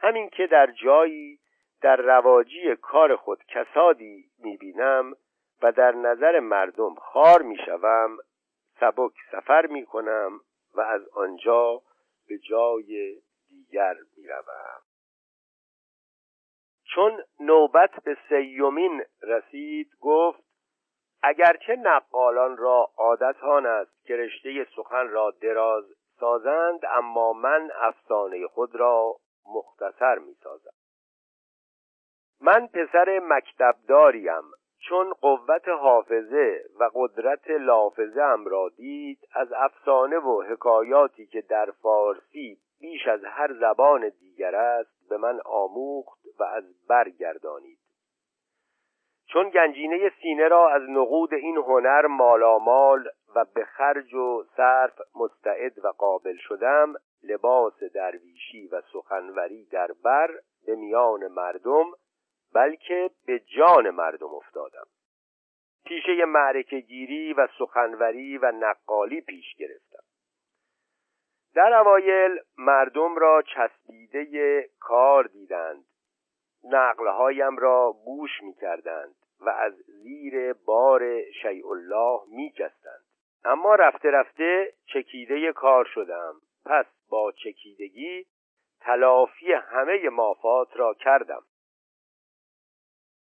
همین 0.00 0.28
که 0.28 0.46
در 0.46 0.66
جایی 0.66 1.38
در 1.82 1.96
رواجی 1.96 2.76
کار 2.76 3.16
خود 3.16 3.44
کسادی 3.48 4.24
می‌بینم 4.38 5.14
و 5.62 5.72
در 5.72 5.92
نظر 5.92 6.40
مردم 6.40 6.94
خار 6.94 7.42
می‌شوم 7.42 8.18
سبک 8.80 9.12
سفر 9.32 9.66
می‌کنم 9.66 10.40
و 10.74 10.80
از 10.80 11.08
آنجا 11.08 11.82
به 12.28 12.38
جای 12.38 13.20
دیگر 13.48 13.96
می‌روم. 14.16 14.91
چون 16.94 17.22
نوبت 17.40 17.90
به 18.04 18.16
سیومین 18.28 19.04
رسید 19.22 19.90
گفت 20.00 20.42
اگرچه 21.22 21.76
نقالان 21.76 22.56
را 22.56 22.90
عادت 22.96 23.42
آن 23.42 23.66
است 23.66 24.04
که 24.06 24.16
رشته 24.16 24.66
سخن 24.76 25.08
را 25.08 25.30
دراز 25.30 25.84
سازند 26.20 26.80
اما 26.90 27.32
من 27.32 27.70
افسانه 27.74 28.46
خود 28.46 28.74
را 28.74 29.16
مختصر 29.54 30.18
می 30.18 30.34
سازم 30.34 30.70
من 32.40 32.66
پسر 32.66 33.20
مکتبداریم 33.22 34.42
چون 34.88 35.12
قوت 35.12 35.68
حافظه 35.68 36.64
و 36.80 36.90
قدرت 36.94 37.50
لافظه 37.50 38.22
ام 38.22 38.46
را 38.46 38.68
دید 38.76 39.18
از 39.34 39.52
افسانه 39.52 40.18
و 40.18 40.42
حکایاتی 40.42 41.26
که 41.26 41.40
در 41.40 41.70
فارسی 41.82 42.58
بیش 42.80 43.08
از 43.08 43.24
هر 43.24 43.52
زبان 43.52 44.08
دیگر 44.20 44.54
است 44.54 45.08
به 45.08 45.16
من 45.16 45.40
آموخت 45.44 46.21
و 46.38 46.42
از 46.42 46.86
برگردانید. 46.88 47.78
چون 49.26 49.50
گنجینه 49.50 50.12
سینه 50.22 50.48
را 50.48 50.70
از 50.70 50.82
نقود 50.82 51.34
این 51.34 51.56
هنر 51.56 52.06
مالامال 52.06 53.08
و 53.34 53.44
به 53.54 53.64
خرج 53.64 54.14
و 54.14 54.44
صرف 54.56 55.00
مستعد 55.14 55.84
و 55.84 55.88
قابل 55.88 56.36
شدم 56.36 56.94
لباس 57.22 57.82
درویشی 57.94 58.68
و 58.68 58.82
سخنوری 58.92 59.64
در 59.64 59.90
بر 60.04 60.30
به 60.66 60.76
میان 60.76 61.26
مردم 61.26 61.86
بلکه 62.54 63.10
به 63.26 63.38
جان 63.38 63.90
مردم 63.90 64.34
افتادم. 64.34 64.86
پیشه 65.84 66.24
معرکه 66.24 66.80
گیری 66.80 67.32
و 67.32 67.48
سخنوری 67.58 68.38
و 68.38 68.52
نقالی 68.52 69.20
پیش 69.20 69.54
گرفتم. 69.58 70.02
در 71.54 71.74
اوایل 71.74 72.38
مردم 72.58 73.16
را 73.16 73.42
چسبیده 73.42 74.68
کار 74.80 75.24
دیدند. 75.24 75.84
نقلهایم 76.64 77.56
را 77.56 77.96
گوش 78.04 78.42
می 78.42 78.54
کردند 78.54 79.14
و 79.40 79.48
از 79.48 79.72
زیر 79.72 80.52
بار 80.52 81.30
شیء 81.42 81.68
الله 81.70 82.20
می 82.28 82.50
جستند. 82.50 83.04
اما 83.44 83.74
رفته 83.74 84.10
رفته 84.10 84.72
چکیده 84.86 85.52
کار 85.52 85.84
شدم. 85.84 86.34
پس 86.64 86.86
با 87.08 87.32
چکیدگی 87.32 88.26
تلافی 88.80 89.52
همه 89.52 90.08
مافات 90.08 90.76
را 90.76 90.94
کردم. 90.94 91.42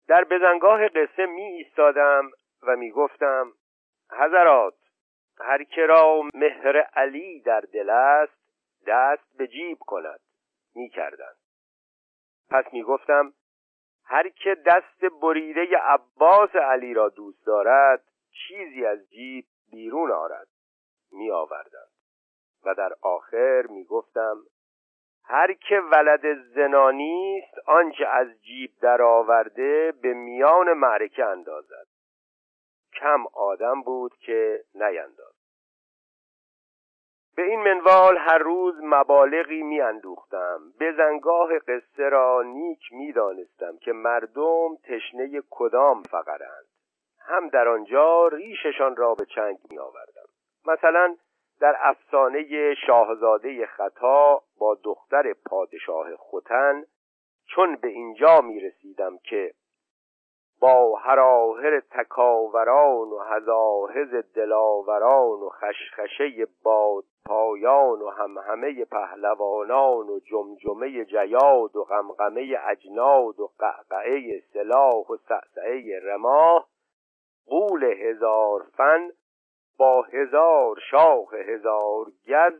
در 0.07 0.23
بزنگاه 0.23 0.87
قصه 0.87 1.25
می 1.25 1.41
ایستادم 1.41 2.31
و 2.63 2.75
می 2.75 2.91
گفتم 2.91 3.51
حضرات 4.11 4.73
هر 5.39 5.63
که 5.63 5.81
را 5.85 6.21
مهر 6.33 6.77
علی 6.77 7.41
در 7.41 7.61
دل 7.61 7.89
است 7.89 8.37
دست 8.87 9.37
به 9.37 9.47
جیب 9.47 9.77
کند. 9.79 10.19
می 10.75 10.89
کردند 10.89 11.44
پس 12.49 12.73
می 12.73 12.83
گفتم 12.83 13.33
هر 14.05 14.29
که 14.29 14.55
دست 14.65 15.05
بریده 15.21 15.67
عباس 15.77 16.55
علی 16.55 16.93
را 16.93 17.09
دوست 17.09 17.45
دارد 17.45 18.03
چیزی 18.47 18.85
از 18.85 19.09
جیب 19.09 19.45
بیرون 19.71 20.11
آرد 20.11 20.47
می 21.11 21.31
آوردند 21.31 21.91
و 22.65 22.75
در 22.75 22.93
آخر 23.01 23.65
می 23.69 23.83
گفتم 23.83 24.37
هر 25.23 25.53
که 25.53 25.79
ولد 25.79 26.43
زنا 26.55 26.91
نیست 26.91 27.57
آنچه 27.65 28.07
از 28.07 28.27
جیب 28.41 28.71
درآورده 28.81 29.93
به 30.01 30.13
میان 30.13 30.73
معرکه 30.73 31.25
اندازد. 31.25 31.87
کم 32.93 33.23
آدم 33.33 33.81
بود 33.81 34.15
که 34.15 34.63
نینداز 34.75 35.34
به 37.35 37.43
این 37.43 37.59
منوال 37.59 38.17
هر 38.17 38.37
روز 38.37 38.75
مبالغی 38.83 39.63
می 39.63 39.81
اندوختم 39.81 40.59
به 40.79 40.93
زنگاه 40.97 41.59
قصه 41.59 42.09
را 42.09 42.43
نیک 42.45 42.79
می 42.91 43.11
دانستم 43.11 43.77
که 43.77 43.91
مردم 43.91 44.75
تشنه 44.83 45.41
کدام 45.49 46.03
فقرند 46.03 46.65
هم 47.19 47.49
در 47.49 47.67
آنجا 47.67 48.27
ریششان 48.27 48.95
را 48.95 49.15
به 49.15 49.25
چنگ 49.25 49.57
می 49.69 49.79
آوردم 49.79 50.25
مثلا 50.67 51.15
در 51.59 51.75
افسانه 51.79 52.73
شاهزاده 52.87 53.65
خطا 53.65 54.41
با 54.59 54.77
دختر 54.83 55.33
پادشاه 55.45 56.15
خوتن 56.15 56.83
چون 57.47 57.75
به 57.75 57.87
اینجا 57.87 58.41
می 58.41 58.59
رسیدم 58.59 59.17
که 59.23 59.53
با 60.59 60.95
هراهر 60.95 61.79
تکاوران 61.79 63.09
و 63.09 63.19
هزاهز 63.19 64.15
دلاوران 64.35 65.39
و 65.39 65.49
خشخشه 65.49 66.47
باد 66.63 67.03
پایان 67.25 68.01
و 68.01 68.09
همهمه 68.09 68.85
پهلوانان 68.85 70.09
و 70.09 70.19
جمجمه 70.19 71.05
جیاد 71.05 71.75
و 71.75 71.83
غمغمه 71.83 72.57
اجناد 72.67 73.39
و 73.39 73.51
قعقعه 73.59 74.43
سلاح 74.53 75.07
و 75.09 75.17
سعسعه 75.17 75.99
رماه 76.03 76.67
قول 77.47 77.83
هزار 77.83 78.65
فن 78.77 79.11
با 79.77 80.01
هزار 80.01 80.79
شاخ 80.91 81.33
هزار 81.33 82.05
گز 82.27 82.53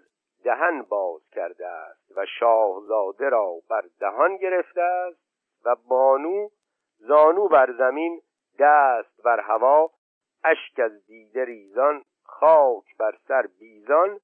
دهن 0.44 0.82
باز 0.82 1.30
کرده 1.32 1.68
است 1.68 2.18
و 2.18 2.26
شاهزاده 2.40 3.30
را 3.30 3.54
بر 3.70 3.84
دهان 4.00 4.38
گرفته 4.38 4.82
است 4.82 5.20
و 5.66 5.76
بانو 5.88 6.50
زانو 6.98 7.48
بر 7.48 7.74
زمین 7.78 8.22
دست 8.60 9.24
بر 9.24 9.40
هوا 9.40 9.90
اشک 10.44 10.80
از 10.80 11.06
دیده 11.06 11.46
ریزان 11.46 12.04
خاک 12.24 12.98
بر 12.98 13.18
سر 13.28 13.48
بیزان 13.60 14.20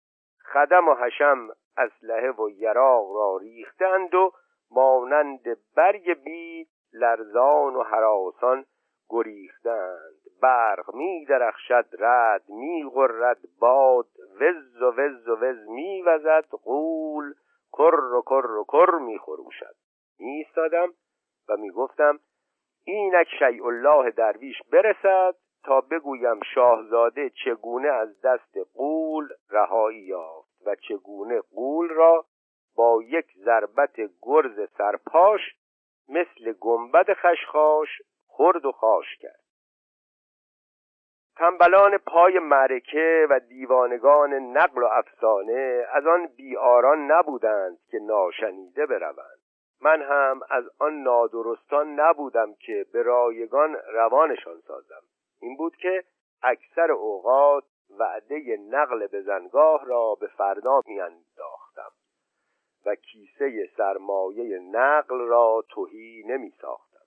خدم 0.53 0.87
و 0.87 0.95
حشم 0.95 1.49
اسلحه 1.77 2.31
و 2.31 2.49
یراق 2.49 3.15
را 3.15 3.37
ریختند 3.37 4.15
و 4.15 4.31
مانند 4.71 5.57
برگ 5.75 6.23
بید 6.23 6.67
لرزان 6.93 7.75
و 7.75 7.83
حراسان 7.83 8.65
گریختند. 9.09 10.21
برق 10.41 10.95
می 10.95 11.25
درخشد 11.25 11.85
رد 11.99 12.49
می 12.49 12.91
غرد 12.93 13.37
باد 13.59 14.07
وز 14.39 14.81
و 14.81 14.85
وز 14.85 15.27
و 15.27 15.35
وز 15.35 15.67
می 15.67 16.01
وزد 16.01 16.49
قول 16.63 17.33
کر 17.71 17.95
و 17.95 18.21
کر 18.21 18.51
و 18.51 18.63
کر 18.63 18.91
می 18.91 19.19
خروشد. 19.19 19.75
می 20.19 20.45
و 21.49 21.57
می 21.57 21.71
گفتم 21.71 22.19
اینک 22.83 23.27
شیء 23.39 23.65
الله 23.65 24.11
درویش 24.11 24.61
برسد 24.71 25.35
تا 25.63 25.81
بگویم 25.81 26.39
شاهزاده 26.55 27.29
چگونه 27.45 27.87
از 27.87 28.21
دست 28.21 28.57
قول 28.73 29.29
رهایی 29.49 29.99
یافت 29.99 30.51
و 30.65 30.75
چگونه 30.75 31.41
قول 31.41 31.89
را 31.89 32.25
با 32.75 32.99
یک 33.03 33.25
ضربت 33.37 33.95
گرز 34.21 34.69
سرپاش 34.77 35.41
مثل 36.09 36.53
گنبد 36.59 37.13
خشخاش 37.13 37.89
خرد 38.27 38.65
و 38.65 38.71
خاش 38.71 39.17
کرد. 39.19 39.41
تنبلان 41.37 41.97
پای 41.97 42.39
معرکه 42.39 43.27
و 43.29 43.39
دیوانگان 43.39 44.33
نقل 44.33 44.83
و 44.83 44.85
افسانه 44.85 45.85
از 45.91 46.07
آن 46.07 46.27
بیاران 46.27 47.11
نبودند 47.11 47.77
که 47.91 47.99
ناشنیده 47.99 48.85
بروند. 48.85 49.40
من 49.81 50.01
هم 50.01 50.41
از 50.49 50.63
آن 50.79 51.03
نادرستان 51.03 51.99
نبودم 51.99 52.53
که 52.53 52.85
به 52.93 53.03
رایگان 53.03 53.77
روانشان 53.93 54.61
سازم. 54.67 55.01
این 55.41 55.57
بود 55.57 55.75
که 55.75 56.03
اکثر 56.43 56.91
اوقات 56.91 57.63
وعده 57.99 58.57
نقل 58.69 59.07
بزنگاه 59.07 59.85
را 59.85 60.15
به 60.15 60.27
فردا 60.27 60.81
میانداختم 60.87 61.91
و 62.85 62.95
کیسه 62.95 63.69
سرمایه 63.77 64.59
نقل 64.59 65.19
را 65.19 65.63
توهی 65.69 66.23
نمی 66.27 66.53
ساختم 66.61 67.05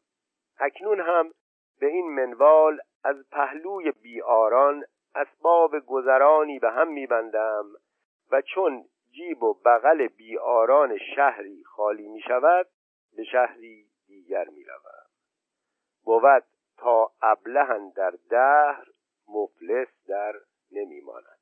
اکنون 0.59 1.01
هم 1.01 1.31
به 1.81 1.87
این 1.87 2.11
منوال 2.11 2.79
از 3.05 3.17
پهلوی 3.31 3.93
بیاران 4.03 4.85
اسباب 5.15 5.79
گذرانی 5.79 6.59
به 6.59 6.71
هم 6.71 6.89
میبندم 6.89 7.65
و 8.33 8.41
چون 8.41 8.85
جیب 9.15 9.43
و 9.43 9.55
بغل 9.55 10.07
بیاران 10.07 10.99
شهری 11.17 11.65
خالی 11.65 12.09
می 12.09 12.21
شود 12.21 12.67
به 13.17 13.25
شهری 13.25 13.87
دیگر 14.07 14.45
می 14.45 14.65
روم 14.65 15.07
بود 16.05 16.45
تا 16.79 17.13
ابلهن 17.23 17.91
در 17.91 18.13
دهر 18.31 18.87
مفلس 19.29 19.89
در 20.09 20.35
نمی 20.73 21.01
ماند. 21.01 21.39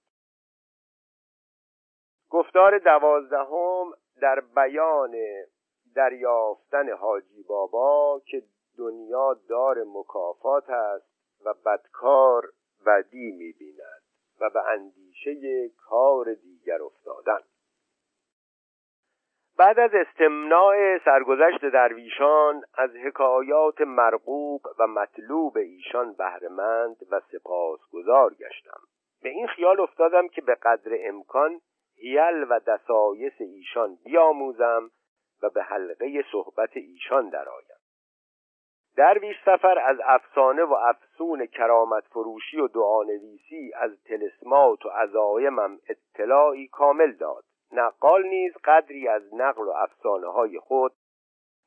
گفتار 2.31 2.79
دوازدهم 2.79 3.93
در 4.21 4.41
بیان 4.41 5.17
دریافتن 5.95 6.91
حاجی 6.93 7.43
بابا 7.43 8.23
که 8.27 8.43
دنیا 8.79 9.41
دار 9.49 9.85
مکافات 9.85 10.71
است 10.71 11.13
و 11.45 11.55
بدکار 11.55 12.53
بدی 12.87 13.33
می‌بیند 13.33 14.03
و 14.41 14.51
به 14.51 14.69
اندیشه 14.69 15.69
کار 15.69 16.35
دیگر 16.35 16.83
افتادن 16.83 17.41
بعد 19.59 19.79
از 19.79 19.91
استمناع 19.95 20.99
سرگذشت 20.99 21.65
درویشان 21.65 22.63
از 22.75 22.91
حکایات 22.91 23.81
مرغوب 23.81 24.63
و 24.79 24.87
مطلوب 24.87 25.57
ایشان 25.57 26.15
بهرهمند 26.15 26.97
و 27.11 27.21
سپاسگزار 27.21 28.35
گشتم. 28.35 28.81
به 29.23 29.29
این 29.29 29.47
خیال 29.47 29.81
افتادم 29.81 30.29
که 30.29 30.41
به 30.41 30.55
قدر 30.55 30.91
امکان 31.01 31.61
هیل 31.97 32.47
و 32.51 32.61
دسایس 32.67 33.33
ایشان 33.41 33.99
بیاموزم 34.05 34.91
و 35.43 35.51
به 35.51 35.63
حلقه 35.63 36.25
صحبت 36.33 36.71
ایشان 36.77 37.29
درآیم. 37.29 37.83
درویش 38.97 39.37
سفر 39.45 39.79
از 39.79 39.97
افسانه 40.05 40.63
و 40.63 40.73
افسون 40.73 41.47
کرامت 41.47 42.05
فروشی 42.05 42.61
و 42.61 42.69
دعانویسی 42.69 43.73
از 43.75 44.03
تلسمات 44.05 44.87
و 44.87 44.89
عزایمم 44.89 45.79
اطلاعی 45.89 46.69
کامل 46.69 47.13
داد. 47.13 47.45
نقال 47.73 48.23
نیز 48.27 48.53
قدری 48.65 49.09
از 49.09 49.35
نقل 49.35 49.63
و 49.63 49.71
افسانه 49.71 50.27
های 50.27 50.59
خود 50.59 50.93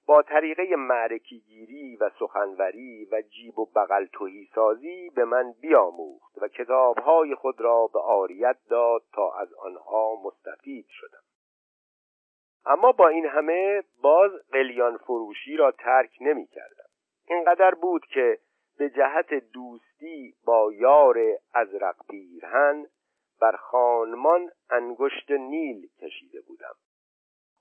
با 0.08 0.22
طریقه 0.22 0.76
معرکیگیری 0.76 1.96
و 1.96 2.10
سخنوری 2.20 3.08
و 3.12 3.22
جیب 3.22 3.60
و 3.60 3.66
بغل 3.66 4.06
توهی 4.06 4.50
سازی 4.56 5.10
به 5.10 5.26
من 5.26 5.54
بیاموخت 5.62 6.38
و 6.38 6.48
کتابهای 6.48 7.36
خود 7.36 7.62
را 7.62 7.88
به 7.94 8.00
آریت 8.00 8.58
داد 8.70 9.02
تا 9.14 9.34
از 9.34 9.54
آنها 9.54 10.16
مستفید 10.24 10.86
شدم. 10.90 11.24
اما 12.66 12.92
با 12.92 13.08
این 13.08 13.26
همه 13.26 13.84
باز 14.02 14.32
قلیان 14.52 14.98
فروشی 14.98 15.58
را 15.58 15.72
ترک 15.72 16.18
نمی 16.22 16.48
کردم 16.48 16.90
اینقدر 17.28 17.76
بود 17.76 18.06
که 18.06 18.40
به 18.78 18.90
جهت 18.90 19.34
دوستی 19.34 20.36
با 20.46 20.74
یار 20.74 21.18
ازرق 21.54 21.96
پیرهن 22.10 22.88
بر 23.42 23.56
خانمان 23.56 24.52
انگشت 24.70 25.32
نیل 25.32 25.90
کشیده 26.02 26.42
بودم. 26.42 26.76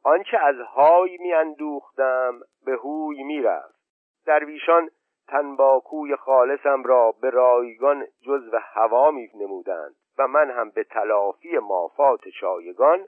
آنچه 0.03 0.39
از 0.39 0.57
های 0.57 1.19
می 1.21 1.33
اندوختم 1.33 2.41
به 2.65 2.73
هوی 2.73 3.23
می 3.23 3.43
رفت. 3.43 3.75
درویشان 4.27 4.91
تنباکوی 5.29 6.17
خالصم 6.17 6.83
را 6.85 7.15
به 7.21 7.31
رایگان 7.31 8.07
جزو 8.27 8.59
هوا 8.63 9.11
می 9.11 9.31
نمودند 9.35 9.95
و 10.19 10.29
من 10.29 10.51
هم 10.51 10.71
به 10.71 10.85
تلافی 10.85 11.59
مافات 11.59 12.29
شایگان 12.41 13.07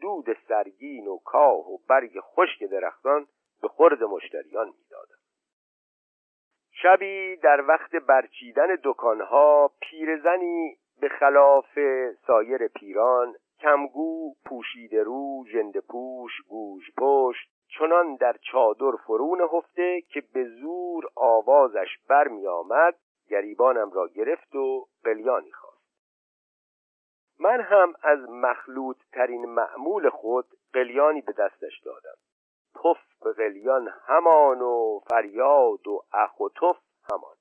دود 0.00 0.36
سرگین 0.48 1.06
و 1.06 1.18
کاه 1.18 1.72
و 1.72 1.78
برگ 1.88 2.20
خشک 2.20 2.64
درختان 2.64 3.26
به 3.62 3.68
خورد 3.68 4.02
مشتریان 4.02 4.66
می‌دادم 4.66 5.16
شبی 6.72 7.36
در 7.36 7.60
وقت 7.60 7.96
برچیدن 7.96 8.78
دکانها 8.84 9.70
پیرزنی 9.80 10.76
به 11.00 11.08
خلاف 11.08 11.78
سایر 12.26 12.68
پیران 12.68 13.34
کمگو 13.60 14.34
پوشیده 14.44 15.02
رو 15.02 15.44
ژنده 15.52 15.80
پوش 15.80 16.32
گوش 16.48 16.84
پشت 16.98 17.50
چنان 17.78 18.16
در 18.16 18.36
چادر 18.52 18.96
فرون 19.06 19.40
هفته 19.52 20.00
که 20.00 20.20
به 20.20 20.44
زور 20.44 21.04
آوازش 21.14 21.98
برمی 22.08 22.46
آمد 22.46 22.94
گریبانم 23.28 23.90
را 23.90 24.08
گرفت 24.08 24.54
و 24.54 24.86
قلیانی 25.04 25.52
خواست. 25.52 25.76
من 27.40 27.60
هم 27.60 27.94
از 28.02 28.18
مخلوط 28.28 28.96
ترین 29.12 29.44
معمول 29.44 30.08
خود 30.08 30.46
قلیانی 30.72 31.20
به 31.20 31.32
دستش 31.32 31.80
دادم. 31.84 32.16
تف 32.74 33.22
به 33.22 33.32
قلیان 33.32 33.88
همان 34.06 34.60
و 34.60 35.00
فریاد 35.10 35.88
و 35.88 36.02
اخ 36.12 36.40
و 36.40 36.48
تف 36.48 36.78
همان. 37.12 37.36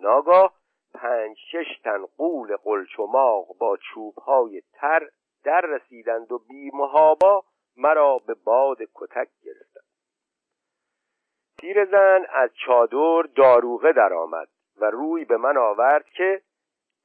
ناگاه 0.00 0.57
پنج 0.94 1.36
شش 1.52 1.80
تن 1.84 2.06
قول 2.16 2.56
قلچماغ 2.56 3.58
با 3.58 3.76
چوبهای 3.76 4.62
تر 4.72 5.08
در 5.44 5.60
رسیدند 5.60 6.32
و 6.32 6.38
بی 6.38 6.70
محابا 6.74 7.44
مرا 7.76 8.18
به 8.26 8.34
باد 8.34 8.78
کتک 8.94 9.28
گرفتند. 9.42 9.84
پیرزن 11.58 12.26
از 12.28 12.50
چادر 12.66 13.22
داروغه 13.36 13.92
درآمد 13.92 14.48
و 14.76 14.84
روی 14.84 15.24
به 15.24 15.36
من 15.36 15.56
آورد 15.56 16.04
که 16.04 16.42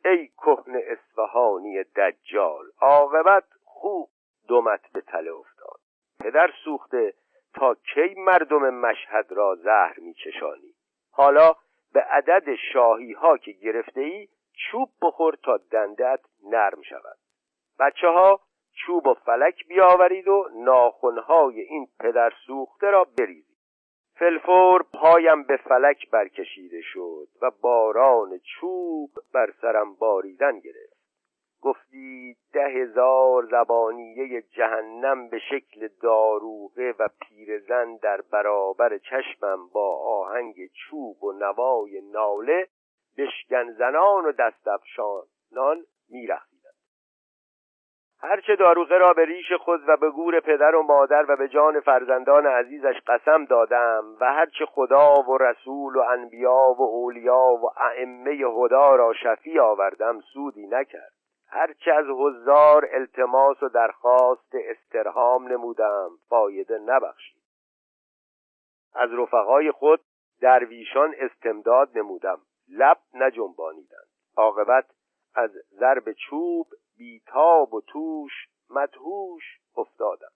ای 0.06 0.28
کهن 0.28 0.82
اصفهانی 0.88 1.84
دجال 1.84 2.66
عاقبت 2.82 3.44
خوب 3.64 4.10
دومت 4.48 4.92
به 4.94 5.02
تله 5.02 5.34
افتاد. 5.34 5.80
پدر 6.20 6.52
سوخته 6.64 7.14
تا 7.54 7.76
کی 7.76 8.14
مردم 8.18 8.70
مشهد 8.70 9.32
را 9.32 9.56
زهر 9.56 10.00
میچشانی؟ 10.00 10.74
حالا 11.12 11.56
به 11.94 12.02
عدد 12.02 12.56
شاهی 12.74 13.12
ها 13.12 13.38
که 13.38 13.52
گرفته 13.52 14.02
ای 14.02 14.28
چوب 14.54 14.90
بخور 15.02 15.36
تا 15.44 15.58
دندت 15.58 16.20
نرم 16.44 16.82
شود. 16.82 17.18
بچه 17.80 18.08
ها 18.08 18.40
چوب 18.86 19.08
و 19.08 19.14
فلک 19.14 19.68
بیاورید 19.68 20.28
و 20.28 20.50
ناخونهای 20.56 21.62
این 21.62 21.88
پدر 22.00 22.34
سوخته 22.48 22.88
را 22.88 23.04
بریزید. 23.18 23.58
فلفور 24.16 24.84
پایم 24.94 25.44
به 25.44 25.58
فلک 25.58 26.10
برکشیده 26.10 26.82
شد 26.82 27.28
و 27.42 27.52
باران 27.62 28.38
چوب 28.38 29.10
بر 29.34 29.54
سرم 29.62 29.96
باریدن 29.96 30.60
گرفت. 30.60 30.93
گفتی 31.64 32.36
ده 32.54 32.68
هزار 32.68 33.46
زبانیه 33.46 34.42
جهنم 34.42 35.30
به 35.30 35.40
شکل 35.40 35.88
داروغه 36.02 36.96
و 37.00 37.10
پیرزن 37.22 37.96
در 37.96 38.22
برابر 38.22 38.98
چشمم 38.98 39.68
با 39.74 39.98
آهنگ 39.98 40.56
چوب 40.74 41.24
و 41.24 41.32
نوای 41.32 42.02
ناله 42.02 42.68
بشکن 43.18 43.72
زنان 43.72 44.26
و 44.26 44.32
دستفشانان 44.32 45.86
میرخیدند 46.10 46.54
هرچه 48.20 48.56
داروغه 48.56 48.98
را 48.98 49.14
به 49.14 49.26
ریش 49.26 49.52
خود 49.54 49.82
و 49.88 49.98
به 49.98 50.10
گور 50.10 50.40
پدر 50.40 50.76
و 50.76 50.84
مادر 50.84 51.26
و 51.30 51.36
به 51.36 51.48
جان 51.48 51.80
فرزندان 51.80 52.46
عزیزش 52.46 52.96
قسم 53.08 53.46
دادم 53.46 54.18
و 54.22 54.34
هرچه 54.34 54.66
خدا 54.66 55.22
و 55.22 55.38
رسول 55.38 55.96
و 55.96 56.00
انبیا 56.00 56.76
و 56.80 56.82
اولیا 56.82 57.60
و 57.64 57.70
ائمه 57.78 58.32
هدا 58.32 58.96
را 58.96 59.14
شفی 59.14 59.60
آوردم 59.60 60.20
سودی 60.34 60.68
نکرد. 60.68 61.23
هرچه 61.54 61.92
از 61.92 62.06
حضار 62.06 62.88
التماس 62.92 63.64
و 63.64 63.70
درخواست 63.70 64.52
استرهام 64.54 65.48
نمودم 65.48 66.10
فایده 66.30 66.78
نبخشید. 66.78 67.44
از 68.94 69.10
رفقای 69.14 69.72
خود 69.72 70.02
درویشان 70.42 71.16
استمداد 71.18 71.98
نمودم 71.98 72.42
لب 72.70 72.98
نجنبانیدند. 73.14 74.08
عاقبت 74.38 74.86
از 75.36 75.52
ضرب 75.80 76.12
چوب 76.12 76.68
بیتاب 76.98 77.74
و 77.74 77.82
توش 77.82 78.32
مدهوش 78.70 79.44
افتادم. 79.78 80.32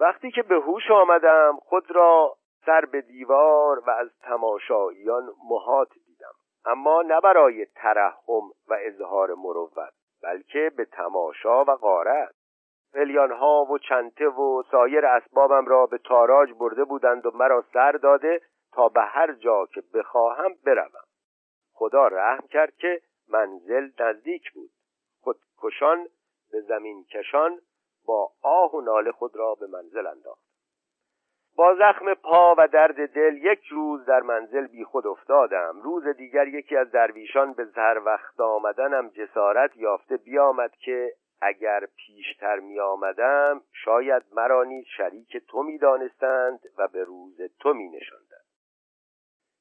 وقتی 0.00 0.30
که 0.30 0.42
به 0.42 0.54
هوش 0.54 0.90
آمدم 0.90 1.58
خود 1.62 1.90
را 1.90 2.36
سر 2.66 2.84
به 2.84 3.00
دیوار 3.00 3.78
و 3.78 3.90
از 3.90 4.18
تماشاییان 4.20 5.30
محاط 5.50 5.88
اما 6.68 7.02
نه 7.02 7.20
برای 7.20 7.66
ترحم 7.66 8.50
و 8.68 8.78
اظهار 8.80 9.34
مروت 9.34 9.72
بلکه 10.22 10.72
به 10.76 10.84
تماشا 10.84 11.64
و 11.64 11.76
غارت. 11.76 12.34
ها 13.30 13.66
و 13.70 13.78
چنته 13.78 14.28
و 14.28 14.62
سایر 14.70 15.06
اسبابم 15.06 15.66
را 15.66 15.86
به 15.86 15.98
تاراج 15.98 16.52
برده 16.52 16.84
بودند 16.84 17.26
و 17.26 17.30
مرا 17.34 17.64
سر 17.72 17.92
داده 17.92 18.40
تا 18.72 18.88
به 18.88 19.00
هر 19.00 19.32
جا 19.32 19.66
که 19.66 19.82
بخواهم 19.94 20.54
بروم. 20.64 21.04
خدا 21.72 22.06
رحم 22.06 22.46
کرد 22.46 22.74
که 22.76 23.00
منزل 23.28 23.90
نزدیک 24.00 24.52
بود. 24.52 24.70
خودکشان 25.20 26.08
به 26.52 26.60
زمین 26.60 27.04
کشان 27.04 27.60
با 28.06 28.30
آه 28.42 28.74
و 28.74 28.80
ناله 28.80 29.12
خود 29.12 29.36
را 29.36 29.54
به 29.54 29.66
منزل 29.66 30.06
انداخت. 30.06 30.47
با 31.58 31.74
زخم 31.74 32.14
پا 32.14 32.54
و 32.58 32.68
درد 32.68 33.12
دل 33.12 33.36
یک 33.36 33.64
روز 33.70 34.04
در 34.04 34.20
منزل 34.20 34.66
بی 34.66 34.84
خود 34.84 35.06
افتادم. 35.06 35.80
روز 35.82 36.06
دیگر 36.06 36.48
یکی 36.48 36.76
از 36.76 36.90
درویشان 36.90 37.52
به 37.52 37.64
زر 37.64 38.00
وقت 38.04 38.40
آمدنم 38.40 39.08
جسارت 39.08 39.76
یافته 39.76 40.16
بیامد 40.16 40.70
که 40.76 41.12
اگر 41.40 41.80
پیشتر 41.96 42.58
می 42.58 42.80
آمدم 42.80 43.60
شاید 43.72 44.22
مرا 44.32 44.64
نیز 44.64 44.84
شریک 44.96 45.36
تو 45.36 45.62
می 45.62 45.78
دانستند 45.78 46.60
و 46.78 46.88
به 46.88 47.04
روز 47.04 47.40
تو 47.60 47.74
می 47.74 47.88
نشندند 47.88 48.47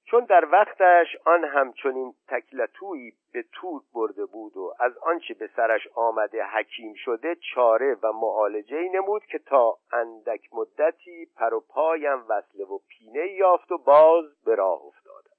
چون 0.09 0.25
در 0.25 0.45
وقتش 0.51 1.17
آن 1.25 1.43
همچنین 1.43 2.13
تکلتویی 2.27 3.13
به 3.33 3.45
تود 3.51 3.83
برده 3.93 4.25
بود 4.25 4.57
و 4.57 4.73
از 4.79 4.97
آنچه 4.97 5.33
به 5.33 5.49
سرش 5.55 5.87
آمده 5.95 6.43
حکیم 6.43 6.93
شده 6.93 7.35
چاره 7.35 7.97
و 8.03 8.11
معالجه 8.11 8.89
نمود 8.93 9.25
که 9.25 9.39
تا 9.39 9.77
اندک 9.91 10.41
مدتی 10.53 11.27
پر 11.35 11.53
و 11.53 11.63
پایم 11.69 12.25
وصله 12.29 12.65
و 12.65 12.79
پینه 12.87 13.27
یافت 13.27 13.71
و 13.71 13.77
باز 13.77 14.25
به 14.45 14.55
راه 14.55 14.81
افتادم. 14.85 15.37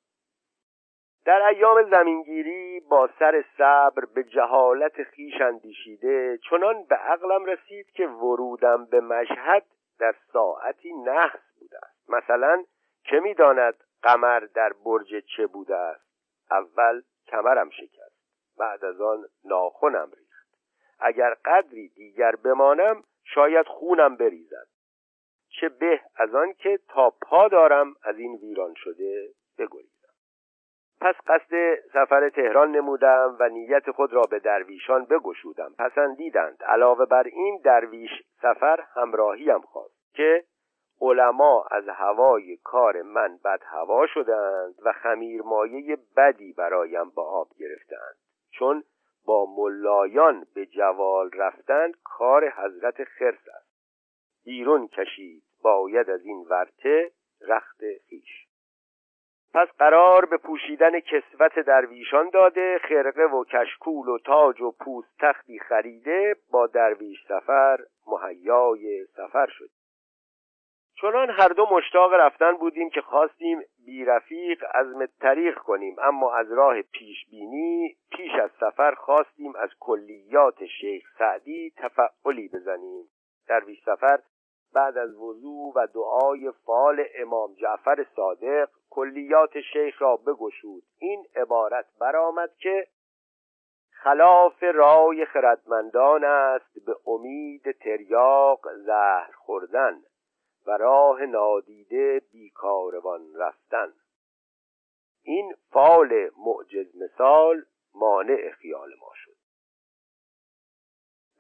در 1.25 1.43
ایام 1.43 1.91
زمینگیری 1.91 2.81
با 2.81 3.09
سر 3.19 3.45
صبر 3.59 4.05
به 4.15 4.25
جهالت 4.25 5.03
خیش 5.03 5.41
اندیشیده 5.41 6.39
چنان 6.51 6.85
به 6.85 6.97
عقلم 6.97 7.45
رسید 7.45 7.91
که 7.91 8.07
ورودم 8.07 8.85
به 8.85 9.01
مشهد 9.01 9.65
در 9.99 10.15
ساعتی 10.33 10.93
نحس 10.93 11.59
بوده 11.61 11.79
است 11.83 12.11
مثلا 12.11 12.65
چه 13.05 13.21
می‌داند؟ 13.21 13.75
قمر 14.03 14.41
در 14.41 14.73
برج 14.85 15.25
چه 15.37 15.47
بوده 15.47 15.77
است؟ 15.77 16.09
اول 16.51 17.03
کمرم 17.27 17.71
شکست 17.71 18.19
بعد 18.59 18.85
از 18.85 19.01
آن 19.01 19.25
ناخونم 19.45 20.11
ریخت. 20.17 20.49
اگر 21.01 21.35
قدری 21.45 21.89
دیگر 21.89 22.37
بمانم 22.37 23.05
شاید 23.25 23.67
خونم 23.67 24.17
بریزد. 24.17 24.67
چه 25.61 25.69
به 25.69 26.01
از 26.17 26.35
آن 26.35 26.53
که 26.53 26.79
تا 26.89 27.11
پا 27.11 27.49
دارم 27.49 27.95
از 28.03 28.19
این 28.19 28.37
ویران 28.37 28.75
شده 28.77 29.29
بگریزم. 29.59 30.09
پس 31.01 31.15
قصد 31.27 31.75
سفر 31.93 32.29
تهران 32.29 32.73
نمودم 32.73 33.37
و 33.41 33.49
نیت 33.49 33.91
خود 33.91 34.13
را 34.13 34.23
به 34.23 34.39
درویشان 34.39 35.05
بگشودم. 35.05 35.75
پسندیدند 35.79 36.63
علاوه 36.63 37.07
بر 37.07 37.23
این 37.23 37.61
درویش 37.65 38.11
سفر 38.43 38.85
همراهیم 38.95 39.61
خواست 39.61 40.15
که 40.15 40.45
علما 41.01 41.65
از 41.71 41.89
هوای 41.89 42.57
کار 42.57 43.03
من 43.03 43.39
بد 43.45 43.63
هوا 43.65 44.07
شدند 44.07 44.75
و 44.85 44.93
خمیر 44.93 45.43
مایه 45.43 45.99
بدی 46.17 46.53
برایم 46.53 47.11
با 47.11 47.23
آب 47.23 47.49
گرفتند. 47.59 48.17
چون 48.51 48.85
با 49.27 49.47
ملایان 49.57 50.47
به 50.55 50.67
جوال 50.67 51.31
رفتن 51.33 51.93
کار 52.05 52.49
حضرت 52.51 53.05
خرس 53.05 53.49
است. 53.57 53.69
بیرون 54.45 54.89
کشید 54.89 55.43
باید 55.63 56.11
از 56.11 56.25
این 56.25 56.47
ورته 56.51 57.11
رخت 57.41 57.81
خیش 58.09 58.49
پس 59.55 59.69
قرار 59.79 60.25
به 60.25 60.37
پوشیدن 60.37 61.01
کسوت 61.01 61.59
درویشان 61.59 62.31
داده 62.31 62.79
خرقه 62.89 63.23
و 63.23 63.45
کشکول 63.45 64.09
و 64.09 64.19
تاج 64.19 64.61
و 64.61 64.71
پوست 64.71 65.15
تختی 65.21 65.59
خریده 65.59 66.37
با 66.51 66.67
درویش 66.67 67.19
سفر 67.29 67.79
مهیای 68.07 69.05
سفر 69.05 69.47
شد. 69.47 69.71
چنان 71.01 71.31
هر 71.31 71.49
دو 71.49 71.67
مشتاق 71.71 72.15
رفتن 72.15 72.53
بودیم 72.53 72.91
که 72.91 73.01
خواستیم 73.01 73.63
بی 73.87 74.05
رفیق 74.05 74.65
از 74.75 74.87
طریق 75.21 75.59
کنیم. 75.59 75.97
اما 76.03 76.35
از 76.35 76.53
راه 76.53 76.83
پیش 76.83 77.27
بینی 77.31 77.97
پیش 78.11 78.31
از 78.43 78.51
سفر 78.61 78.95
خواستیم 78.95 79.57
از 79.57 79.71
کلیات 79.81 80.67
شیخ 80.81 81.05
سعدی 81.19 81.73
تفعلی 81.77 82.49
بزنیم. 82.49 83.05
درویش 83.49 83.79
سفر 83.85 84.19
بعد 84.75 84.99
از 84.99 85.15
وضوع 85.15 85.73
و 85.77 85.87
دعای 85.95 86.53
فال 86.67 87.05
امام 87.15 87.55
جعفر 87.55 88.07
صادق 88.17 88.69
کلیات 88.91 89.61
شیخ 89.61 90.03
را 90.03 90.17
بگشود. 90.17 90.83
این 90.99 91.25
عبارت 91.37 91.87
برآمد 92.01 92.51
که 92.59 92.87
خلاف 93.91 94.63
رای 94.63 95.25
خردمندان 95.25 96.25
است 96.25 96.85
به 96.87 96.97
امید 97.07 97.71
تریاق 97.71 98.61
زهر 98.75 99.31
خوردن. 99.37 100.03
و 100.67 100.71
راه 100.71 101.27
نادیده 101.27 102.23
بیکاروان 102.33 103.35
رفتن. 103.37 103.93
این 105.23 105.55
فال 105.71 106.31
معجز 106.39 106.97
مثال 106.97 107.65
مانع 107.95 108.51
خیال 108.51 108.89
ما 109.01 109.13
شد. 109.15 109.37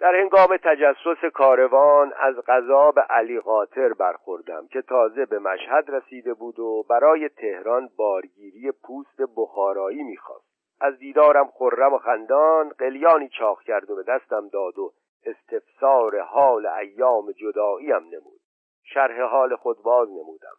در 0.00 0.14
هنگام 0.14 0.56
تجسس 0.56 1.24
کاروان 1.34 2.12
از 2.16 2.36
غذا 2.36 2.90
به 2.90 3.00
علی 3.00 3.40
قاطر 3.40 3.92
برخوردم 3.92 4.66
که 4.66 4.82
تازه 4.82 5.26
به 5.26 5.38
مشهد 5.38 5.90
رسیده 5.90 6.34
بود 6.34 6.58
و 6.58 6.82
برای 6.90 7.28
تهران 7.28 7.90
بارگیری 7.96 8.72
پوست 8.72 9.22
بخارایی 9.36 10.02
می‌خواست. 10.02 10.48
از 10.80 10.98
دیدارم 10.98 11.50
خرم 11.50 11.94
و 11.94 11.98
خندان 11.98 12.68
قلیانی 12.68 13.28
چاخ 13.28 13.62
کرد 13.62 13.90
و 13.90 13.96
به 13.96 14.02
دستم 14.02 14.48
داد 14.48 14.78
و 14.78 14.92
استفسار 15.24 16.20
حال 16.20 16.66
ایام 16.66 17.32
جداییم 17.32 17.96
نمود. 17.96 18.40
شرح 18.83 19.20
حال 19.20 19.57
خود 19.57 19.83
باز 19.83 20.09
نمودم. 20.09 20.57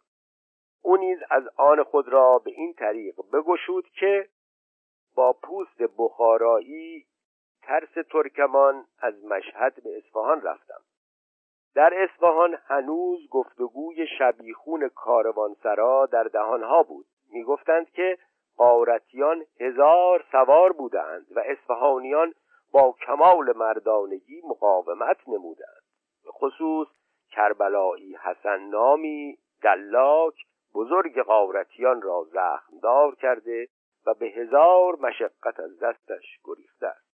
او 0.82 0.96
نیز 0.96 1.18
از 1.30 1.48
آن 1.56 1.82
خود 1.82 2.08
را 2.08 2.38
به 2.38 2.50
این 2.50 2.74
طریق 2.74 3.14
بگشود 3.32 3.84
که 4.00 4.28
با 5.14 5.32
پوست 5.32 5.82
بخارایی 5.98 7.06
ترس 7.62 8.06
ترکمان 8.10 8.86
از 8.98 9.24
مشهد 9.24 9.82
به 9.84 9.96
اصفهان 9.96 10.42
رفتم. 10.42 10.80
در 11.74 11.94
اصفهان 12.02 12.58
هنوز 12.64 13.28
گفتگوی 13.30 14.06
شبیخون 14.18 14.88
کاروانسرا 14.88 16.06
در 16.06 16.24
دهانها 16.24 16.82
بود. 16.82 17.06
می‌گفتند 17.32 17.90
که 17.90 18.18
قارتیان 18.56 19.44
هزار 19.60 20.24
سوار 20.32 20.72
بودند 20.72 21.26
و 21.36 21.40
اصفهانیان 21.46 22.34
با 22.72 22.94
کمال 23.06 23.56
مردانگی 23.56 24.42
مقاومت 24.44 25.28
نمودند. 25.28 25.82
به 26.24 26.30
خصوص 26.30 26.88
کربلایی 27.30 28.16
حسن 28.16 28.60
نامی 28.60 29.38
دلاک 29.62 30.34
بزرگ 30.74 31.20
قارتیان 31.20 32.02
را 32.02 32.26
زخمدار 32.32 33.14
کرده 33.14 33.68
و 34.06 34.14
به 34.14 34.26
هزار 34.26 34.96
مشقت 34.96 35.60
از 35.60 35.78
دستش 35.78 36.38
گریخته 36.44 36.86
است. 36.86 37.10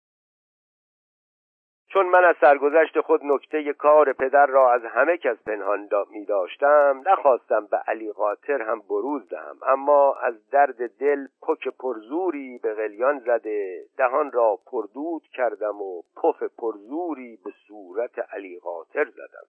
چون 1.96 2.06
من 2.06 2.24
از 2.26 2.36
سرگذشت 2.42 3.02
خود 3.02 3.22
نکته 3.24 3.74
کار 3.74 4.14
پدر 4.14 4.46
را 4.46 4.74
از 4.74 4.82
همه 4.86 5.18
کس 5.18 5.38
پنهان 5.46 5.90
می 6.12 6.26
داشتم 6.26 7.02
نخواستم 7.06 7.66
به 7.66 7.78
علی 7.78 8.12
قاطر 8.12 8.62
هم 8.62 8.80
بروز 8.80 9.30
دهم 9.30 9.58
اما 9.68 10.16
از 10.16 10.50
درد 10.50 10.98
دل 10.98 11.28
پک 11.42 11.68
پرزوری 11.68 12.60
به 12.64 12.74
قلیان 12.74 13.20
زده 13.20 13.86
دهان 13.98 14.32
را 14.32 14.60
پردود 14.72 15.24
کردم 15.34 15.82
و 15.82 16.02
پف 16.02 16.44
پرزوری 16.44 17.40
به 17.46 17.52
صورت 17.68 18.34
علی 18.34 18.60
قاطر 18.60 19.06
زدم. 19.06 19.48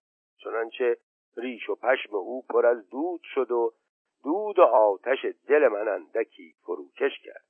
چنانچه 0.71 0.97
ریش 1.37 1.71
و 1.71 1.75
پشم 1.75 2.15
او 2.15 2.43
پر 2.43 2.67
از 2.67 2.91
دود 2.91 3.21
شد 3.35 3.51
و 3.51 3.73
دود 4.25 4.59
و 4.59 4.63
آتش 4.63 5.27
دل 5.49 5.69
من 5.69 5.89
اندکی 5.89 6.55
فروکش 6.63 7.13
کرد. 7.25 7.45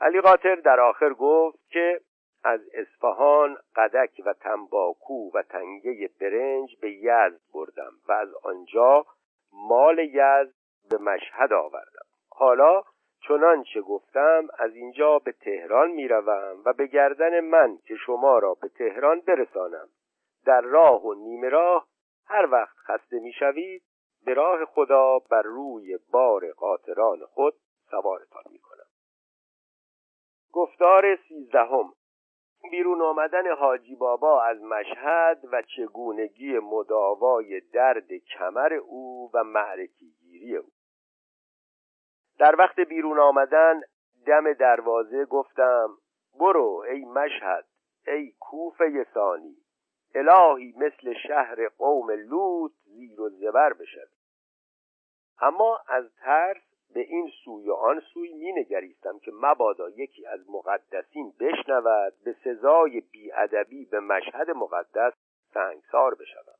علی 0.00 0.20
قاطر 0.20 0.54
در 0.54 0.80
آخر 0.80 1.12
گفت 1.12 1.58
که 1.70 2.00
از 2.44 2.60
اصفهان 2.74 3.56
قدک 3.76 4.22
و 4.26 4.32
تنباکو 4.32 5.30
و 5.34 5.42
تنگه 5.42 6.10
برنج 6.20 6.76
به 6.80 6.92
یزد 6.92 7.40
بردم 7.54 7.92
و 8.08 8.12
از 8.12 8.34
آنجا 8.42 9.06
مال 9.52 9.98
یزد 9.98 10.54
به 10.90 10.98
مشهد 10.98 11.52
آوردم. 11.52 12.06
حالا 12.30 12.82
چنانچه 13.28 13.80
گفتم 13.80 14.48
از 14.58 14.74
اینجا 14.74 15.18
به 15.18 15.32
تهران 15.32 15.90
می‌روم 15.90 16.62
و 16.64 16.72
به 16.72 16.86
گردن 16.86 17.40
من 17.40 17.78
که 17.84 17.96
شما 17.96 18.38
را 18.38 18.54
به 18.54 18.68
تهران 18.68 19.20
برسانم. 19.20 19.88
در 20.44 20.60
راه 20.60 21.06
و 21.06 21.14
نیمه 21.14 21.48
راه 21.48 21.86
هر 22.26 22.48
وقت 22.52 22.76
خسته 22.76 23.18
می‌شوید 23.20 23.82
به 24.24 24.34
راه 24.34 24.64
خدا 24.64 25.18
بر 25.18 25.42
روی 25.42 25.98
بار 26.10 26.52
قاطران 26.52 27.18
خود 27.26 27.54
سوارتان 27.90 28.44
می‌کنم. 28.50 28.86
گفتار 30.52 31.16
سیزدهم. 31.28 31.92
بیرون 32.70 33.02
آمدن 33.02 33.56
حاجی 33.56 33.96
بابا 33.96 34.42
از 34.42 34.62
مشهد 34.62 35.40
و 35.52 35.62
چگونگی 35.62 36.58
مداوای 36.58 37.60
درد 37.60 38.12
کمر 38.12 38.72
او 38.74 39.30
و 39.34 39.44
معرکیگیری 39.44 40.56
او. 40.56 40.68
در 42.38 42.56
وقت 42.58 42.80
بیرون 42.80 43.18
آمدن 43.18 43.80
دم 44.26 44.52
دروازه 44.52 45.24
گفتم 45.24 45.88
برو 46.40 46.84
ای 46.88 47.04
مشهد 47.04 47.66
ای 48.06 48.32
کوفه 48.40 49.06
ثانی. 49.14 49.56
الهی 50.14 50.74
مثل 50.76 51.14
شهر 51.28 51.68
قوم 51.68 52.10
لوط 52.10 52.72
زیر 52.84 53.20
و 53.20 53.28
زبر 53.28 53.72
بشد 53.72 54.08
اما 55.40 55.80
از 55.88 56.04
ترس 56.14 56.62
به 56.94 57.00
این 57.00 57.30
سوی 57.44 57.68
و 57.68 57.72
آن 57.72 58.00
سوی 58.00 58.34
می 58.34 58.52
نگریستم 58.52 59.18
که 59.18 59.32
مبادا 59.34 59.88
یکی 59.88 60.26
از 60.26 60.50
مقدسین 60.50 61.32
بشنود 61.40 62.12
به 62.24 62.36
سزای 62.44 63.00
بیادبی 63.00 63.84
به 63.84 64.00
مشهد 64.00 64.50
مقدس 64.50 65.12
سنگسار 65.54 66.14
بشود. 66.14 66.58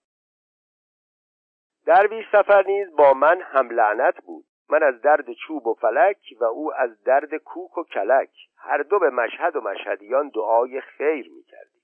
درویش 1.87 2.27
سفر 2.33 2.65
نیز 2.67 2.97
با 2.97 3.13
من 3.13 3.41
هم 3.41 3.71
لعنت 3.71 4.25
بود. 4.25 4.45
من 4.69 4.83
از 4.83 5.01
درد 5.01 5.33
چوب 5.33 5.67
و 5.67 5.75
فلک 5.75 6.19
و 6.41 6.45
او 6.45 6.75
از 6.75 7.03
درد 7.03 7.37
کوک 7.37 7.79
و 7.79 7.85
کلک. 7.85 8.31
هر 8.57 8.83
دو 8.83 8.99
به 8.99 9.11
مشهد 9.11 9.57
و 9.57 9.61
مشهدیان 9.61 10.29
دعای 10.29 10.81
خیر 10.81 11.31
می 11.31 11.43
کردیم. 11.43 11.83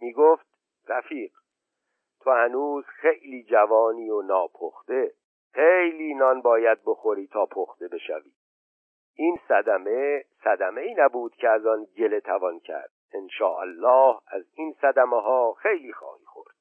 می 0.00 0.12
گفت 0.12 0.55
رفیق. 0.88 1.32
تو 2.20 2.30
هنوز 2.30 2.84
خیلی 2.86 3.42
جوانی 3.42 4.10
و 4.10 4.22
ناپخته. 4.22 5.12
خیلی 5.52 6.14
نان 6.14 6.40
باید 6.40 6.78
بخوری 6.86 7.26
تا 7.26 7.46
پخته 7.46 7.88
بشوی. 7.88 8.32
این 9.14 9.38
صدمه 9.48 10.24
صدمه 10.44 10.80
ای 10.80 10.94
نبود 10.98 11.34
که 11.34 11.48
از 11.48 11.66
آن 11.66 11.86
گله 11.96 12.20
توان 12.20 12.58
کرد. 12.58 12.90
الله 13.40 14.18
از 14.26 14.44
این 14.54 14.74
صدمه 14.80 15.22
ها 15.22 15.52
خیلی 15.52 15.92
خواهی 15.92 16.24
خورد. 16.24 16.56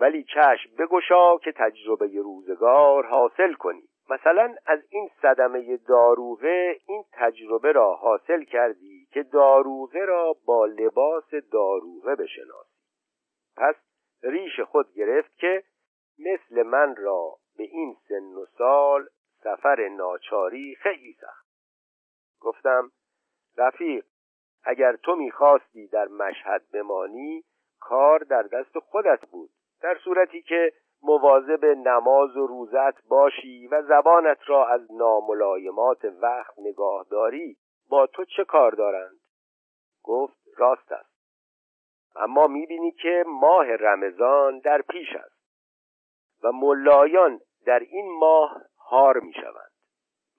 ولی 0.00 0.24
چشم 0.24 0.76
بگشا 0.78 1.38
که 1.38 1.52
تجربه 1.52 2.06
روزگار 2.06 3.06
حاصل 3.06 3.52
کنی. 3.52 3.88
مثلا 4.10 4.54
از 4.66 4.80
این 4.90 5.10
صدمه 5.22 5.76
داروغه 5.76 6.78
این 6.86 7.04
تجربه 7.12 7.72
را 7.72 7.94
حاصل 7.94 8.44
کردی 8.44 9.06
که 9.12 9.22
داروغه 9.22 10.04
را 10.04 10.36
با 10.46 10.66
لباس 10.66 11.34
داروغه 11.52 12.14
بشناسی 12.14 12.69
پس 13.60 13.74
ریش 14.22 14.60
خود 14.60 14.94
گرفت 14.94 15.36
که 15.36 15.64
مثل 16.18 16.62
من 16.62 16.96
را 16.96 17.36
به 17.56 17.64
این 17.64 17.96
سن 18.08 18.34
و 18.34 18.46
سال 18.58 19.08
سفر 19.42 19.88
ناچاری 19.88 20.74
خیلی 20.74 21.16
سخت. 21.20 21.46
گفتم 22.40 22.90
رفیق 23.58 24.04
اگر 24.64 24.96
تو 24.96 25.16
می‌خواستی 25.16 25.88
در 25.88 26.08
مشهد 26.08 26.70
بمانی 26.72 27.44
کار 27.80 28.18
در 28.18 28.42
دست 28.42 28.78
خودت 28.78 29.26
بود 29.26 29.50
در 29.82 29.98
صورتی 30.04 30.42
که 30.42 30.72
مواظب 31.02 31.64
نماز 31.64 32.36
و 32.36 32.46
روزت 32.46 33.02
باشی 33.08 33.66
و 33.66 33.82
زبانت 33.82 34.38
را 34.46 34.68
از 34.68 34.92
ناملایمات 34.92 36.04
وقت 36.04 36.58
نگاه 36.58 37.06
داری 37.10 37.56
با 37.88 38.06
تو 38.06 38.24
چه 38.24 38.44
کار 38.44 38.72
دارند؟ 38.72 39.20
گفت 40.02 40.38
راست 40.56 40.92
است. 40.92 41.09
اما 42.16 42.46
می‌بینی 42.46 42.90
که 42.90 43.24
ماه 43.26 43.66
رمضان 43.66 44.58
در 44.58 44.82
پیش 44.82 45.08
است 45.16 45.40
و 46.42 46.52
ملایان 46.52 47.40
در 47.66 47.78
این 47.78 48.18
ماه 48.18 48.62
هار 48.78 49.20
می‌شوند. 49.20 49.70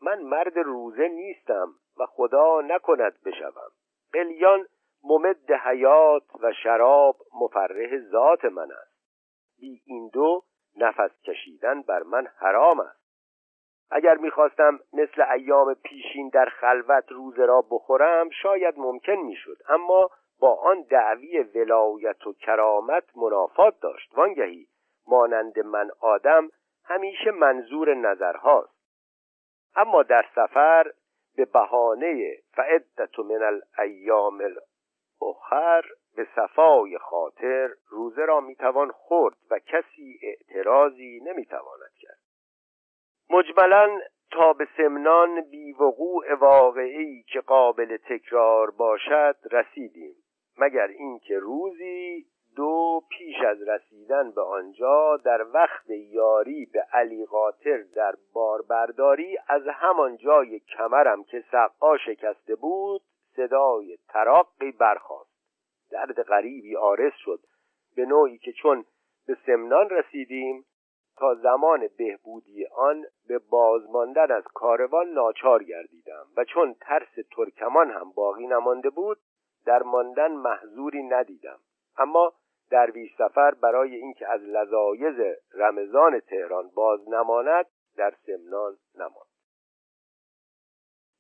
من 0.02 0.22
مرد 0.22 0.58
روزه 0.58 1.08
نیستم 1.08 1.74
و 1.98 2.06
خدا 2.06 2.62
نکند 2.62 3.24
بشوم. 3.26 3.72
قلیان 4.14 4.68
ممد 5.04 5.52
حیات 5.52 6.24
و 6.42 6.54
شراب 6.54 7.16
مفرح 7.42 7.98
ذات 8.12 8.46
من 8.46 8.72
است. 8.72 8.92
بی 9.60 9.82
این 9.86 10.10
دو 10.14 10.44
نفس 10.78 11.22
کشیدن 11.24 11.82
بر 11.82 12.04
من 12.04 12.28
حرام 12.38 12.80
است. 12.80 13.02
اگر 13.92 14.18
می‌خواستم 14.18 14.80
مثل 14.94 15.22
ایام 15.22 15.74
پیشین 15.74 16.30
در 16.30 16.46
خلوت 16.46 17.12
روزه 17.12 17.46
را 17.46 17.62
بخورم 17.72 18.30
شاید 18.30 18.74
ممکن 18.78 19.16
می‌شد. 19.16 19.58
اما 19.70 20.10
با 20.42 20.54
آن 20.54 20.82
دعوی 20.82 21.40
ولایت 21.40 22.28
و 22.28 22.34
کرامت 22.34 23.18
منافات 23.18 23.80
داشت. 23.80 24.18
وانگهی 24.18 24.68
مانند 25.08 25.60
من 25.60 25.92
آدم 26.00 26.50
همیشه 26.84 27.32
منظور 27.32 27.94
نظرهاست. 27.94 28.82
اما 29.76 30.04
در 30.04 30.26
سفر 30.36 30.92
به 31.36 31.46
بهانه 31.46 32.38
فعدت 32.54 33.20
من 33.20 33.44
الایام 33.44 34.42
الاخر 35.22 35.86
به 36.16 36.28
صفای 36.36 36.98
خاطر 36.98 37.70
روزه 37.90 38.26
را 38.26 38.40
می‌توان 38.40 38.92
خورد 38.92 39.36
و 39.52 39.60
کسی 39.60 40.20
اعتراضی 40.24 41.20
نمی‌تواند 41.26 41.92
کرد. 42.00 42.20
مجملا 43.30 44.00
تا 44.32 44.54
به 44.54 44.68
سمنان 44.78 45.42
بیوقوع 45.42 46.34
واقعی 46.34 47.24
که 47.24 47.42
قابل 47.42 47.98
تکرار 47.98 48.72
باشد 48.72 49.36
رسیدیم. 49.52 50.16
مگر 50.62 50.88
اینکه 50.88 51.40
روزی 51.40 52.26
دو 52.56 53.02
پیش 53.10 53.36
از 53.48 53.62
رسیدن 53.62 54.32
به 54.32 54.42
آنجا 54.42 55.18
در 55.18 55.46
وقت 55.54 55.90
یاری 55.90 56.66
به 56.66 56.86
علی 56.94 57.26
قاطر 57.26 57.84
در 57.96 58.16
باربرداری 58.34 59.38
از 59.48 59.62
همان 59.68 60.18
جای 60.18 60.60
کمرم 60.60 61.24
که 61.24 61.44
سقا 61.52 61.98
شکسته 61.98 62.56
بود 62.56 63.02
صدای 63.36 63.98
تراقی 64.08 64.72
برخاست. 64.72 65.32
درد 65.92 66.22
غریبی 66.22 66.76
آرس 66.76 67.14
شد. 67.16 67.40
به 67.96 68.06
نوعی 68.06 68.38
که 68.38 68.52
چون 68.52 68.86
به 69.28 69.38
سمنان 69.46 69.90
رسیدیم 69.90 70.66
تا 71.18 71.36
زمان 71.36 71.88
بهبودی 71.98 72.66
آن 72.66 73.06
به 73.28 73.40
بازماندن 73.40 74.32
از 74.32 74.44
کاروان 74.44 75.08
ناچار 75.08 75.64
گردیدم 75.64 76.26
و 76.38 76.46
چون 76.46 76.74
ترس 76.74 77.28
ترکمان 77.36 77.92
هم 77.92 78.12
باقی 78.16 78.48
نمانده 78.48 78.90
بود 78.90 79.18
در 79.66 79.84
ماندن 79.84 80.32
محضوری 80.32 81.04
ندیدم. 81.04 81.60
اما 81.98 82.34
درویش 82.72 83.16
سفر 83.18 83.54
برای 83.54 83.96
اینکه 83.96 84.28
از 84.28 84.42
لذایز 84.42 85.38
رمضان 85.54 86.20
تهران 86.20 86.70
باز 86.76 87.10
نماند 87.10 87.66
در 87.98 88.14
سمنان 88.26 88.78
نماند. 88.96 89.32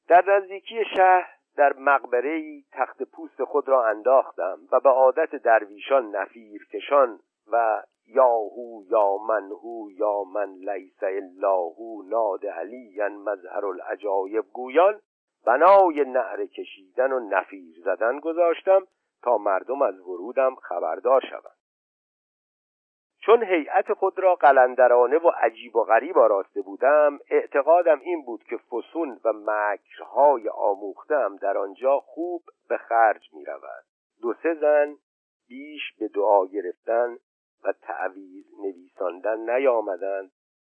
در 0.07 0.23
نزدیکی 0.27 0.85
شهر 0.95 1.41
در 1.57 1.73
مقبره 1.73 2.61
تخت 2.71 3.03
پوست 3.03 3.43
خود 3.43 3.69
را 3.69 3.87
انداختم 3.87 4.59
و 4.71 4.79
به 4.79 4.89
عادت 4.89 5.35
درویشان 5.35 6.15
نفیر 6.15 6.67
کشان 6.73 7.19
و 7.51 7.83
یاهو 8.07 8.83
یا 8.89 9.17
منهو 9.17 9.91
یا 9.91 10.23
من 10.23 10.53
لیس 10.53 11.03
اللهو 11.03 12.03
ناد 12.09 12.45
علی 12.45 13.01
مظهر 13.07 13.65
العجایب 13.65 14.45
گویان 14.53 15.01
بنای 15.45 16.05
نعره 16.05 16.47
کشیدن 16.47 17.11
و 17.11 17.19
نفیر 17.19 17.75
زدن 17.83 18.19
گذاشتم 18.19 18.87
تا 19.23 19.37
مردم 19.37 19.81
از 19.81 19.99
ورودم 19.99 20.55
خبردار 20.55 21.21
شوند. 21.29 21.61
چون 23.25 23.43
هیئت 23.43 23.93
خود 23.93 24.19
را 24.19 24.35
قلندرانه 24.35 25.17
و 25.17 25.27
عجیب 25.27 25.75
و 25.75 25.83
غریب 25.83 26.17
آراسته 26.17 26.61
بودم 26.61 27.19
اعتقادم 27.29 27.99
این 27.99 28.25
بود 28.25 28.43
که 28.43 28.57
فسون 28.57 29.19
و 29.25 29.33
مکرهای 29.33 30.49
آموختم 30.49 31.35
در 31.35 31.57
آنجا 31.57 31.99
خوب 31.99 32.41
به 32.69 32.77
خرج 32.77 33.33
می 33.33 33.45
رود. 33.45 33.83
دو 34.21 34.33
سه 34.43 34.53
زن 34.53 34.95
بیش 35.47 35.81
به 35.99 36.07
دعا 36.07 36.45
گرفتن 36.45 37.17
و 37.63 37.73
تعویز 37.81 38.45
نویساندن 38.63 39.49
نیامدند 39.49 40.31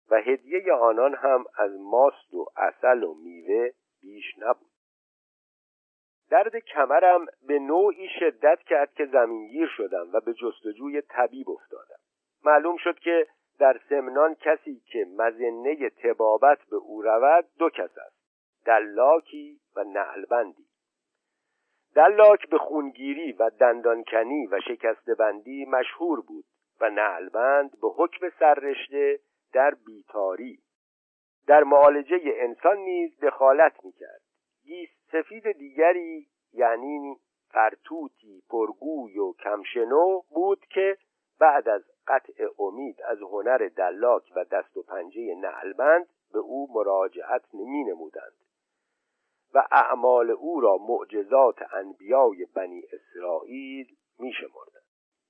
و 0.09 0.15
هدیه 0.15 0.73
آنان 0.73 1.15
هم 1.15 1.45
از 1.57 1.71
ماست 1.79 2.33
و 2.33 2.45
اصل 2.57 3.03
و 3.03 3.13
میوه 3.13 3.69
بیش 4.05 4.37
نبود. 4.37 4.71
درد 6.29 6.57
کمرم 6.57 7.25
به 7.47 7.59
نوعی 7.59 8.09
شدت 8.19 8.59
کرد 8.59 8.93
که 8.93 9.05
زمینگیر 9.05 9.67
شدم 9.77 10.09
و 10.13 10.19
به 10.19 10.33
جستجوی 10.33 11.01
طبیب 11.01 11.49
افتادم. 11.49 11.99
معلوم 12.43 12.77
شد 12.77 12.99
که 12.99 13.27
در 13.59 13.79
سمنان 13.89 14.35
کسی 14.35 14.81
که 14.85 15.05
مزنه 15.17 15.89
تبابت 15.89 16.59
به 16.69 16.75
او 16.75 17.01
رود 17.01 17.45
دو 17.59 17.69
کس 17.69 17.97
است 17.97 18.15
دلاکی 18.65 19.59
و 19.75 19.83
نعلبندی. 19.83 20.65
دلاک 21.95 22.49
به 22.49 22.57
خونگیری 22.57 23.31
و 23.31 23.49
دندانکنی 23.49 24.47
و 24.47 24.59
شکستبندی 24.67 25.65
مشهور 25.65 26.21
بود 26.21 26.45
و 26.81 26.89
نعلبند 26.89 27.71
به 27.81 27.87
حکم 27.87 28.29
سررشته 28.39 29.19
در 29.53 29.73
بیتاری 29.85 30.59
در 31.47 31.63
معالجه 31.63 32.21
انسان 32.25 32.77
نیز 32.77 33.19
دخالت 33.19 33.85
می‌کرد 33.85 34.21
گیست 34.63 34.95
سفید 35.11 35.51
دیگری 35.51 36.27
یعنی 36.53 37.17
فرتوتی 37.49 38.43
پرگوی 38.49 39.19
و 39.19 39.33
کمشنو 39.33 40.21
بود 40.29 40.65
که 40.65 40.97
بعد 41.39 41.69
از 41.69 41.83
قطع 42.07 42.47
امید 42.59 43.01
از 43.01 43.21
هنر 43.21 43.69
دلاک 43.77 44.31
و 44.35 44.43
دست 44.43 44.77
و 44.77 44.83
پنجه 44.83 45.35
نعلبند 45.35 46.07
به 46.33 46.39
او 46.39 46.67
مراجعت 46.73 47.41
نمی 47.53 47.83
نمودند 47.83 48.33
و 49.53 49.67
اعمال 49.71 50.31
او 50.31 50.61
را 50.61 50.77
معجزات 50.77 51.73
انبیای 51.73 52.45
بنی 52.55 52.83
اسرائیل 52.93 53.95
می 54.19 54.33
شمردند. 54.33 54.85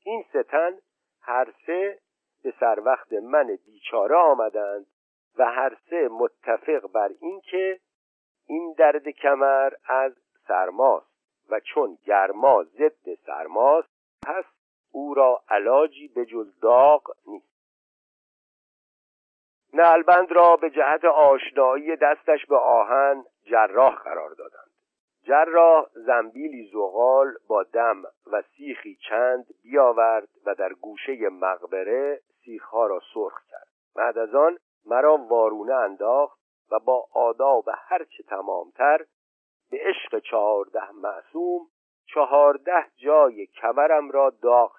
این 0.06 0.24
ستن 0.30 0.80
هر 1.22 1.54
سه 1.66 2.00
به 2.44 2.54
سر 2.60 2.80
وقت 2.86 3.14
من 3.14 3.58
بیچاره 3.66 4.16
آمدند 4.16 4.86
و 5.38 5.46
هر 5.46 5.78
سه 5.90 6.10
متفق 6.12 6.92
بر 6.92 7.10
اینکه 7.20 7.80
این 8.48 8.76
درد 8.78 9.10
کمر 9.10 9.74
از 9.86 10.14
سرماست 10.48 11.16
و 11.50 11.60
چون 11.60 11.98
گرما 12.06 12.64
ضد 12.64 13.14
سرماست 13.26 13.90
پس 14.26 14.46
او 14.92 15.14
را 15.14 15.44
علاجی 15.50 16.08
به 16.08 16.26
جز 16.26 16.60
داغ 16.60 17.16
نیست. 17.28 17.56
نلبند 19.74 20.32
را 20.32 20.56
به 20.56 20.70
جهت 20.70 21.06
آشنایی 21.06 21.96
دستش 21.96 22.46
به 22.46 22.58
آهن 22.58 23.26
جراح 23.44 23.96
قرار 23.96 24.34
دادند. 24.34 24.72
جراح 25.24 25.86
زنبیلی 25.94 26.70
زغال 26.74 27.34
با 27.48 27.64
دم 27.64 28.04
و 28.32 28.42
سیخی 28.42 28.98
چند 29.10 29.46
بیاورد 29.64 30.28
و 30.46 30.56
در 30.56 30.74
گوشه 30.74 31.30
مقبره 31.30 32.22
سیخها 32.46 32.88
را 32.88 33.02
سرخ 33.14 33.46
کرد. 33.50 33.68
بعد 33.96 34.18
از 34.18 34.36
آن 34.36 34.58
مرا 34.86 35.18
وارونه 35.18 35.74
انداخت 35.74 36.40
و 36.72 36.80
با 36.80 37.08
آداب 37.14 37.66
هرچه 37.74 38.24
تمامتر 38.24 39.06
به 39.72 39.78
عشق 39.82 40.20
چهارده 40.20 40.92
معصوم 40.92 41.68
چهارده 42.06 42.86
جای 42.96 43.46
کمرم 43.46 44.12
را 44.12 44.30
داغ 44.30 44.72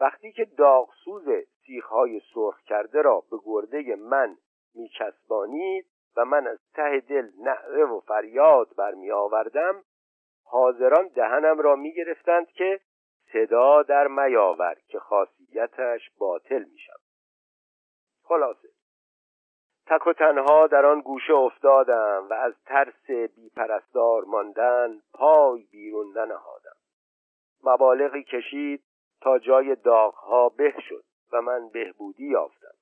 وقتی 0.00 0.32
که 0.32 0.44
داغسوز 0.44 1.28
سیخهای 1.66 2.20
سرخ 2.34 2.62
کرده 2.62 3.02
را 3.02 3.22
به 3.30 3.36
گرده 3.44 3.96
من 3.96 4.36
میچسبانید 4.74 5.86
و 6.16 6.24
من 6.24 6.46
از 6.46 6.58
ته 6.74 7.00
دل 7.00 7.30
نعره 7.38 7.84
و 7.84 8.00
فریاد 8.00 8.76
برمی 8.76 9.10
آوردم 9.10 9.84
حاضران 10.44 11.08
دهنم 11.08 11.60
را 11.60 11.76
می 11.76 11.92
گرفتند 11.92 12.46
که 12.46 12.80
صدا 13.32 13.82
در 13.82 14.06
میاور 14.08 14.76
که 14.88 14.98
خاصیتش 14.98 16.10
باطل 16.18 16.64
می 16.64 16.78
شود 16.78 17.07
خلاصه. 18.28 18.68
تک 19.86 20.06
و 20.06 20.12
تنها 20.12 20.66
در 20.66 20.86
آن 20.86 21.00
گوشه 21.00 21.32
افتادم 21.32 22.26
و 22.30 22.34
از 22.34 22.54
ترس 22.66 23.10
بیپرستار 23.36 24.24
ماندن 24.24 25.00
پای 25.14 25.62
بیرون 25.62 26.10
ننهادم. 26.18 26.76
مبالغی 27.64 28.22
کشید 28.22 28.82
تا 29.20 29.38
جای 29.38 29.74
داغها 29.74 30.48
به 30.48 30.74
شد 30.88 31.04
و 31.32 31.42
من 31.42 31.68
بهبودی 31.68 32.26
یافتم. 32.26 32.74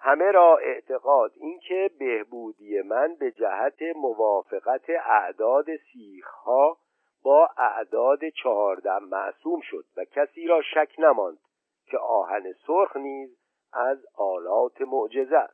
همه 0.00 0.30
را 0.30 0.56
اعتقاد 0.56 1.32
اینکه 1.36 1.90
بهبودی 1.98 2.82
من 2.82 3.14
به 3.14 3.30
جهت 3.30 3.82
موافقت 3.96 4.90
اعداد 5.06 5.66
سیخها 5.76 6.76
با 7.22 7.48
اعداد 7.56 8.28
چهارده 8.28 8.98
معصوم 8.98 9.60
شد 9.60 9.84
و 9.96 10.04
کسی 10.04 10.46
را 10.46 10.62
شک 10.62 10.94
نماند 10.98 11.38
که 11.84 11.98
آهن 11.98 12.52
سرخ 12.66 12.96
نیز 12.96 13.39
از 13.72 14.06
آلات 14.14 14.80
معجزه. 14.80 15.48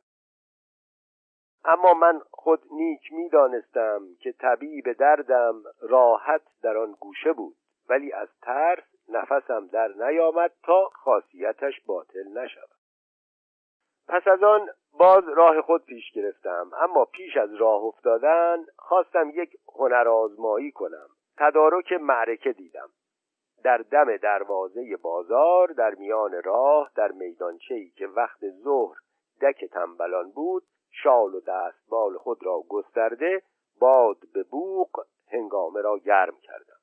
اما 1.65 1.93
من 1.93 2.21
خود 2.31 2.61
نیک 2.71 3.13
می 3.13 3.29
دانستم 3.29 4.01
که 4.19 4.31
طبیب 4.31 4.93
دردم 4.93 5.63
راحت 5.81 6.41
در 6.61 6.77
آن 6.77 6.91
گوشه 6.99 7.33
بود 7.33 7.55
ولی 7.89 8.13
از 8.13 8.27
ترس 8.41 8.83
نفسم 9.09 9.67
در 9.67 9.87
نیامد 9.87 10.51
تا 10.63 10.89
خاصیتش 10.93 11.81
باطل 11.85 12.27
نشود. 12.27 12.69
پس 14.07 14.27
از 14.27 14.43
آن 14.43 14.69
باز 14.93 15.23
راه 15.27 15.61
خود 15.61 15.85
پیش 15.85 16.11
گرفتم 16.11 16.71
اما 16.77 17.05
پیش 17.05 17.37
از 17.37 17.53
راه 17.53 17.83
افتادن 17.83 18.65
خواستم 18.77 19.29
یک 19.29 19.57
هنر 19.75 20.07
آزمایی 20.07 20.71
کنم 20.71 21.07
تدارک 21.37 21.93
معرکه 21.93 22.53
دیدم. 22.53 22.89
در 23.63 23.77
دم 23.77 24.17
دروازه 24.17 24.97
بازار 24.97 25.67
در 25.67 25.95
میان 25.95 26.41
راه 26.43 26.91
در 26.95 27.11
میدانچه‌ای 27.11 27.89
که 27.89 28.07
وقت 28.07 28.49
ظهر 28.49 28.97
دک 29.41 29.65
تنبلان 29.65 30.31
بود 30.31 30.63
شال 30.91 31.35
و 31.35 31.39
دستبال 31.39 32.17
خود 32.17 32.45
را 32.45 32.63
گسترده 32.69 33.41
باد 33.79 34.17
به 34.33 34.43
بوق 34.43 35.05
هنگامه 35.31 35.81
را 35.81 35.97
گرم 35.97 36.37
کردم. 36.41 36.77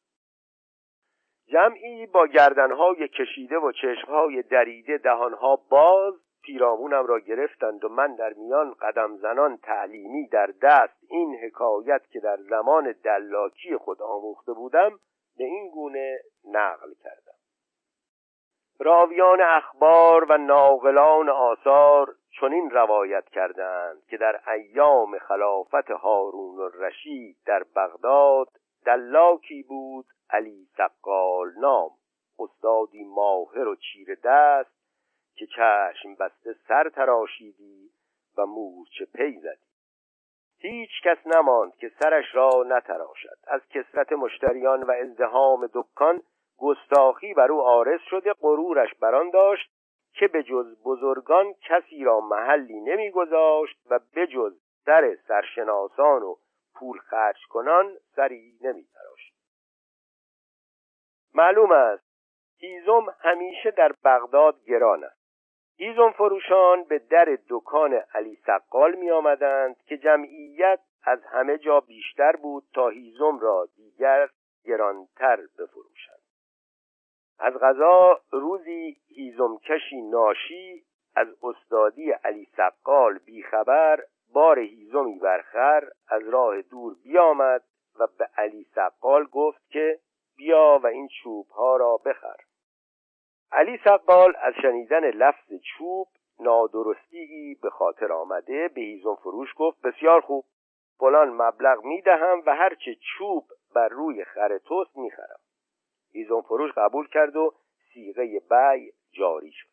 جمعی 1.46 2.06
با 2.06 2.26
گردنهای 2.26 3.08
کشیده 3.08 3.58
و 3.58 3.72
چشمهای 3.72 4.42
دریده 4.42 4.98
دهانها 4.98 5.56
باز 5.56 6.14
پیرامونم 6.42 7.06
را 7.06 7.20
گرفتند 7.20 7.84
و 7.84 7.88
من 7.88 8.14
در 8.14 8.32
میان 8.32 8.74
قدم 8.80 9.16
زنان 9.16 9.56
تعلیمی 9.56 10.28
در 10.28 10.50
دست 10.62 11.04
این 11.08 11.34
حکایت 11.34 12.02
که 12.10 12.20
در 12.20 12.36
زمان 12.36 12.94
دلاکی 13.04 13.76
خود 13.76 14.02
آموخته 14.02 14.52
بودم 14.52 14.98
به 15.38 15.44
این 15.44 15.70
گونه 15.70 16.18
نقل 16.44 16.94
کردم. 17.04 17.34
راویان 18.78 19.40
اخبار 19.40 20.24
و 20.24 20.38
ناقلان 20.38 21.28
آثار 21.28 22.14
چنین 22.40 22.70
روایت 22.70 23.28
کردند 23.28 24.06
که 24.06 24.16
در 24.16 24.50
ایام 24.50 25.18
خلافت 25.18 25.90
هارون 25.90 26.60
الرشید 26.60 27.36
در 27.46 27.62
بغداد 27.76 28.48
دلاکی 28.84 29.62
بود 29.62 30.06
علی 30.30 30.68
سقال 30.76 31.52
نام 31.58 31.90
استادی 32.38 33.04
ماهر 33.04 33.68
و 33.68 33.76
چیر 33.76 34.18
دست 34.24 34.74
که 35.34 35.46
چشم 35.46 36.14
بسته 36.20 36.54
سر 36.68 36.88
تراشیدی 36.88 37.90
و 38.38 38.46
مورچه 38.46 39.04
پی 39.14 39.40
هیچ 40.66 40.90
کس 41.04 41.26
نماند 41.26 41.76
که 41.76 41.92
سرش 42.02 42.34
را 42.34 42.50
نتراشد. 42.66 43.38
از 43.46 43.60
کسرت 43.68 44.12
مشتریان 44.12 44.82
و 44.82 44.90
ازدهام 44.90 45.70
دکان 45.74 46.22
گستاخی 46.58 47.34
بر 47.34 47.52
او 47.52 47.62
آرز 47.62 48.00
شده 48.10 48.32
غرورش 48.32 48.94
بران 48.94 49.30
داشت 49.30 49.70
که 50.12 50.28
به 50.28 50.42
جز 50.42 50.82
بزرگان 50.84 51.54
کسی 51.68 52.04
را 52.04 52.20
محلی 52.20 52.80
نمیگذاشت 52.80 53.78
و 53.90 54.00
به 54.14 54.26
جز 54.26 54.58
سر 54.84 55.16
سرشناسان 55.28 56.22
و 56.22 56.36
پول 56.74 56.98
خرج 56.98 57.46
کنان 57.48 57.96
سری 58.16 58.58
نمیتراشت. 58.60 59.34
معلوم 61.34 61.72
است 61.72 62.04
هیزم 62.58 63.14
همیشه 63.20 63.70
در 63.70 63.92
بغداد 64.04 64.64
گران 64.64 65.04
است. 65.04 65.23
هیزم 65.76 66.10
فروشان 66.10 66.84
به 66.84 66.98
در 66.98 67.38
دکان 67.48 67.94
علی 68.14 68.38
سقال 68.46 68.94
می 68.94 69.10
آمدند 69.10 69.76
که 69.86 69.98
جمعیت 69.98 70.80
از 71.04 71.24
همه 71.24 71.58
جا 71.58 71.80
بیشتر 71.80 72.36
بود 72.36 72.64
تا 72.74 72.88
هیزم 72.88 73.38
را 73.38 73.68
دیگر 73.76 74.28
گرانتر 74.64 75.36
بفروشند. 75.36 76.22
از 77.38 77.54
غذا 77.54 78.20
روزی 78.30 78.96
هیزمکشی 79.08 80.02
ناشی 80.02 80.84
از 81.16 81.28
استادی 81.42 82.10
علی 82.10 82.48
سقال 82.56 83.18
بیخبر 83.18 84.04
بار 84.32 84.58
هیزمی 84.58 85.18
برخر 85.18 85.88
از 86.08 86.28
راه 86.28 86.62
دور 86.62 86.94
بیامد 87.02 87.62
و 88.00 88.06
به 88.18 88.28
علی 88.36 88.66
سقال 88.74 89.24
گفت 89.24 89.70
که 89.70 89.98
بیا 90.36 90.80
و 90.82 90.86
این 90.86 91.08
چوب 91.22 91.46
ها 91.48 91.76
را 91.76 91.96
بخر. 91.96 92.36
علی 93.54 93.80
سقال 93.84 94.34
از 94.40 94.54
شنیدن 94.62 95.10
لفظ 95.10 95.52
چوب 95.62 96.08
نادرستی 96.40 97.58
به 97.62 97.70
خاطر 97.70 98.12
آمده 98.12 98.68
به 98.68 98.80
هیزم 98.80 99.14
فروش 99.14 99.48
گفت 99.56 99.80
بسیار 99.80 100.20
خوب 100.20 100.44
فلان 100.98 101.28
مبلغ 101.28 101.84
می‌دهم 101.84 102.42
و 102.46 102.54
هرچه 102.54 102.94
چوب 102.94 103.44
بر 103.74 103.88
روی 103.88 104.24
خر 104.24 104.58
توست 104.58 104.96
می‌خرم. 104.96 105.38
هیزم 106.12 106.40
فروش 106.40 106.72
قبول 106.76 107.08
کرد 107.08 107.36
و 107.36 107.54
سیغه 107.92 108.40
بی 108.50 108.92
جاری 109.12 109.52
شد. 109.52 109.68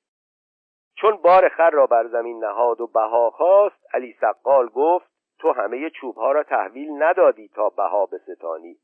چون 0.95 1.15
بار 1.15 1.49
خر 1.49 1.69
را 1.69 1.87
بر 1.87 2.07
زمین 2.07 2.43
نهاد 2.43 2.81
و 2.81 2.87
بها 2.87 3.29
خواست 3.29 3.95
علی 3.95 4.15
سقال 4.21 4.67
گفت 4.67 5.11
تو 5.39 5.51
همه 5.51 5.89
چوب 5.89 6.15
ها 6.15 6.31
را 6.31 6.43
تحویل 6.43 7.03
ندادی 7.03 7.47
تا 7.47 7.69
بها 7.69 8.09
ستانی 8.17 8.77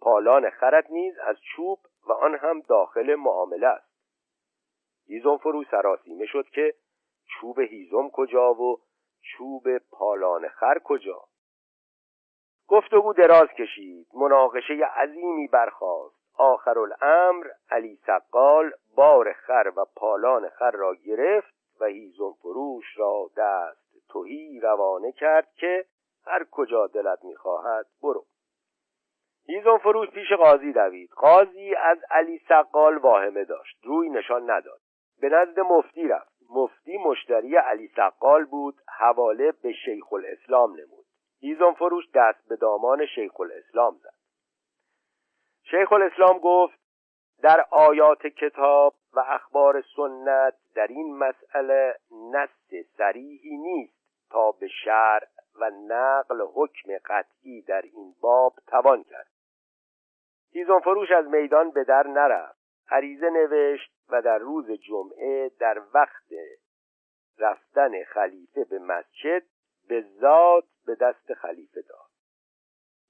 پالان 0.00 0.50
خرت 0.50 0.90
نیز 0.90 1.18
از 1.18 1.36
چوب 1.56 1.78
و 2.06 2.12
آن 2.12 2.34
هم 2.34 2.60
داخل 2.60 3.14
معامله 3.14 3.66
است. 3.66 3.93
هیزم 5.08 5.36
فروش 5.36 5.66
سراسیمه 5.70 6.26
شد 6.26 6.48
که 6.48 6.74
چوب 7.26 7.60
هیزم 7.60 8.08
کجا 8.08 8.54
و 8.54 8.80
چوب 9.22 9.78
پالان 9.78 10.48
خر 10.48 10.78
کجا. 10.84 11.20
گفتگو 12.68 13.12
دراز 13.12 13.48
کشید. 13.48 14.06
مناقشه 14.14 14.74
عظیمی 14.74 15.48
برخاست. 15.48 16.24
آخر 16.38 16.78
الامر 16.78 17.46
علی 17.70 17.98
سقال 18.06 18.72
بار 18.96 19.32
خر 19.32 19.72
و 19.76 19.84
پالان 19.96 20.48
خر 20.48 20.70
را 20.70 20.94
گرفت 20.94 21.54
و 21.80 21.84
هیزم 21.84 22.32
فروش 22.32 22.84
را 22.96 23.30
دست 23.36 24.08
توهی 24.08 24.60
روانه 24.60 25.12
کرد 25.12 25.48
که 25.54 25.84
هر 26.26 26.44
کجا 26.50 26.86
دلت 26.86 27.24
می‌خواهد 27.24 27.86
برو. 28.02 28.24
هیزم 29.46 29.78
فروش 29.78 30.10
پیش 30.10 30.32
قاضی 30.32 30.72
دوید. 30.72 31.10
قاضی 31.10 31.74
از 31.74 31.98
علی 32.10 32.40
سقال 32.48 32.96
واهمه 32.96 33.44
داشت. 33.44 33.78
روی 33.82 34.08
نشان 34.08 34.50
نداد. 34.50 34.80
به 35.24 35.30
نزد 35.30 35.60
مفتی 35.60 36.08
رفت. 36.08 36.32
مفتی 36.50 36.98
مشتری 36.98 37.56
علی 37.56 37.88
سقال 37.96 38.44
بود 38.44 38.74
حواله 38.98 39.52
به 39.52 39.72
شیخ 39.72 40.12
الاسلام 40.12 40.70
نمود. 40.70 41.04
هیزم 41.40 41.72
فروش 41.72 42.04
دست 42.14 42.48
به 42.48 42.56
دامان 42.56 43.06
شیخ 43.06 43.40
الاسلام 43.40 43.96
زد. 44.02 44.14
شیخ 45.70 45.92
الاسلام 45.92 46.38
گفت 46.38 46.78
در 47.42 47.66
آیات 47.70 48.26
کتاب 48.26 48.94
و 49.14 49.20
اخبار 49.20 49.84
سنت 49.96 50.54
در 50.74 50.86
این 50.86 51.16
مسئله 51.16 51.96
نص 52.32 52.84
سریحی 52.96 53.56
نیست 53.56 54.28
تا 54.30 54.52
به 54.52 54.68
شرع 54.68 55.28
و 55.60 55.70
نقل 55.70 56.46
حکم 56.54 56.98
قطعی 57.04 57.62
در 57.62 57.82
این 57.82 58.14
باب 58.20 58.54
توان 58.66 59.02
کرد. 59.02 59.30
هیزم 60.52 60.80
فروش 60.80 61.10
از 61.10 61.26
میدان 61.26 61.70
به 61.70 61.84
در 61.84 62.06
نرفت. 62.06 62.63
عریضه 62.90 63.30
نوشت 63.30 63.92
و 64.08 64.22
در 64.22 64.38
روز 64.38 64.70
جمعه 64.70 65.50
در 65.60 65.82
وقت 65.94 66.32
رفتن 67.38 68.04
خلیفه 68.04 68.64
به 68.64 68.78
مسجد 68.78 69.42
به 69.88 70.04
ذات 70.20 70.64
به 70.86 70.94
دست 70.94 71.34
خلیفه 71.34 71.82
داد. 71.82 72.14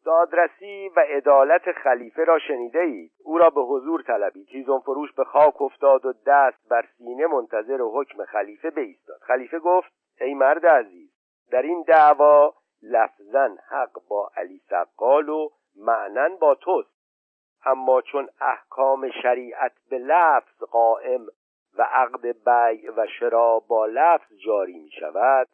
دادرسی 0.05 0.91
و 0.97 1.01
عدالت 1.01 1.73
خلیفه 1.73 2.25
را 2.25 2.39
شنیده 2.39 2.81
اید. 2.81 3.13
او 3.25 3.39
را 3.39 3.51
به 3.51 3.61
حضور 3.61 4.03
طلبید. 4.03 4.49
هیزم 4.49 4.81
فروش 4.81 5.13
به 5.13 5.25
خاک 5.25 5.63
افتاد 5.63 6.07
و 6.07 6.13
دست 6.27 6.69
بر 6.69 6.89
سینه 6.97 7.27
منتظر 7.27 7.79
حکم 7.81 8.25
خلیفه 8.25 8.71
بایستاد. 8.71 9.21
خلیفه 9.21 9.59
گفت 9.59 9.93
ای 10.21 10.35
مرد 10.35 10.67
عزیز 10.67 11.11
در 11.51 11.63
این 11.63 11.83
دعوا 11.83 12.55
لفظا 12.83 13.57
حق 13.69 13.93
با 14.09 14.31
علی 14.37 14.61
سقال 14.71 15.29
و 15.29 15.49
معنن 15.77 16.37
با 16.37 16.55
توست. 16.55 16.94
اما 17.65 18.01
چون 18.01 18.29
احکام 18.41 19.11
شریعت 19.23 19.73
به 19.91 19.99
لفظ 19.99 20.63
قائم 20.63 21.27
و 21.79 21.83
عقد 21.83 22.27
بیع 22.27 22.91
و 22.97 23.07
شرا 23.07 23.59
با 23.59 23.87
لفظ 23.87 24.33
جاری 24.47 24.79
می 24.79 24.91
شود 24.91 25.49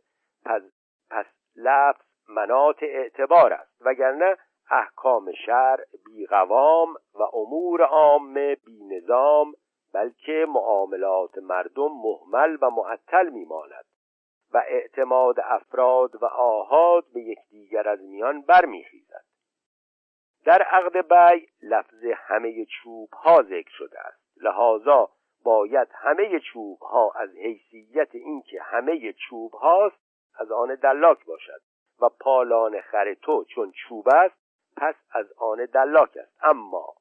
پس, 0.45 0.63
پس 1.11 1.27
لفظ 1.57 2.01
منات 2.29 2.83
اعتبار 2.83 3.53
است. 3.53 3.77
وگرنه 3.81 4.37
احکام 4.71 5.33
شرع 5.47 5.85
بیقوام 6.07 6.95
و 7.15 7.23
امور 7.23 7.83
عامه 7.83 8.55
بینظام 8.55 9.53
بلکه 9.95 10.47
معاملات 10.49 11.39
مردم 11.39 11.89
محمل 11.93 12.59
و 12.63 12.71
معطل 12.71 13.29
میماند 13.29 13.85
و 14.53 14.63
اعتماد 14.69 15.41
افراد 15.41 16.23
و 16.23 16.25
آهاد 16.27 17.05
به 17.15 17.21
یکدیگر 17.21 17.89
از 17.89 18.01
میان 18.03 18.41
برمیخیزد. 18.41 19.30
در 20.45 20.63
عقد 20.63 21.09
بیع 21.09 21.49
لفظ 21.63 22.05
همه 22.17 22.65
چوب 22.65 23.09
ها 23.13 23.43
ذکر 23.43 23.71
شده 23.71 24.01
است. 24.01 24.21
لحاظا 24.37 25.09
باید 25.45 25.89
همه 25.95 26.41
چوب 26.41 26.79
ها 26.79 27.13
از 27.17 27.31
حیثیت 27.37 28.15
اینکه 28.15 28.63
همه 28.63 29.13
چوب 29.13 29.53
هاست 29.53 29.97
از 30.39 30.53
آن 30.53 30.75
دلاک 30.75 31.25
باشد 31.25 31.61
و 32.01 32.09
پالان 32.09 32.81
خر 32.81 33.15
تو 33.15 33.45
چون 33.45 33.73
چوب 33.73 34.09
است 34.09 34.37
پس 34.77 34.95
از 35.13 35.33
آن 35.39 35.65
دلاک 35.65 36.17
است. 36.17 36.33
اما 36.43 36.95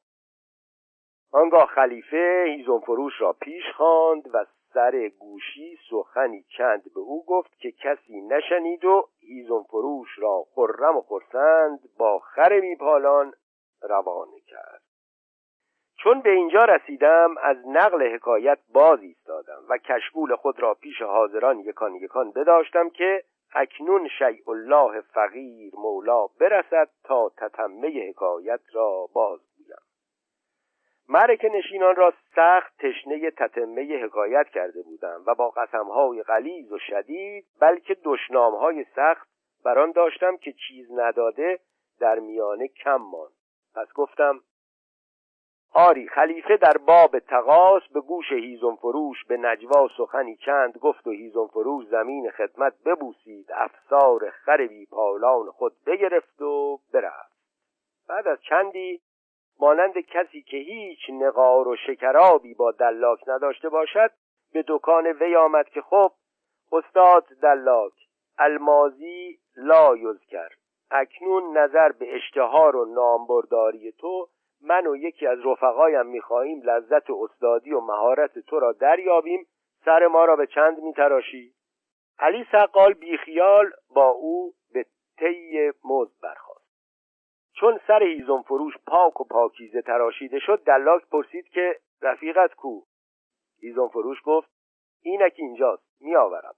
آنگاه 1.32 1.66
خلیفه 1.66 2.46
هیزم 2.48 2.80
فروش 2.80 3.22
را 3.22 3.34
پیش 3.34 3.64
خواند 3.76 4.30
و 4.34 4.46
سر 4.74 5.08
گوشی 5.08 5.78
سخنی 5.90 6.46
چند 6.58 6.84
به 6.94 7.00
او 7.00 7.26
گفت 7.26 7.60
که 7.60 7.72
کسی 7.72 8.22
نشنید 8.22 8.86
و 8.86 9.08
هیزم 9.20 9.64
فروش 9.64 10.20
را 10.20 10.46
خرم 10.56 10.98
و 10.98 11.02
خرسند 11.02 11.80
با 11.98 12.20
خر 12.20 12.60
میپالان 12.60 13.34
روانه 13.82 14.40
کرد. 14.48 14.82
چون 16.04 16.22
به 16.22 16.30
اینجا 16.30 16.66
رسیدم 16.66 17.36
از 17.42 17.58
نقل 17.68 18.16
حکایت 18.16 18.60
باز 18.74 19.00
ایستادم 19.02 19.64
و 19.70 19.78
کشکول 19.78 20.36
خود 20.36 20.60
را 20.60 20.74
پیش 20.74 21.02
حاضران 21.02 21.60
یکان 21.60 21.96
یکان 21.96 22.32
بداشتم 22.32 22.90
که 22.90 23.24
اکنون 23.54 24.08
شیع 24.18 24.50
الله 24.50 25.02
فقیر 25.02 25.74
مولا 25.78 26.28
برسد 26.28 26.90
تا 27.04 27.32
تتمه 27.38 28.10
حکایت 28.10 28.62
را 28.74 29.10
باز 29.14 29.49
مرک 31.10 31.46
نشینان 31.46 31.96
را 31.96 32.14
سخت 32.36 32.78
تشنه 32.78 33.32
تتمه 33.32 34.04
حکایت 34.04 34.50
کرده 34.50 34.82
بودم 34.82 35.24
و 35.26 35.36
با 35.36 35.50
قسمهای 35.50 36.24
غلیظ 36.24 36.72
و 36.72 36.80
شدید 36.80 37.46
بلکه 37.62 37.98
دشنامهای 38.04 38.86
سخت 38.96 39.30
بران 39.66 39.92
داشتم 39.92 40.38
که 40.38 40.54
چیز 40.54 40.92
نداده 40.92 41.60
در 42.00 42.20
میانه 42.20 42.68
کم 42.68 42.96
ماند. 42.96 43.34
پس 43.76 43.94
گفتم 43.96 44.40
آری 45.74 46.08
خلیفه 46.08 46.58
در 46.58 46.78
باب 46.78 47.20
تقاس 47.20 47.84
به 47.94 48.02
گوش 48.02 48.32
هیزم 48.32 48.76
فروش 48.76 49.26
به 49.26 49.38
نجوا 49.38 49.88
سخنی 49.98 50.36
چند 50.36 50.78
گفت 50.78 51.08
و 51.08 51.12
هیزم 51.12 51.48
فروش 51.48 51.86
زمین 51.86 52.32
خدمت 52.32 52.74
ببوسید 52.86 53.52
افسار 53.54 54.30
خر 54.30 54.68
بی 54.68 54.86
پالان 54.86 55.52
خود 55.52 55.74
بگرفت 55.86 56.42
و 56.42 56.80
برفت. 56.94 57.40
بعد 58.10 58.28
از 58.28 58.42
چندی 58.42 59.02
مانند 59.60 60.00
کسی 60.00 60.42
که 60.42 60.58
هیچ 60.58 61.00
نقار 61.10 61.68
و 61.68 61.76
شکرابی 61.76 62.54
با 62.54 62.72
دلاک 62.72 63.20
نداشته 63.28 63.70
باشد 63.70 64.12
به 64.54 64.64
دکان 64.68 65.08
وی 65.08 65.36
آمد 65.36 65.70
که 65.70 65.82
خب 65.82 66.12
استاد 66.72 67.26
دلاک 67.42 67.94
المازی 68.38 69.40
لا 69.58 69.96
کرد. 70.30 70.58
اکنون 70.92 71.58
نظر 71.58 71.92
به 71.92 72.16
اشتهار 72.16 72.76
و 72.76 72.86
نامبرداری 72.86 73.92
تو 73.92 74.28
من 74.62 74.88
و 74.88 74.96
یکی 74.96 75.28
از 75.28 75.40
رفقایم 75.46 76.06
می‌خواهیم 76.06 76.62
لذت 76.62 77.10
استادی 77.10 77.74
و 77.74 77.80
مهارت 77.80 78.40
تو 78.40 78.60
را 78.60 78.72
دریابیم. 78.72 79.48
سر 79.86 80.08
ما 80.08 80.26
را 80.26 80.36
به 80.36 80.48
چند 80.48 80.80
میتراشی؟ 80.80 81.54
علی 82.20 82.46
سقال 82.52 82.94
بیخیال 82.94 83.72
با 83.96 84.10
او 84.10 84.54
به 84.74 84.86
طی 85.18 85.72
مزد 85.84 86.12
برخواست 86.22 86.49
چون 87.60 87.80
سر 87.88 88.04
هیزم 88.04 88.42
فروش 88.42 88.74
پاک 88.88 89.22
و 89.22 89.24
پاکیزه 89.24 89.82
تراشیده 89.82 90.40
شد 90.40 90.64
دلاک 90.64 91.10
پرسید 91.12 91.48
که 91.48 91.80
رفیقت 92.02 92.54
کو؟ 92.54 92.82
هیزم 93.62 93.88
فروش 93.88 94.18
گفت 94.24 94.50
اینک 95.02 95.34
اینجاست 95.36 95.84
میآورم. 96.02 96.56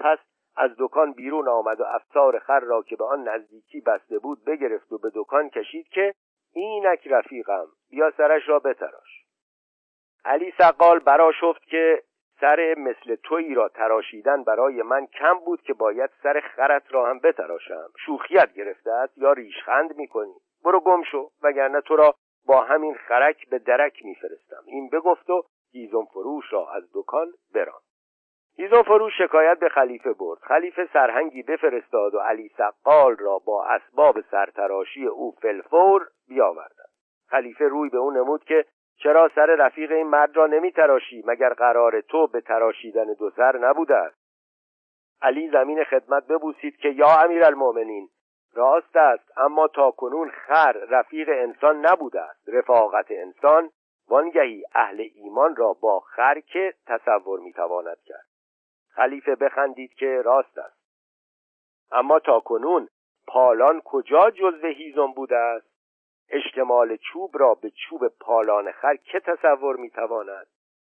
پس 0.00 0.18
از 0.56 0.70
دکان 0.78 1.12
بیرون 1.12 1.48
آمد 1.48 1.80
و 1.80 1.84
افسار 1.84 2.38
خر 2.38 2.60
را 2.60 2.82
که 2.82 2.96
به 2.96 3.04
آن 3.04 3.28
نزدیکی 3.28 3.80
بسته 3.80 4.18
بود 4.18 4.44
بگرفت 4.44 4.92
و 4.92 4.98
به 4.98 5.10
دکان 5.14 5.48
کشید 5.48 5.88
که 5.88 6.14
اینک 6.52 7.08
رفیقم 7.10 7.66
بیا 7.90 8.12
سرش 8.16 8.48
را 8.48 8.58
بتراش. 8.58 9.24
علی 10.24 10.52
سقال 10.58 10.98
برا 10.98 11.32
شفت 11.40 11.62
که 11.62 12.02
سر 12.40 12.74
مثل 12.78 13.16
تویی 13.22 13.54
را 13.54 13.68
تراشیدن 13.68 14.44
برای 14.44 14.82
من 14.82 15.06
کم 15.06 15.38
بود 15.38 15.62
که 15.62 15.74
باید 15.74 16.10
سر 16.22 16.40
خرت 16.40 16.82
را 16.90 17.06
هم 17.06 17.18
بتراشم. 17.18 17.88
شوخیت 18.06 18.52
گرفته 18.52 18.90
است 18.90 19.18
یا 19.18 19.32
ریشخند 19.32 19.96
می‌کنی؟ 19.96 20.34
برو 20.64 20.80
گم 20.80 21.02
شو 21.02 21.30
وگرنه 21.42 21.80
تو 21.80 21.96
را 21.96 22.14
با 22.46 22.60
همین 22.60 22.94
خرک 22.94 23.48
به 23.48 23.58
درک 23.58 24.04
میفرستم. 24.04 24.62
این 24.66 24.88
بگفت 24.88 25.30
و 25.30 25.42
هیزم 25.72 26.04
فروش 26.04 26.52
را 26.52 26.70
از 26.72 26.82
دکان 26.94 27.26
بران 27.54 27.80
هیزم 28.56 28.82
فروش 28.82 29.12
شکایت 29.18 29.58
به 29.58 29.68
خلیفه 29.68 30.12
برد. 30.12 30.38
خلیفه 30.38 30.88
سرهنگی 30.92 31.42
بفرستاد 31.42 32.14
و 32.14 32.18
علی 32.18 32.50
سقال 32.56 33.16
را 33.16 33.38
با 33.38 33.64
اسباب 33.64 34.20
سرتراشی 34.20 35.06
او 35.06 35.34
فلفور 35.42 36.06
بیاوردند. 36.28 36.90
خلیفه 37.28 37.64
روی 37.64 37.90
به 37.90 37.98
او 37.98 38.10
نمود 38.10 38.44
که 38.44 38.64
چرا 39.02 39.30
سر 39.34 39.46
رفیق 39.46 39.92
این 39.92 40.06
مرد 40.06 40.36
را 40.36 40.46
نمی 40.46 40.72
تراشی 40.72 41.22
مگر 41.26 41.54
قرار 41.54 42.00
تو 42.00 42.26
به 42.26 42.40
تراشیدن 42.40 43.12
دو 43.12 43.30
سر 43.30 43.58
نبوده 43.58 43.96
است؟ 43.96 44.20
علی 45.22 45.50
زمین 45.50 45.84
خدمت 45.84 46.26
ببوسید 46.26 46.76
که 46.76 46.88
یا 46.88 47.20
امیر 47.20 47.44
المؤمنین 47.44 48.08
راست 48.54 48.96
است 48.96 49.38
اما 49.38 49.68
تا 49.68 49.90
کنون 49.90 50.30
خر 50.30 50.72
رفیق 50.72 51.28
انسان 51.32 51.86
نبوده 51.86 52.20
است. 52.20 52.48
رفاقت 52.48 53.06
انسان 53.10 53.70
وانگهی 54.08 54.64
اهل 54.74 55.08
ایمان 55.14 55.56
را 55.56 55.72
با 55.72 56.00
خر 56.00 56.40
که 56.40 56.74
تصور 56.86 57.40
می‌تواند 57.40 57.98
کرد. 58.04 58.26
خلیفه 58.88 59.34
بخندید 59.34 59.94
که 59.94 60.22
راست 60.24 60.58
است. 60.58 60.80
اما 61.92 62.18
تا 62.18 62.40
کنون 62.40 62.88
پالان 63.26 63.80
کجا 63.84 64.30
جزو 64.30 64.66
هیزم 64.66 65.12
بوده 65.12 65.36
است؟ 65.36 65.69
اشتمال 66.30 66.96
چوب 66.96 67.30
را 67.38 67.54
به 67.54 67.70
چوب 67.70 68.08
پالان 68.08 68.72
خر 68.72 68.96
که 68.96 69.20
تصور 69.20 69.76
می‌تواند 69.76 70.46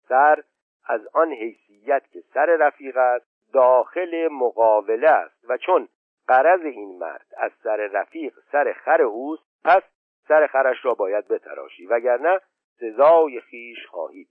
سر 0.10 0.44
از 0.86 1.08
آن 1.14 1.32
حیثیت 1.32 2.04
که 2.12 2.22
سر 2.34 2.46
رفیق 2.46 2.98
است 2.98 3.26
داخل 3.54 4.28
مقاوله 4.32 5.10
است. 5.10 5.46
و 5.50 5.58
چون 5.58 5.88
قرض 6.28 6.62
این 6.62 6.98
مرد 7.00 7.26
از 7.38 7.52
سر 7.64 7.78
رفیق 7.78 8.34
سر 8.52 8.74
خر 8.74 9.02
اوست 9.02 9.44
پس 9.64 9.84
سر 10.28 10.48
خرش 10.48 10.86
را 10.86 10.94
باید 10.94 11.28
بتراشی. 11.28 11.86
وگرنه 11.86 12.40
سزای 12.80 13.42
خیش 13.42 13.88
خواهید. 13.88 14.28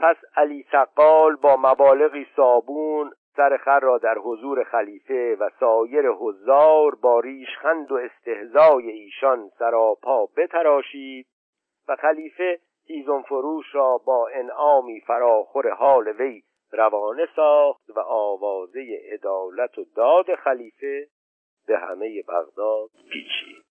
پس 0.00 0.16
علی 0.36 0.66
سقال 0.72 1.36
با 1.36 1.56
مبالغی 1.56 2.26
صابون 2.36 3.12
سر 3.38 3.56
خر 3.56 3.80
را 3.80 3.98
در 3.98 4.18
حضور 4.18 4.64
خلیفه 4.64 5.36
و 5.40 5.50
سایر 5.60 6.08
حضار 6.08 6.94
با 6.94 7.20
ریشخند 7.20 7.92
و 7.92 7.94
استهزای 7.94 8.90
ایشان 8.90 9.50
سراپا 9.58 10.26
بتراشید 10.36 11.26
و 11.88 11.96
خلیفه 11.96 12.60
هیزم 12.86 13.22
فروش 13.22 13.74
را 13.74 13.98
با 14.06 14.28
انعامی 14.34 15.00
فراخور 15.00 15.70
حال 15.70 16.08
وی 16.08 16.42
روانه 16.72 17.28
ساخت 17.36 17.90
و 17.90 18.00
آوازه 18.00 19.00
عدالت 19.12 19.78
و 19.78 19.84
داد 19.96 20.34
خلیفه 20.34 21.06
به 21.66 21.78
همه 21.78 22.22
بغداد 22.22 22.90
پیچید. 23.12 23.67